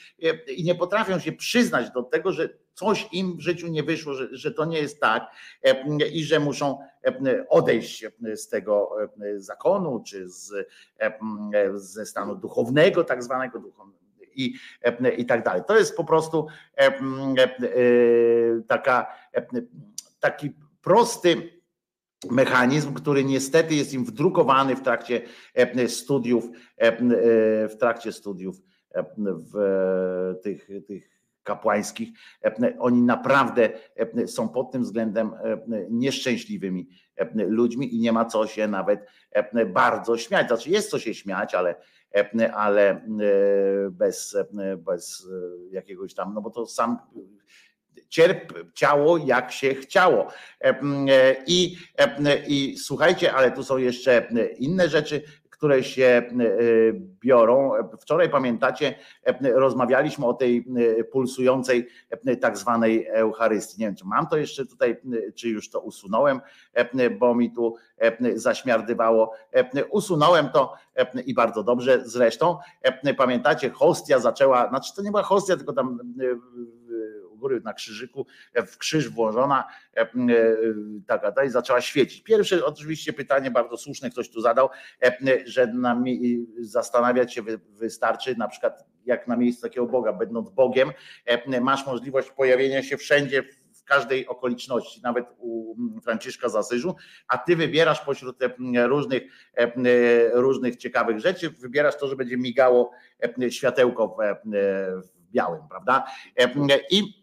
[0.56, 4.28] i nie potrafią się przyznać do tego, że coś im w życiu nie wyszło, że,
[4.32, 5.30] że to nie jest tak
[6.12, 6.78] i że muszą
[7.48, 8.90] odejść z tego
[9.36, 10.52] zakonu, czy z,
[11.74, 14.00] ze stanu duchownego, tak zwanego duchownego
[14.34, 14.54] i,
[15.16, 15.62] i tak dalej.
[15.66, 16.46] To jest po prostu
[18.68, 19.06] taka,
[20.20, 20.50] taki
[20.82, 21.60] prosty
[22.30, 25.22] mechanizm, który niestety jest im wdrukowany w trakcie
[25.88, 26.44] studiów,
[27.70, 28.56] w trakcie studiów
[29.24, 29.54] w
[30.42, 32.08] tych, tych kapłańskich.
[32.78, 33.70] Oni naprawdę
[34.26, 35.32] są pod tym względem
[35.90, 36.88] nieszczęśliwymi
[37.34, 39.06] ludźmi i nie ma co się nawet
[39.66, 40.46] bardzo śmiać.
[40.46, 41.74] Znaczy jest co się śmiać, ale,
[42.54, 43.08] ale
[43.90, 44.36] bez,
[44.78, 45.28] bez
[45.70, 46.98] jakiegoś tam, no bo to sam
[48.08, 50.26] cierp ciało jak się chciało.
[51.46, 51.76] I,
[52.46, 56.22] I słuchajcie, ale tu są jeszcze inne rzeczy, które się
[57.20, 57.72] biorą.
[58.00, 58.94] Wczoraj pamiętacie,
[59.54, 60.66] rozmawialiśmy o tej
[61.12, 61.88] pulsującej
[62.40, 63.80] tak zwanej Eucharystii.
[63.80, 64.96] Nie wiem, czy mam to jeszcze tutaj,
[65.34, 66.40] czy już to usunąłem,
[67.18, 67.76] bo mi tu
[68.34, 69.32] zaśmiardywało.
[69.90, 70.74] Usunąłem to
[71.26, 72.58] i bardzo dobrze zresztą.
[73.16, 75.98] Pamiętacie, hostia zaczęła, znaczy to nie była hostia, tylko tam
[77.40, 79.64] góry na krzyżyku, e, w krzyż włożona,
[79.96, 80.10] e, e,
[81.34, 82.22] ta i zaczęła świecić.
[82.22, 84.68] Pierwsze oczywiście pytanie bardzo słuszne ktoś tu zadał,
[85.44, 86.02] że na,
[86.60, 90.90] zastanawiać się wystarczy na przykład jak na miejscu takiego Boga, będąc Bogiem,
[91.60, 93.44] masz możliwość pojawienia się wszędzie,
[93.80, 96.96] w każdej okoliczności, nawet u Franciszka z Asyżu,
[97.28, 98.38] a ty wybierasz pośród
[98.86, 99.22] różnych,
[100.32, 102.90] różnych ciekawych rzeczy, wybierasz to, że będzie migało
[103.50, 104.16] światełko
[105.04, 106.04] w białym, prawda?
[106.90, 107.19] I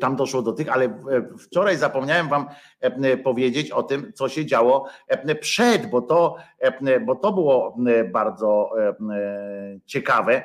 [0.00, 0.90] tam doszło do tych, ale e,
[1.38, 2.46] wczoraj zapomniałem wam
[3.24, 4.88] powiedzieć o tym, co się działo
[5.40, 6.36] przed, bo to,
[7.06, 7.76] bo to było
[8.12, 8.70] bardzo
[9.86, 10.42] ciekawe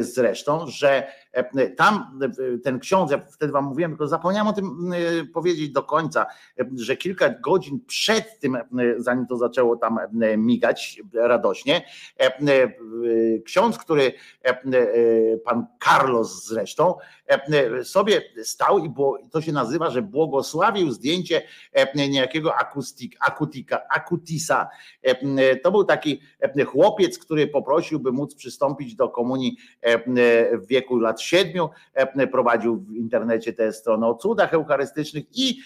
[0.00, 1.12] zresztą, że
[1.76, 2.20] tam
[2.64, 4.92] ten ksiądz, ja wtedy wam mówiłem, tylko zapomniałem o tym
[5.34, 6.26] powiedzieć do końca,
[6.76, 8.58] że kilka godzin przed tym,
[8.96, 9.98] zanim to zaczęło tam
[10.36, 11.84] migać radośnie,
[13.44, 14.12] ksiądz, który
[15.44, 16.94] pan Carlos zresztą,
[17.82, 21.42] sobie stał i było, to się nazywa, że błogosławił zdjęcie
[21.94, 24.68] niejakiego akustik, akutika, akutisa.
[25.62, 26.20] To był taki
[26.66, 29.56] chłopiec, który poprosił, by móc przystąpić do komunii
[30.52, 31.68] w wieku lat siedmiu,
[32.32, 35.58] prowadził w internecie tę stronę o cudach eucharystycznych i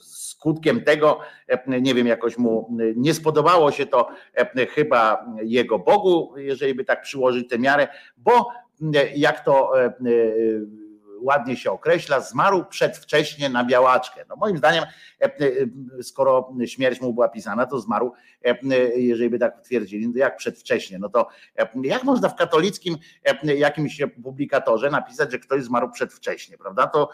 [0.00, 1.20] skutkiem tego,
[1.66, 4.08] nie wiem, jakoś mu nie spodobało się to
[4.74, 8.48] chyba jego Bogu, jeżeli by tak przyłożyć tę miarę, bo
[9.16, 9.72] jak to
[11.20, 14.24] ładnie się określa, zmarł przedwcześnie na białaczkę.
[14.28, 14.84] No moim zdaniem,
[15.20, 18.12] e, e, skoro śmierć mu była pisana, to zmarł,
[18.44, 18.58] e,
[18.96, 20.98] jeżeli by tak twierdzili, to jak przedwcześnie?
[20.98, 21.28] No to
[21.82, 22.96] jak można w katolickim
[23.42, 26.86] jakimś publikatorze napisać, że ktoś zmarł przedwcześnie, prawda?
[26.86, 27.10] To,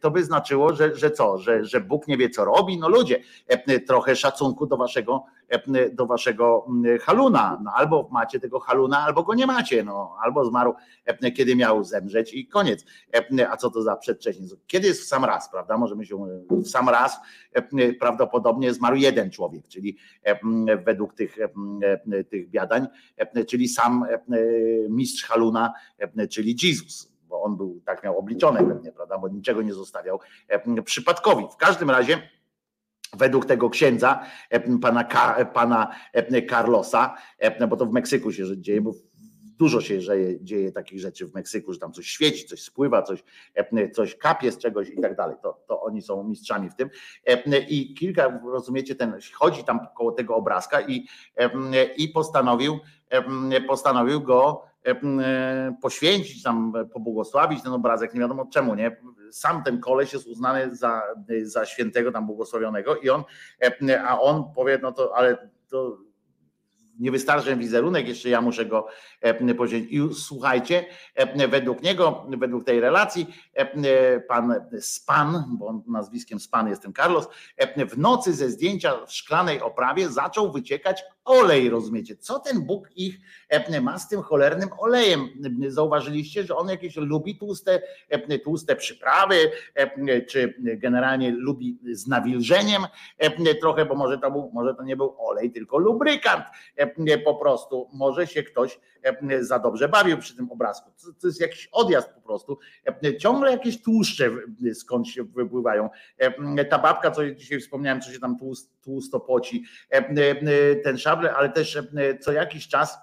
[0.00, 2.78] to by znaczyło, że, że co, że, że Bóg nie wie, co robi?
[2.78, 3.20] No ludzie,
[3.86, 5.24] trochę szacunku do waszego
[5.92, 6.66] do waszego
[7.00, 7.60] haluna.
[7.64, 9.84] No, albo macie tego haluna, albo go nie macie.
[9.84, 10.74] No, albo zmarł,
[11.36, 12.84] kiedy miał zemrzeć i koniec.
[13.50, 14.46] A co to za przedwcześnie?
[14.66, 15.78] Kiedy jest w sam raz, prawda?
[15.78, 17.20] Możemy się w sam raz
[18.00, 19.96] prawdopodobnie zmarł jeden człowiek, czyli
[20.84, 21.36] według tych,
[22.30, 22.86] tych biadań,
[23.48, 24.06] czyli sam
[24.88, 25.72] mistrz haluna,
[26.30, 30.20] czyli Jezus bo on był tak miał obliczone pewnie, prawda, bo niczego nie zostawiał
[30.84, 31.44] przypadkowi.
[31.52, 32.28] W każdym razie
[33.18, 34.24] według tego księdza,
[34.82, 35.04] pana,
[35.54, 35.94] pana
[36.50, 37.14] Carlosa,
[37.68, 38.92] bo to w Meksyku się dzieje, bo
[39.58, 43.24] dużo się dzieje, dzieje takich rzeczy w Meksyku, że tam coś świeci, coś spływa, coś,
[43.92, 45.36] coś kapie z czegoś i tak dalej.
[45.42, 46.90] To, to oni są mistrzami w tym.
[47.68, 51.06] I kilka, rozumiecie, ten chodzi tam koło tego obrazka i,
[51.96, 52.78] i postanowił,
[53.68, 54.62] postanowił go
[55.82, 58.96] poświęcić, tam pobłogosławić ten obrazek, nie wiadomo czemu, nie?
[59.30, 61.02] Sam ten koleś jest uznany za,
[61.42, 63.24] za świętego tam błogosławionego i on,
[64.06, 65.98] a on powie, no to ale to
[66.98, 68.86] nie wystarczy wizerunek, jeszcze ja muszę go
[69.56, 69.92] poświęcić.
[69.92, 70.84] I słuchajcie,
[71.48, 73.26] według niego, według tej relacji,
[74.28, 77.28] pan Span, bo nazwiskiem Span jest ten Carlos,
[77.90, 82.16] w nocy ze zdjęcia w szklanej oprawie zaczął wyciekać olej, rozumiecie?
[82.16, 83.18] Co ten Bóg ich
[83.48, 85.28] e, ma z tym cholernym olejem?
[85.68, 89.36] Zauważyliście, że on jakieś lubi tłuste, e, tłuste przyprawy,
[89.74, 92.82] e, czy generalnie lubi z nawilżeniem
[93.60, 96.44] trochę, bo może to, był, może to nie był olej, tylko lubrykant
[97.24, 97.88] po prostu.
[97.92, 98.80] Może się ktoś
[99.40, 100.90] za dobrze bawił przy tym obrazku.
[101.20, 102.58] To jest jakiś odjazd po prostu.
[103.18, 104.30] Ciągle jakieś tłuszcze
[104.74, 105.90] skąd się wypływają.
[106.70, 108.36] Ta babka, co dzisiaj wspomniałem, co się tam
[108.82, 109.64] tłusto poci,
[110.84, 111.78] ten ale też
[112.20, 112.98] co jakiś czas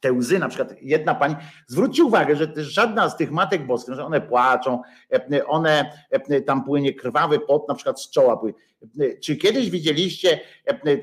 [0.00, 4.04] te łzy, na przykład jedna pani, zwróćcie uwagę, że żadna z tych matek boskich, że
[4.04, 4.82] one płaczą,
[5.46, 5.92] one
[6.46, 8.54] tam płynie krwawy pot, na przykład z czoła płynie.
[9.22, 10.40] Czy kiedyś widzieliście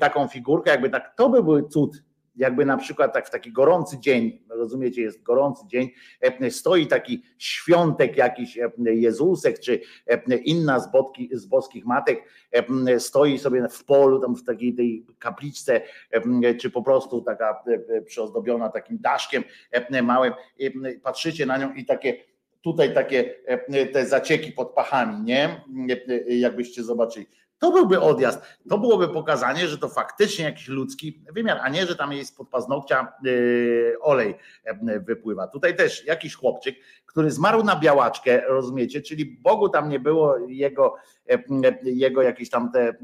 [0.00, 2.02] taką figurkę, jakby tak, to by był cud,
[2.36, 5.90] jakby na przykład tak w taki gorący dzień, rozumiecie, jest gorący dzień,
[6.20, 12.22] e, stoi taki świątek jakiś e, Jezusek, czy e, inna z, bodki, z boskich matek
[12.98, 15.80] stoi sobie w polu, tam w takiej tej kapliczce,
[16.60, 17.62] czy po prostu taka
[18.06, 19.44] przyozdobiona takim daszkiem
[20.02, 20.32] małym,
[21.02, 22.16] patrzycie na nią i takie
[22.60, 23.34] tutaj takie
[23.92, 25.64] te zacieki pod pachami, nie?
[26.26, 27.26] Jakbyście zobaczyli
[27.58, 31.96] to byłby odjazd, to byłoby pokazanie, że to faktycznie jakiś ludzki wymiar, a nie, że
[31.96, 34.34] tam jest pod paznokcia yy, olej
[35.06, 35.46] wypływa.
[35.48, 36.76] Tutaj też jakiś chłopczyk,
[37.16, 40.94] który zmarł na białaczkę, rozumiecie, czyli Bogu tam nie było jego,
[41.26, 41.38] yy,
[41.82, 42.94] jego jakieś tam te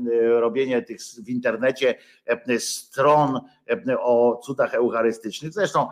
[0.41, 1.95] robienie tych w internecie
[2.59, 3.41] stron
[3.99, 5.53] o cudach eucharystycznych.
[5.53, 5.89] Zresztą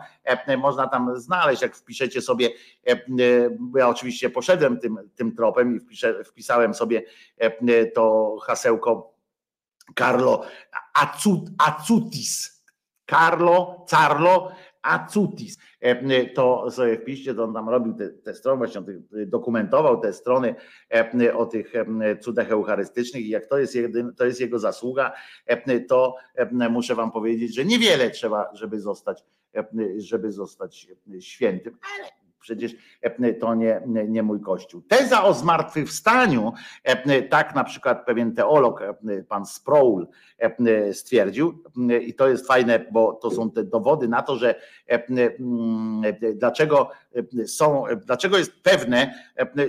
[0.57, 2.49] można tam znaleźć, jak wpiszecie sobie,
[3.75, 5.79] ja oczywiście poszedłem tym, tym tropem i
[6.25, 7.03] wpisałem sobie
[7.93, 9.13] to hasełko
[9.95, 10.43] Carlo
[11.57, 12.61] Acutis.
[13.09, 14.51] Carlo, Carlo
[14.81, 15.57] Acutis.
[16.35, 20.55] To sobie wpiszcie, to on tam robił te, te strony, właśnie dokumentował te strony
[21.33, 21.73] o tych
[22.21, 25.13] cudach eucharystycznych i jak to jest, jedyn, to jest jego zasługa,
[25.87, 26.15] to
[26.69, 29.23] muszę wam powiedzieć, że niewiele trzeba, żeby zostać,
[29.97, 30.87] żeby zostać
[31.19, 34.81] świętym, ale Przecież e, to nie, nie mój kościół.
[34.81, 36.53] Teza o zmartwychwstaniu,
[36.83, 40.07] e, tak na przykład pewien teolog, e, pan Sproul,
[40.93, 41.63] stwierdził,
[42.01, 44.55] i to jest fajne, bo to są te dowody na to, że
[46.33, 46.89] dlaczego
[47.45, 49.13] są, dlaczego jest pewne,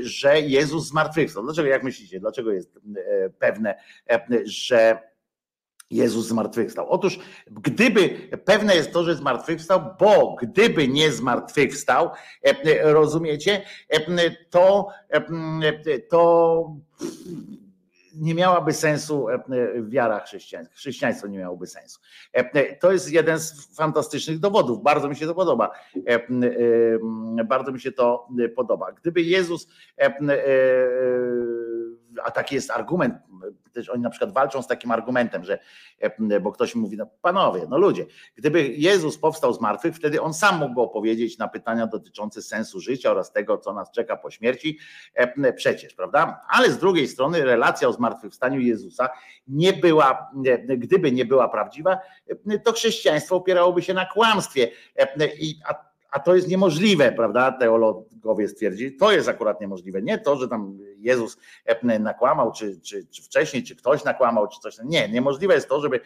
[0.01, 1.45] że Jezus zmartwychwstał.
[1.45, 2.79] Dlaczego, jak myślicie, dlaczego jest
[3.39, 3.75] pewne,
[4.45, 5.12] że
[5.93, 6.87] Jezus zmartwychwstał.
[6.89, 7.19] Otóż,
[7.51, 12.11] gdyby, pewne jest to, że zmartwychwstał, bo gdyby nie zmartwychwstał,
[12.43, 16.77] e, rozumiecie, e, to, e, to
[18.15, 19.27] nie miałaby sensu
[19.83, 20.75] wiara chrześcijańska.
[20.75, 22.01] Chrześcijaństwo nie miałoby sensu.
[22.81, 24.83] To jest jeden z fantastycznych dowodów.
[24.83, 25.71] Bardzo mi się to podoba.
[27.45, 28.93] Bardzo mi się to podoba.
[28.93, 29.69] Gdyby Jezus
[32.25, 33.15] a taki jest argument,
[33.73, 35.59] też oni na przykład walczą z takim argumentem, że,
[36.41, 40.59] bo ktoś mówi, no panowie, no ludzie, gdyby Jezus powstał z martwych, wtedy on sam
[40.59, 44.79] mógłby opowiedzieć na pytania dotyczące sensu życia oraz tego, co nas czeka po śmierci,
[45.57, 46.41] przecież, prawda?
[46.49, 49.11] Ale z drugiej strony relacja o zmartwychwstaniu Jezusa
[49.49, 50.31] nie była,
[50.77, 51.99] gdyby nie była prawdziwa,
[52.65, 54.71] to chrześcijaństwo opierałoby się na kłamstwie.
[55.69, 57.53] A a to jest niemożliwe, prawda?
[57.53, 60.03] Teologowie stwierdzili, to jest akurat niemożliwe.
[60.03, 61.39] Nie to, że tam Jezus
[62.01, 64.77] nakłamał, czy, czy, czy wcześniej, czy ktoś nakłamał, czy coś.
[64.85, 66.01] Nie, niemożliwe jest to, żeby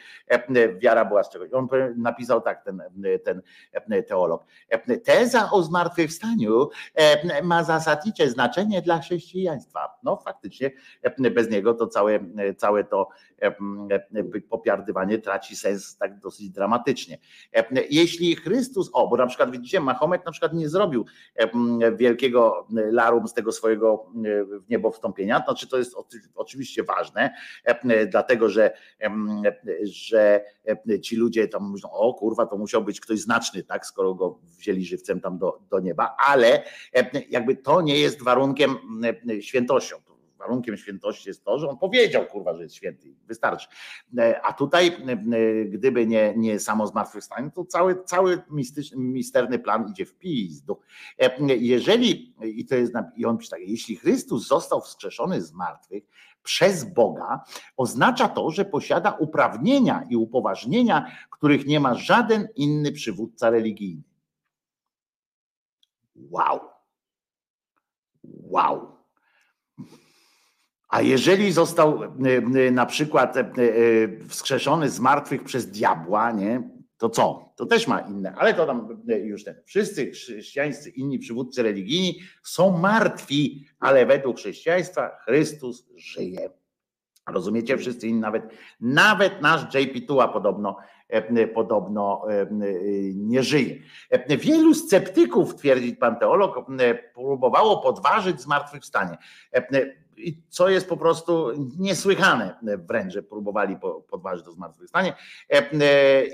[0.78, 1.52] wiara była z czegoś.
[1.52, 2.83] On napisał tak, ten,
[3.25, 3.43] ten
[4.09, 4.44] teolog.
[5.05, 6.68] Teza o zmartwychwstaniu
[7.43, 9.99] ma zasadnicze znaczenie dla chrześcijaństwa.
[10.02, 10.70] No faktycznie,
[11.35, 12.18] bez niego to całe,
[12.57, 13.09] całe to
[14.49, 17.18] popiardywanie traci sens tak dosyć dramatycznie.
[17.91, 21.05] Jeśli Chrystus, o, bo na przykład widzicie, Mahomet na przykład nie zrobił
[21.97, 24.07] wielkiego larum z tego swojego
[24.66, 25.97] w niebo wstąpienia, znaczy to jest
[26.34, 27.34] oczywiście ważne,
[28.10, 28.73] dlatego że,
[29.83, 30.44] że
[31.02, 34.84] ci ludzie tam mówią, o kurwa, to musiał być ktoś znaczny, tak, skoro go wzięli
[34.84, 36.62] żywcem tam do, do nieba, ale
[37.31, 38.76] jakby to nie jest warunkiem
[39.41, 39.97] świętością
[40.47, 43.15] warunkiem świętości jest to, że on powiedział, kurwa, że jest święty.
[43.26, 43.68] Wystarczy.
[44.18, 45.16] E, a tutaj, e,
[45.65, 50.81] gdyby nie, nie samo zmartwychwstanie, to cały, cały mistyczny, misterny plan idzie w pizdu.
[51.18, 56.05] E, jeżeli, i to jest, i on pisze tak, jeśli Chrystus został wskrzeszony z martwych,
[56.42, 57.44] przez Boga
[57.76, 64.02] oznacza to, że posiada uprawnienia i upoważnienia, których nie ma żaden inny przywódca religijny.
[66.16, 66.60] Wow.
[68.25, 68.95] Wow.
[70.97, 72.08] A jeżeli został e,
[72.66, 73.44] e, na przykład e,
[74.28, 77.52] wskrzeszony z martwych przez diabła, nie, to co?
[77.57, 79.55] To też ma inne, ale to tam już ten.
[79.65, 86.50] Wszyscy chrześcijańscy, inni przywódcy religijni są martwi, ale według chrześcijaństwa Chrystus żyje.
[87.28, 87.78] Rozumiecie?
[87.78, 88.44] Wszyscy inni, nawet,
[88.81, 90.76] nawet nasz JP Tuła podobno,
[91.55, 92.23] podobno
[93.15, 93.76] nie żyje.
[94.28, 96.66] Wielu sceptyków, twierdzi pan teolog,
[97.15, 99.16] próbowało podważyć zmartwychwstanie.
[100.17, 103.77] I co jest po prostu niesłychane wręcz, że próbowali
[104.11, 105.15] podważyć to zmartwychwstanie.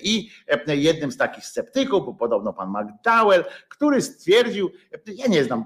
[0.02, 0.30] I
[0.66, 4.70] jednym z takich sceptyków był podobno pan McDowell, który stwierdził,
[5.06, 5.64] ja nie znam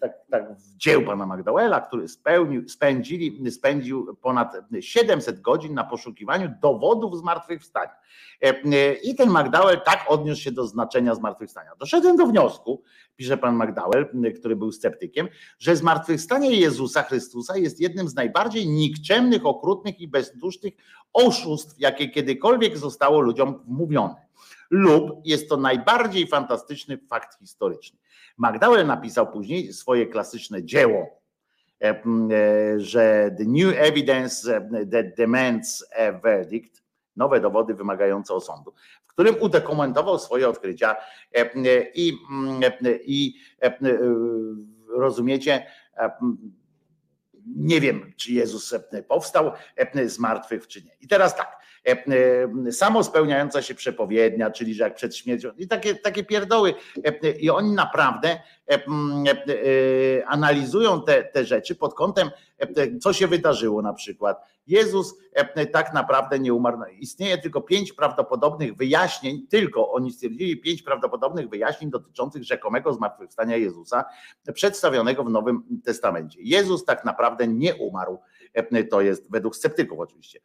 [0.00, 0.44] tak, tak
[0.76, 7.96] dzieł pana McDowella, który spełnił, spędzili, spędził ponad 700 godzin na poszukiwaniu dowodów zmartwychwstania.
[9.02, 11.70] I ten McDowell tak odniósł się do znaczenia zmartwychwstania.
[11.78, 12.82] Doszedłem do wniosku,
[13.16, 14.08] pisze pan McDowell,
[14.38, 20.74] który był sceptykiem, że zmartwychwstanie Jezusa Chrystusa jest jednym z najbardziej nikczemnych, okrutnych i bezdusznych
[21.12, 24.14] oszustw, jakie kiedykolwiek zostało ludziom wmówione.
[24.70, 27.98] Lub jest to najbardziej fantastyczny fakt historyczny.
[28.38, 31.06] McDowell napisał później swoje klasyczne dzieło,
[31.80, 32.00] e, e,
[32.80, 34.60] że The New Evidence
[34.92, 36.82] That Demands a Verdict,
[37.16, 38.72] nowe dowody wymagające osądu,
[39.04, 40.96] w którym udokumentował swoje odkrycia
[41.34, 41.50] e,
[41.94, 42.12] i,
[43.04, 43.34] i
[44.88, 45.66] rozumiecie,
[47.46, 48.74] nie wiem, czy Jezus
[49.08, 49.52] powstał
[50.08, 50.96] z martwych, czy nie.
[51.00, 51.61] I teraz tak,
[52.70, 56.74] samo spełniająca się przepowiednia, czyli że jak przed śmiercią, i takie, takie pierdoły.
[57.40, 58.40] I oni naprawdę
[60.26, 62.30] analizują te, te rzeczy pod kątem,
[63.00, 64.52] co się wydarzyło na przykład.
[64.66, 65.14] Jezus
[65.72, 66.78] tak naprawdę nie umarł.
[66.98, 74.04] Istnieje tylko pięć prawdopodobnych wyjaśnień, tylko oni stwierdzili pięć prawdopodobnych wyjaśnień dotyczących rzekomego zmartwychwstania Jezusa,
[74.54, 76.38] przedstawionego w Nowym Testamencie.
[76.42, 78.18] Jezus tak naprawdę nie umarł.
[78.90, 80.40] To jest według sceptyków oczywiście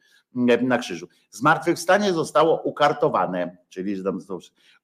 [0.62, 1.08] na krzyżu.
[1.30, 4.04] Zmartwychwstanie zostało ukartowane, czyli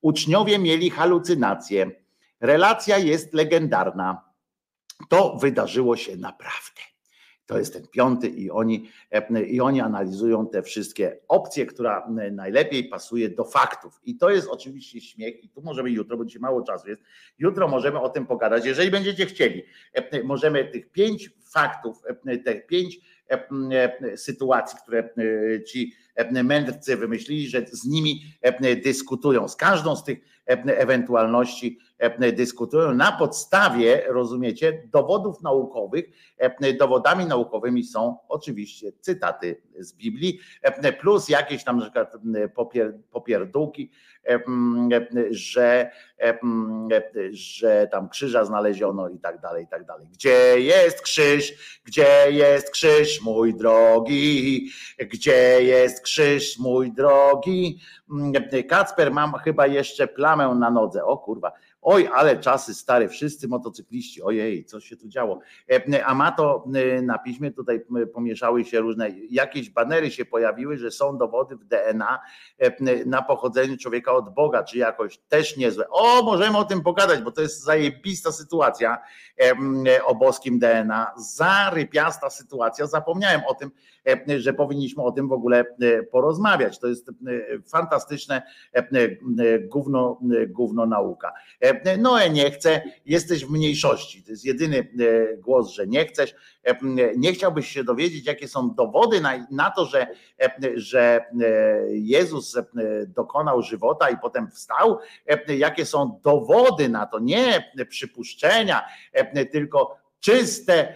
[0.02, 1.92] uczniowie mieli halucynacje.
[2.40, 4.22] Relacja jest legendarna.
[5.10, 6.82] To wydarzyło się naprawdę.
[7.46, 8.90] To jest ten piąty i oni,
[9.48, 14.00] i oni analizują te wszystkie opcje, która najlepiej pasuje do faktów.
[14.04, 17.02] I to jest oczywiście śmiech i tu możemy jutro, bo dzisiaj mało czasu jest,
[17.38, 19.64] jutro możemy o tym pogadać, jeżeli będziecie chcieli.
[20.24, 22.02] Możemy tych pięć faktów,
[22.46, 23.00] te pięć
[24.16, 25.10] sytuacji, które
[25.68, 25.94] ci
[26.44, 28.22] mędrcy wymyślili, że z nimi
[28.84, 29.48] dyskutują.
[29.48, 31.80] Z każdą z tych ewentualności
[32.34, 36.06] dyskutują na podstawie, rozumiecie, dowodów naukowych.
[36.80, 40.40] Dowodami naukowymi są oczywiście cytaty z Biblii,
[41.00, 42.14] plus jakieś tam na przykład
[42.56, 43.92] popier, popierdółki,
[45.32, 45.92] że,
[47.32, 50.08] że tam krzyża znaleziono i tak dalej, i tak dalej.
[50.14, 51.54] Gdzie jest krzyż?
[51.86, 54.70] Gdzie jest krzyż, mój drogi?
[54.98, 57.80] Gdzie jest krzyż, mój drogi?
[58.70, 61.06] Kacper, mam chyba jeszcze plamę na nodze.
[61.06, 61.52] O kurwa,
[61.86, 65.40] Oj, ale czasy stare, wszyscy motocykliści, ojej, co się tu działo.
[65.72, 70.78] E, a ma to e, na piśmie, tutaj pomieszały się różne, jakieś banery się pojawiły,
[70.78, 72.20] że są dowody w DNA
[72.60, 75.90] e, na pochodzenie człowieka od Boga, czy jakoś też niezłe.
[75.90, 78.98] O, możemy o tym pogadać, bo to jest zajebista sytuacja
[80.06, 83.72] o boskim DNA, zarypiasta sytuacja, zapomniałem o tym,
[84.38, 85.66] że powinniśmy o tym w ogóle
[86.12, 86.80] porozmawiać.
[86.80, 87.12] To jest
[87.72, 88.42] fantastyczne
[89.70, 91.34] gówno, gówno nauka.
[91.98, 94.24] Noe nie chce, jesteś w mniejszości.
[94.24, 96.36] To jest jedyny e, głos, że nie chcesz.
[96.64, 96.76] E,
[97.18, 100.08] nie chciałbyś się dowiedzieć, jakie są dowody na, na to, że,
[100.42, 101.26] e, że
[101.90, 102.58] Jezus
[103.08, 105.00] dokonał żywota i potem wstał.
[105.48, 108.82] Jakie są dowody na to, nie przypuszczenia,
[109.52, 110.94] tylko czyste,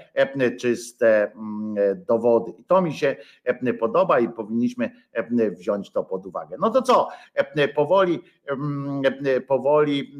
[0.52, 1.76] czyste mm,
[2.08, 2.52] dowody.
[2.52, 3.16] I to mi się
[3.74, 4.92] podoba i powinniśmy
[5.52, 6.58] wziąć to pod uwagę.
[6.60, 7.08] No to co?
[7.76, 8.20] Powoli,
[9.48, 10.14] powoli,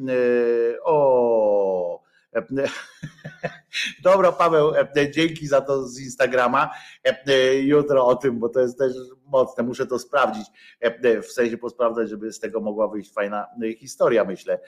[0.84, 2.07] o
[4.04, 6.70] Dobra, Paweł, e, dzięki za to z Instagrama.
[7.04, 8.94] E, jutro o tym, bo to jest też
[9.26, 10.48] mocne, muszę to sprawdzić,
[10.80, 14.60] e, w sensie posprawdzać, żeby z tego mogła wyjść fajna historia, myślę,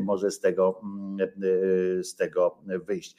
[0.00, 1.28] może z tego, mm,
[2.04, 3.16] z tego wyjść.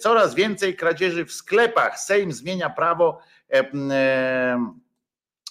[0.00, 2.00] Coraz więcej kradzieży w sklepach.
[2.00, 3.18] Sejm zmienia prawo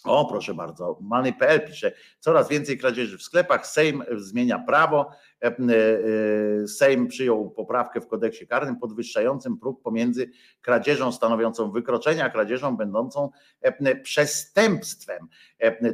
[0.03, 5.09] o, proszę bardzo, Many.pl pisze, coraz więcej kradzieży w sklepach, Sejm zmienia prawo,
[5.43, 12.30] e, e, Sejm przyjął poprawkę w kodeksie karnym podwyższającym próg pomiędzy kradzieżą stanowiącą wykroczenie, a
[12.30, 13.30] kradzieżą będącą
[13.61, 15.27] e, przestępstwem.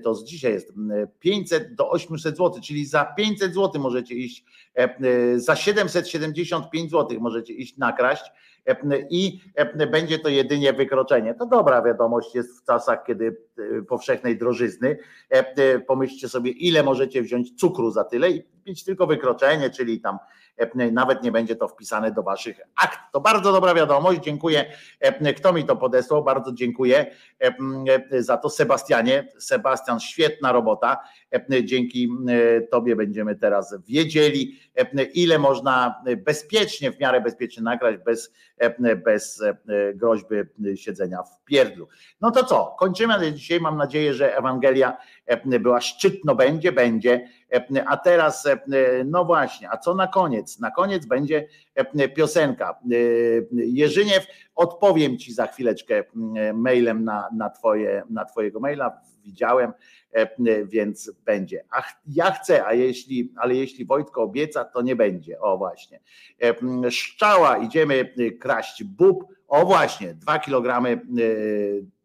[0.04, 0.74] To z dzisiaj jest
[1.20, 4.46] 500 do 800 zł, czyli za 500 zł możecie iść,
[5.36, 8.32] za 775 zł możecie iść nakraść
[9.10, 9.40] i
[9.92, 11.34] będzie to jedynie wykroczenie.
[11.34, 14.98] To dobra wiadomość jest w czasach, kiedy e, powszechnej drożyzny.
[15.88, 20.20] Pomyślcie sobie, ile możecie wziąć cukru za tyle i mieć tylko wykroczenie, czyli tam e,
[20.92, 23.00] nawet nie będzie to wpisane do waszych akt.
[23.14, 24.66] To bardzo dobra wiadomość, dziękuję.
[25.00, 26.24] e, Kto mi to podesłał?
[26.24, 27.06] Bardzo dziękuję
[27.42, 27.54] e,
[28.12, 29.28] e, za to Sebastianie.
[29.38, 30.98] Sebastian, świetna robota.
[31.34, 32.10] E, Dzięki
[32.58, 38.96] e, tobie będziemy teraz wiedzieli, e, ile można bezpiecznie, w miarę bezpiecznie nagrać bez, e,
[38.96, 39.56] bez e,
[39.94, 40.36] groźby
[40.76, 41.88] siedzenia w pierdlu.
[42.22, 43.60] No to co, kończymy dzisiaj.
[43.60, 47.28] Mam nadzieję, że Ewangelia e, była szczytno będzie, będzie.
[47.54, 48.60] E, A teraz, e,
[49.06, 50.60] no właśnie, a co na koniec?
[50.60, 52.80] Na koniec będzie e, piosenka.
[53.52, 56.04] Jerzyniew, odpowiem ci za chwileczkę
[56.54, 59.02] mailem na, na, twoje, na twojego maila.
[59.24, 59.74] Widziałem,
[60.66, 61.64] więc będzie.
[61.70, 65.40] A ch- ja chcę, a jeśli, ale jeśli Wojtko obieca, to nie będzie.
[65.40, 66.00] O właśnie.
[66.90, 69.24] Szczała, idziemy kraść bób.
[69.48, 71.02] O właśnie, dwa kilogramy,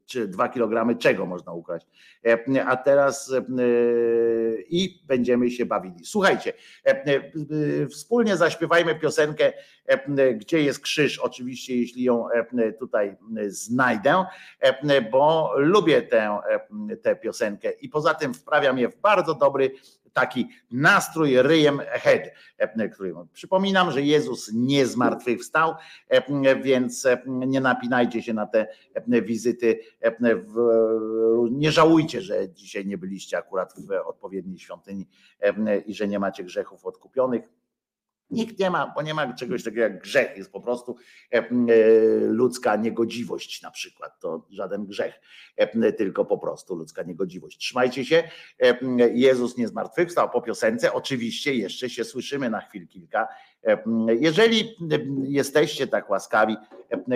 [0.07, 1.87] czy dwa kilogramy czego można ukraść.
[2.27, 6.05] E, A teraz y, i będziemy się bawili.
[6.05, 6.53] Słuchajcie,
[6.85, 9.53] e, wspólnie zaśpiewajmy piosenkę,
[9.87, 13.17] e, gdzie jest krzyż, oczywiście, jeśli ją e, tutaj
[13.49, 14.25] znajdę,
[14.61, 16.39] e, bo lubię tę,
[16.91, 19.71] e, tę piosenkę i poza tym wprawia mnie w bardzo dobry
[20.15, 22.23] taki nastrój ryjem head,
[22.59, 25.75] e, który przypominam, że Jezus nie zmartwychwstał,
[26.09, 30.13] e, więc e, nie napinajcie się na te e, wizyty, e,
[31.51, 35.09] nie żałujcie, że dzisiaj nie byliście akurat w odpowiedniej świątyni
[35.87, 37.43] i że nie macie grzechów odkupionych.
[38.31, 40.97] Nikt nie ma, bo nie ma czegoś takiego jak grzech, jest po prostu
[41.31, 41.49] e,
[42.21, 45.21] ludzka niegodziwość na przykład, to żaden grzech,
[45.97, 47.59] tylko po prostu ludzka niegodziwość.
[47.59, 48.29] Trzymajcie się,
[49.13, 53.29] Jezus nie zmartwychwstał po piosence, oczywiście jeszcze się słyszymy na chwil kilka.
[54.21, 54.77] Jeżeli
[55.23, 56.57] jesteście tak łaskawi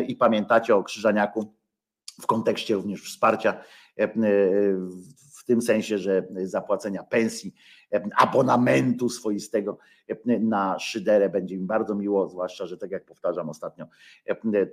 [0.07, 1.55] i pamiętacie o Krzyżaniaku
[2.21, 3.65] w kontekście również wsparcia,
[5.37, 7.78] w tym sensie, że zapłacenia pensji, e,
[8.17, 9.79] abonamentu swoistego
[10.41, 11.29] na szyderę.
[11.29, 13.87] Będzie mi bardzo miło, zwłaszcza, że tak jak powtarzam ostatnio,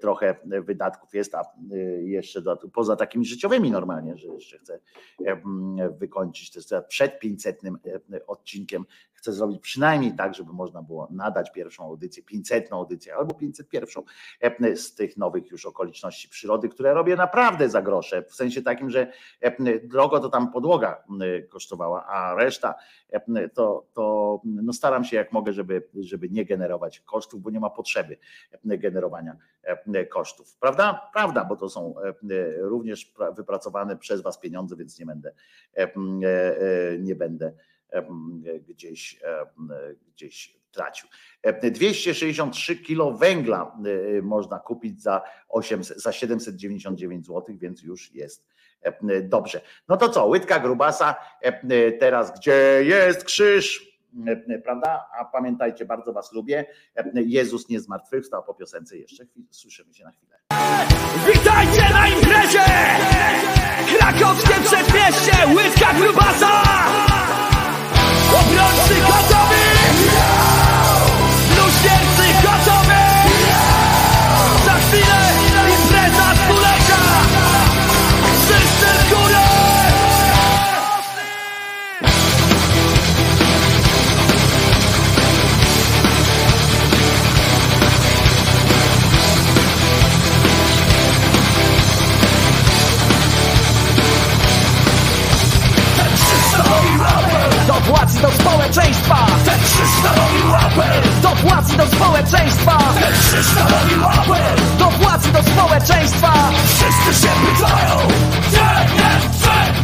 [0.02, 2.42] trochę wydatków jest, a e, jeszcze
[2.74, 4.80] poza takimi życiowymi normalnie, że jeszcze chcę
[6.00, 7.62] wykończyć, to jest przed 500
[8.28, 8.86] odcinkiem,
[9.26, 14.04] chcę zrobić przynajmniej tak, żeby można było nadać pierwszą audycję, 500 audycję albo 501
[14.42, 18.90] e, z tych nowych już okoliczności przyrody, które robię naprawdę za grosze, w sensie takim,
[18.90, 19.12] że
[19.84, 21.04] drogo to tam podłoga
[21.50, 22.76] kosztowała, a reszta
[23.54, 27.70] to, to no staram się jak mogę, żeby, żeby nie generować kosztów, bo nie ma
[27.70, 28.18] potrzeby
[28.70, 30.58] e, generowania e, kosztów.
[30.60, 31.10] Prawda?
[31.14, 32.14] Prawda, bo to są e,
[32.58, 35.34] również pra- wypracowane przez Was pieniądze, więc nie będę,
[35.78, 37.54] e, e, e, nie będę
[38.68, 39.20] gdzieś,
[40.14, 41.10] gdzieś tracił.
[41.42, 43.78] E, 263 kilo węgla
[44.18, 48.56] e, można kupić za, 800, za 799 zł, więc już jest e,
[49.24, 49.62] dobrze.
[49.90, 53.96] No to co, łydka grubasa, e, teraz gdzie jest krzyż?
[54.28, 55.06] E, Prawda?
[55.20, 56.66] A pamiętajcie, bardzo Was lubię.
[56.96, 59.24] E, Jezus nie zmartwychwstał po piosence jeszcze.
[59.52, 60.38] Słyszymy się na chwilę.
[61.34, 62.66] Witajcie na imprezie!
[63.98, 66.62] Krakowskie przedmieście, łydka grubasa!
[68.30, 69.66] Obrońcy gotowi!
[71.56, 73.06] Bluźniercy gotowi!
[74.66, 75.25] Za chwilę
[98.76, 101.02] społeczeństwa Ten krzyształowi łapel!
[101.22, 104.56] Dopłaci do społeczeństwa Ten krzyształowi łapel!
[104.80, 106.34] Dopłaci do społeczeństwa
[106.66, 108.08] Wszyscy się pytają,
[108.48, 109.76] gdzie jest Krzyż?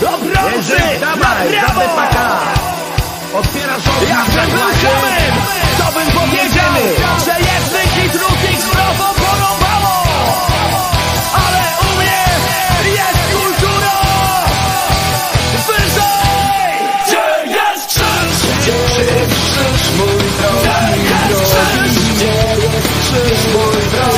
[0.00, 0.76] Do brązy!
[1.00, 1.82] Na prawo!
[3.34, 4.06] Otwierasz oczy!
[4.08, 4.58] Ja bym
[5.78, 6.74] to bym powiedział,
[7.24, 9.17] że jednych i drugich!
[22.78, 24.17] Jest krzyż,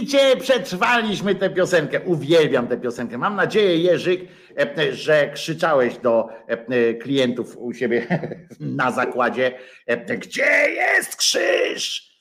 [0.00, 2.00] widzicie, przetrwaliśmy tę piosenkę.
[2.00, 3.18] Uwielbiam tę piosenkę.
[3.18, 4.20] Mam nadzieję, Jerzyk,
[4.58, 8.06] e, że krzyczałeś do e, klientów u siebie
[8.60, 12.16] na zakładzie, e, gdzie jest krzyż?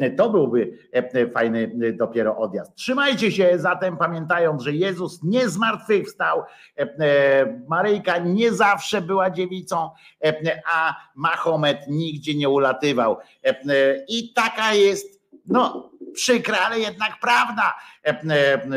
[0.00, 2.74] E, To byłby e, fajny e, dopiero odjazd.
[2.74, 6.42] Trzymajcie się zatem, pamiętając, że Jezus nie zmartwychwstał,
[6.78, 9.90] e, e, Maryjka nie zawsze była dziewicą,
[10.24, 13.16] e, a Mahomet nigdzie nie ulatywał.
[13.44, 17.74] E, e, I taka jest, no, przykra, ale jednak prawda
[18.06, 18.20] e,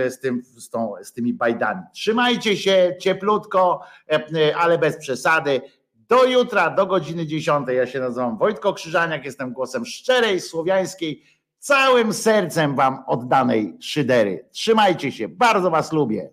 [0.05, 1.81] e, z, tym, z, tą, z tymi bajdami.
[1.93, 5.61] Trzymajcie się cieplutko, e, e, ale bez przesady.
[5.93, 7.67] Do jutra, do godziny 10.
[7.67, 11.23] Ja się nazywam Wojtko Krzyżaniak, jestem głosem szczerej, słowiańskiej,
[11.59, 14.45] całym sercem wam oddanej szydery.
[14.51, 16.29] Trzymajcie się, bardzo was lubię.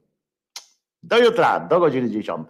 [1.03, 2.49] Do jutra, do godziny 10.